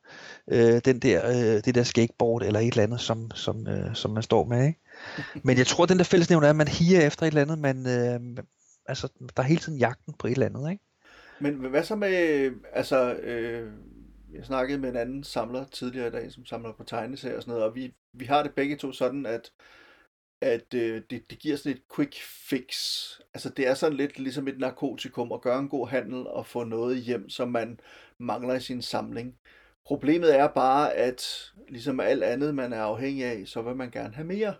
[0.51, 4.11] øh, den der, øh, det der skateboard eller et eller andet, som, som, øh, som
[4.11, 4.67] man står med.
[4.67, 4.81] Ikke?
[5.47, 7.87] Men jeg tror, den der fællesnævner er, at man higer efter et eller andet, man,
[7.87, 8.45] øh,
[8.87, 10.71] altså, der er hele tiden jagten på et eller andet.
[10.71, 10.85] Ikke?
[11.41, 13.73] Men hvad så med, altså, øh,
[14.35, 17.53] jeg snakkede med en anden samler tidligere i dag, som samler på tegneserier og sådan
[17.53, 19.51] noget, og vi, vi har det begge to sådan, at
[20.41, 22.14] at øh, det, det giver sådan et quick
[22.49, 22.76] fix.
[23.34, 26.64] Altså det er sådan lidt ligesom et narkotikum at gøre en god handel og få
[26.64, 27.80] noget hjem, som man
[28.18, 29.34] mangler i sin samling.
[29.87, 34.14] Problemet er bare, at ligesom alt andet, man er afhængig af, så vil man gerne
[34.14, 34.55] have mere.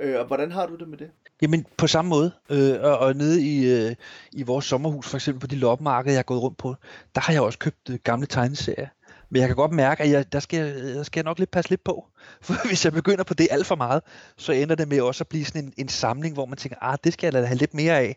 [0.00, 1.10] Øh, og hvordan har du det med det?
[1.42, 3.94] Jamen på samme måde, øh, og, og nede i, øh,
[4.32, 6.74] i vores sommerhus, for eksempel på de loppemarkeder, jeg er gået rundt på,
[7.14, 8.88] der har jeg også købt øh, gamle tegneserier.
[9.30, 11.70] Men jeg kan godt mærke, at jeg, der, skal, der skal jeg nok lidt passe
[11.70, 12.06] lidt på.
[12.42, 14.02] For hvis jeg begynder på det alt for meget,
[14.36, 16.98] så ender det med også at blive sådan en, en samling, hvor man tænker, ah,
[17.04, 18.16] det skal jeg lade have lidt mere af.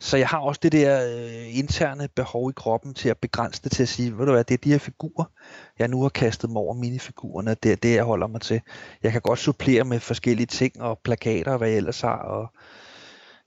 [0.00, 3.72] Så jeg har også det der øh, interne behov i kroppen til at begrænse det
[3.72, 5.24] til at sige, ved du hvad, det er de her figurer,
[5.78, 8.60] jeg nu har kastet mig over minifigurerne, det er det, jeg holder mig til.
[9.02, 12.52] Jeg kan godt supplere med forskellige ting og plakater og hvad jeg ellers har, og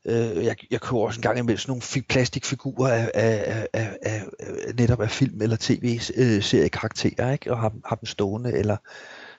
[0.05, 4.23] Øh, jeg, jeg køber også en gang imellem sådan nogle plastikfigurer af, af, af, af,
[4.67, 7.51] af netop af film eller tv-serie karakterer, ikke?
[7.51, 8.77] og har, har dem stående, eller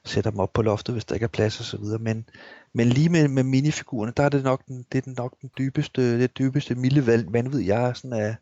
[0.04, 1.98] sætter dem op på loftet, hvis der ikke er plads og så videre.
[1.98, 2.28] Men,
[2.72, 5.50] men lige med, med minifigurerne, der er det nok den, det er den nok den
[5.58, 8.34] dybeste, det dybeste milde vanvid, jeg er sådan er,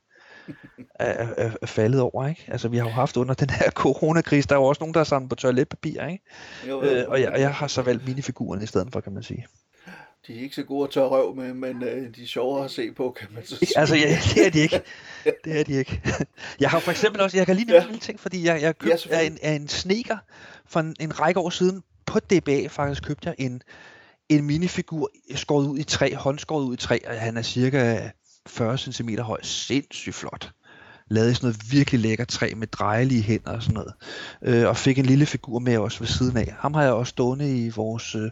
[0.94, 2.44] er, er, er faldet over, ikke?
[2.48, 5.00] Altså, vi har jo haft under den her coronakrise, der er jo også nogen, der
[5.00, 6.24] har samlet på toiletpapir, ikke?
[6.68, 6.90] Jo, jo.
[6.90, 9.46] Øh, og jeg, jeg har så valgt minifigurerne i stedet for, kan man sige
[10.26, 12.70] de er ikke så gode at tørre røv med, men øh, de er sjovere at
[12.70, 13.78] se på, kan man så sige.
[13.78, 14.82] Altså, ja, det er de ikke.
[15.44, 16.02] Det er de ikke.
[16.60, 17.86] Jeg har for eksempel også, jeg kan lige nævne ja.
[17.86, 20.18] en lille ting, fordi jeg, jeg købte ja, af, en, af en sneaker
[20.66, 23.62] for en, en række år siden, på DBA faktisk købte jeg en,
[24.28, 28.10] en minifigur skåret ud i træ, håndskåret ud i træ, og han er cirka
[28.46, 29.38] 40 cm høj.
[29.42, 30.50] Sindssygt flot
[31.10, 33.92] lavede sådan noget virkelig lækker træ med drejelige hænder og sådan noget.
[34.42, 36.54] Øh, og fik en lille figur med også ved siden af.
[36.58, 38.30] Ham har jeg også stående i vores, øh,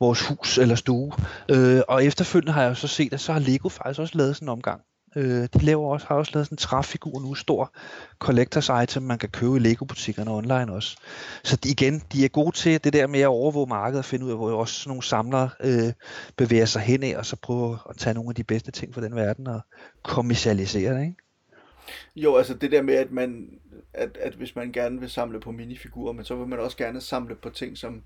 [0.00, 1.12] vores hus eller stue.
[1.48, 4.46] Øh, og efterfølgende har jeg så set, at så har Lego faktisk også lavet sådan
[4.46, 4.80] en omgang.
[5.16, 7.74] Øh, de laver også, har også lavet sådan en træfigur nu, stor
[8.18, 10.96] collectors item, man kan købe i Lego-butikkerne online også.
[11.44, 14.26] Så de, igen, de er gode til det der med at overvåge markedet og finde
[14.26, 15.92] ud af, hvor også sådan nogle samlere øh,
[16.36, 19.00] bevæger sig hen af, og så prøve at tage nogle af de bedste ting fra
[19.00, 19.60] den verden og
[20.02, 21.16] kommercialisere det, ikke?
[22.16, 23.60] Jo, altså det der med, at man,
[23.92, 27.00] at, at hvis man gerne vil samle på minifigurer, men så vil man også gerne
[27.00, 28.02] samle på ting, som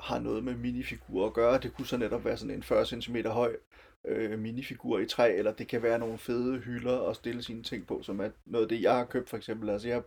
[0.00, 1.58] har noget med minifigurer at gøre.
[1.58, 3.56] Det kunne så netop være sådan en 40 cm høj
[4.04, 7.86] øh, minifigur i træ, eller det kan være nogle fede hylder at stille sine ting
[7.86, 9.70] på, som er noget af det, jeg har købt for eksempel.
[9.70, 10.02] Altså jeg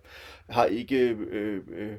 [0.49, 1.95] har ikke øh, øh,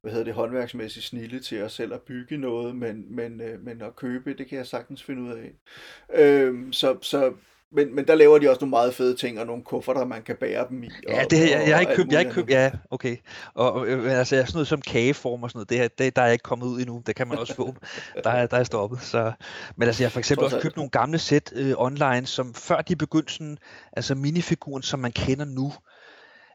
[0.00, 3.82] hvad hedder det, håndværksmæssigt snille til at selv at bygge noget, men, men, øh, men
[3.82, 5.52] at købe, det kan jeg sagtens finde ud af.
[6.14, 7.34] Øh, så, så
[7.76, 10.36] men, men der laver de også nogle meget fede ting, og nogle kufferter, man kan
[10.36, 10.90] bære dem i.
[11.08, 13.16] Ja, det, jeg, jeg, har ikke købt, jeg har ikke købt, ja, okay.
[13.54, 16.32] Og, og altså, sådan noget som kageform og sådan noget, det, det, der er jeg
[16.32, 17.74] ikke kommet ud endnu, det kan man også få.
[18.24, 19.02] der, er, der er stoppet.
[19.02, 19.32] Så.
[19.76, 22.80] Men altså, jeg har for eksempel også købt nogle gamle sæt øh, online, som før
[22.80, 23.58] de begyndte sådan,
[23.92, 25.72] altså minifiguren, som man kender nu,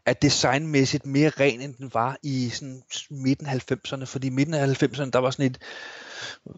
[0.06, 4.54] er designmæssigt mere ren, end den var i sådan midten af 90'erne, fordi i midten
[4.54, 5.58] af 90'erne, der var sådan et,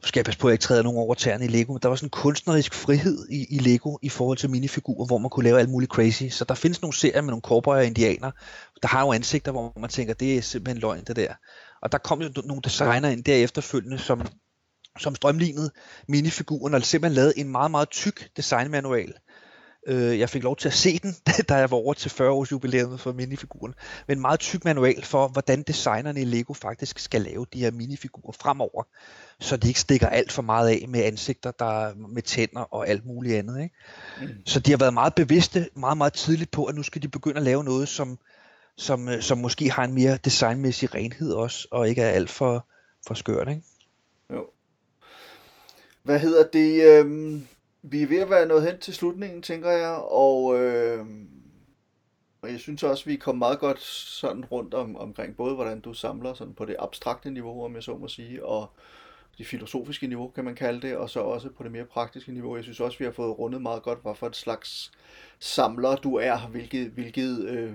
[0.04, 1.88] skal jeg passe på, at jeg ikke træder nogen over tæerne i Lego, men der
[1.88, 5.44] var sådan en kunstnerisk frihed i, i Lego i forhold til minifigurer, hvor man kunne
[5.44, 6.24] lave alt muligt crazy.
[6.30, 8.32] Så der findes nogle serier med nogle cowboyer og indianer,
[8.82, 11.34] der har jo ansigter, hvor man tænker, det er simpelthen løgn, det der.
[11.82, 14.22] Og der kom jo nogle designer ind der efterfølgende, som,
[15.00, 15.72] som strømlignede
[16.08, 19.14] minifiguren, og simpelthen lavede en meget, meget tyk designmanual,
[19.88, 21.16] Øh, jeg fik lov til at se den,
[21.50, 23.74] da jeg var over til 40 års jubilæet for minifiguren.
[24.08, 27.72] Men en meget tyk manual for, hvordan designerne i Lego faktisk skal lave de her
[27.72, 28.84] minifigurer fremover,
[29.40, 33.06] så de ikke stikker alt for meget af med ansigter, der med tænder og alt
[33.06, 33.62] muligt andet.
[33.64, 33.76] Ikke?
[34.22, 34.28] Mm.
[34.46, 37.38] Så de har været meget bevidste, meget, meget tidligt på, at nu skal de begynde
[37.38, 38.18] at lave noget, som,
[38.78, 42.68] som, øh, som måske har en mere designmæssig renhed også, og ikke er alt for,
[43.08, 43.48] for skørt.
[43.50, 43.62] Ikke?
[44.34, 44.46] Jo.
[46.04, 46.84] Hvad hedder det?
[46.84, 47.42] Øh
[47.84, 51.06] vi er ved at være nået hen til slutningen, tænker jeg, og, øh,
[52.42, 55.94] og jeg synes også, vi kom meget godt sådan rundt om, omkring både, hvordan du
[55.94, 58.70] samler sådan på det abstrakte niveau, om jeg så må sige, og
[59.38, 62.56] det filosofiske niveau, kan man kalde det, og så også på det mere praktiske niveau.
[62.56, 64.92] Jeg synes også, vi har fået rundet meget godt, hvad for et slags
[65.40, 67.74] samler du er, hvilket, hvilket øh,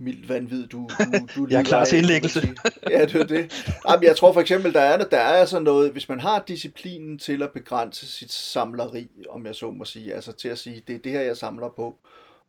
[0.00, 2.48] mildt vanvid, du, du, du Jeg er klar til indlæggelse.
[2.90, 3.66] Ja, det er det.
[3.88, 7.18] Jamen, jeg tror for eksempel, der er, der er altså noget, hvis man har disciplinen
[7.18, 10.94] til at begrænse sit samleri, om jeg så må sige, altså til at sige, det
[10.94, 11.98] er det her, jeg samler på,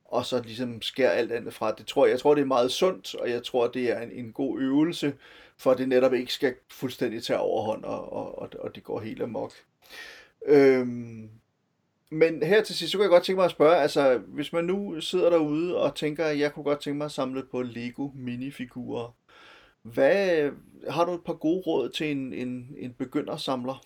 [0.06, 1.72] og så ligesom skære alt andet fra.
[1.72, 4.12] Det tror jeg, jeg tror, det er meget sundt, og jeg tror, det er en,
[4.12, 5.14] en god øvelse,
[5.58, 9.00] for at det netop ikke skal fuldstændig tage overhånd, og, og, og, og det går
[9.00, 9.52] helt amok.
[10.46, 11.30] Øhm,
[12.12, 14.64] men her til sidst, så kunne jeg godt tænke mig at spørge, altså hvis man
[14.64, 18.10] nu sidder derude og tænker, at jeg kunne godt tænke mig at samle på Lego
[18.16, 19.16] minifigurer,
[19.84, 20.50] hvad,
[20.90, 23.82] har du et par gode råd til en, en, en begyndersamler?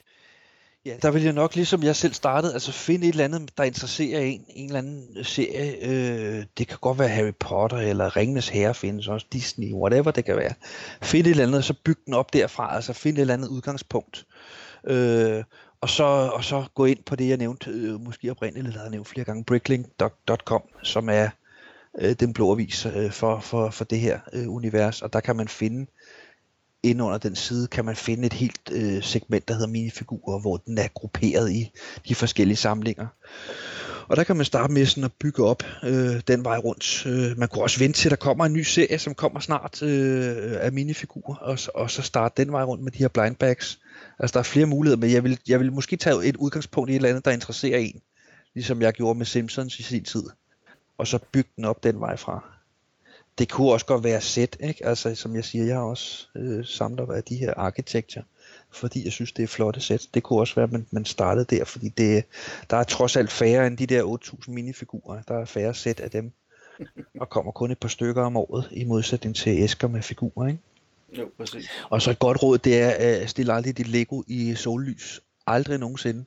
[0.86, 3.64] Ja, der vil jeg nok, ligesom jeg selv startede, altså finde et eller andet, der
[3.64, 5.90] interesserer en, en eller anden serie.
[5.90, 10.26] Øh, det kan godt være Harry Potter, eller Ringenes Herre findes også, Disney, whatever det
[10.26, 10.54] kan være.
[11.02, 13.48] Find et eller andet, og så byg den op derfra, altså find et eller andet
[13.48, 14.26] udgangspunkt.
[14.88, 15.44] Øh,
[15.84, 18.92] og så, og så gå ind på det, jeg nævnte, øh, måske oprindeligt, eller jeg
[18.92, 21.30] nævnt flere gange, bricklink.com, som er
[22.00, 25.36] øh, den blå avis øh, for, for, for det her øh, univers, og der kan
[25.36, 25.86] man finde
[26.84, 30.58] ind under den side kan man finde et helt øh, segment, der hedder minifigurer, hvor
[30.58, 31.72] den er grupperet i
[32.08, 33.08] de forskellige samlinger.
[34.08, 37.06] Og der kan man starte med sådan at bygge op øh, den vej rundt.
[37.06, 39.82] Øh, man kunne også vente til, at der kommer en ny serie, som kommer snart
[39.82, 43.80] øh, af minifigurer, og, og så starte den vej rundt med de her blind bags.
[44.20, 46.94] Altså der er flere muligheder, men jeg vil, jeg vil måske tage et udgangspunkt i
[46.94, 48.02] et eller andet, der interesserer en,
[48.54, 50.24] ligesom jeg gjorde med Simpsons i sin tid,
[50.98, 52.54] og så bygge den op den vej fra
[53.38, 54.86] det kunne også godt være sæt, ikke?
[54.86, 58.24] Altså, som jeg siger, jeg har også øh, samler af de her arkitekter,
[58.72, 60.08] fordi jeg synes, det er flotte sæt.
[60.14, 62.24] Det kunne også være, at man, man startede der, fordi det,
[62.70, 65.22] der er trods alt færre end de der 8.000 minifigurer.
[65.28, 66.32] Der er færre sæt af dem,
[67.20, 70.60] og kommer kun et par stykker om året, i modsætning til æsker med figurer, ikke?
[71.18, 71.70] Jo, præcis.
[71.90, 75.22] Og så et godt råd, det er at stille aldrig dit Lego i sollys.
[75.48, 76.26] Aldrig nogensinde.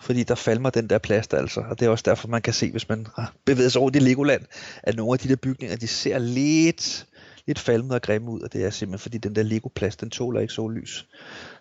[0.00, 1.60] Fordi der falmer den der plast altså.
[1.70, 3.98] Og det er også derfor, man kan se, hvis man har bevæget sig rundt i
[3.98, 4.42] Legoland,
[4.82, 7.06] at nogle af de der bygninger, de ser lidt,
[7.46, 8.40] lidt falmet og grimme ud.
[8.40, 11.06] Og det er simpelthen, fordi den der Lego-plast, den tåler ikke sollys.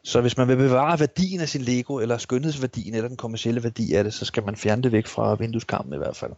[0.03, 3.93] Så hvis man vil bevare værdien af sin Lego, eller skønhedsværdien, eller den kommercielle værdi
[3.93, 6.31] af det, så skal man fjerne det væk fra vindueskarmen i hvert fald.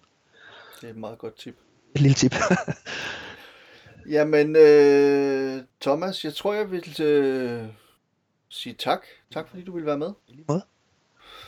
[0.81, 1.55] Det er et meget godt tip.
[1.95, 2.35] Et lille tip.
[4.09, 7.63] Jamen, øh, Thomas, jeg tror, jeg vil øh,
[8.49, 9.05] sige tak.
[9.33, 10.11] Tak, fordi du ville være med.
[10.27, 10.61] I lige måde.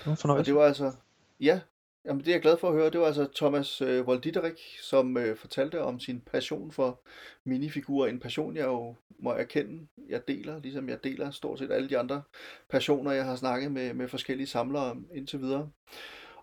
[0.06, 0.92] Det var Og det var altså,
[1.40, 1.60] ja,
[2.06, 2.90] jamen det er jeg glad for at høre.
[2.90, 7.00] Det var altså Thomas øh, Volditerik, som øh, fortalte om sin passion for
[7.44, 8.08] minifigurer.
[8.08, 11.98] En passion, jeg jo må erkende, jeg deler, ligesom jeg deler stort set alle de
[11.98, 12.22] andre
[12.70, 15.70] passioner, jeg har snakket med, med forskellige samlere om indtil videre.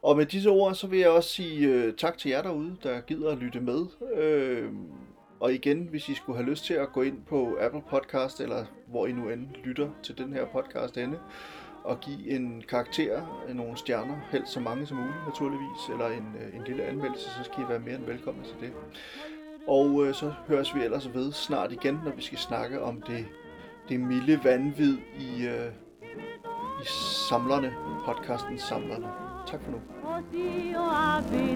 [0.02, 3.00] Og med disse ord, så vil jeg også sige øh, tak til jer derude, der
[3.00, 3.86] gider at lytte med.
[4.16, 4.72] Øh,
[5.44, 8.64] og igen, hvis I skulle have lyst til at gå ind på Apple Podcast, eller
[8.86, 11.18] hvor I nu end lytter til den her podcast ende,
[11.82, 16.56] og give en karakter, nogle stjerner, helst så mange som muligt naturligvis, eller en, øh,
[16.56, 18.72] en lille anmeldelse, så skal I være mere end velkomne til det.
[19.68, 23.26] Og øh, så høres vi ellers ved snart igen, når vi skal snakke om det,
[23.88, 25.72] det milde vanvid i, øh,
[26.82, 26.86] i
[27.28, 27.74] samlerne,
[28.06, 29.23] podcasten Samlerne.
[29.45, 29.89] Tak for nu.
[30.09, 30.79] 星を
[31.21, 31.55] 浴び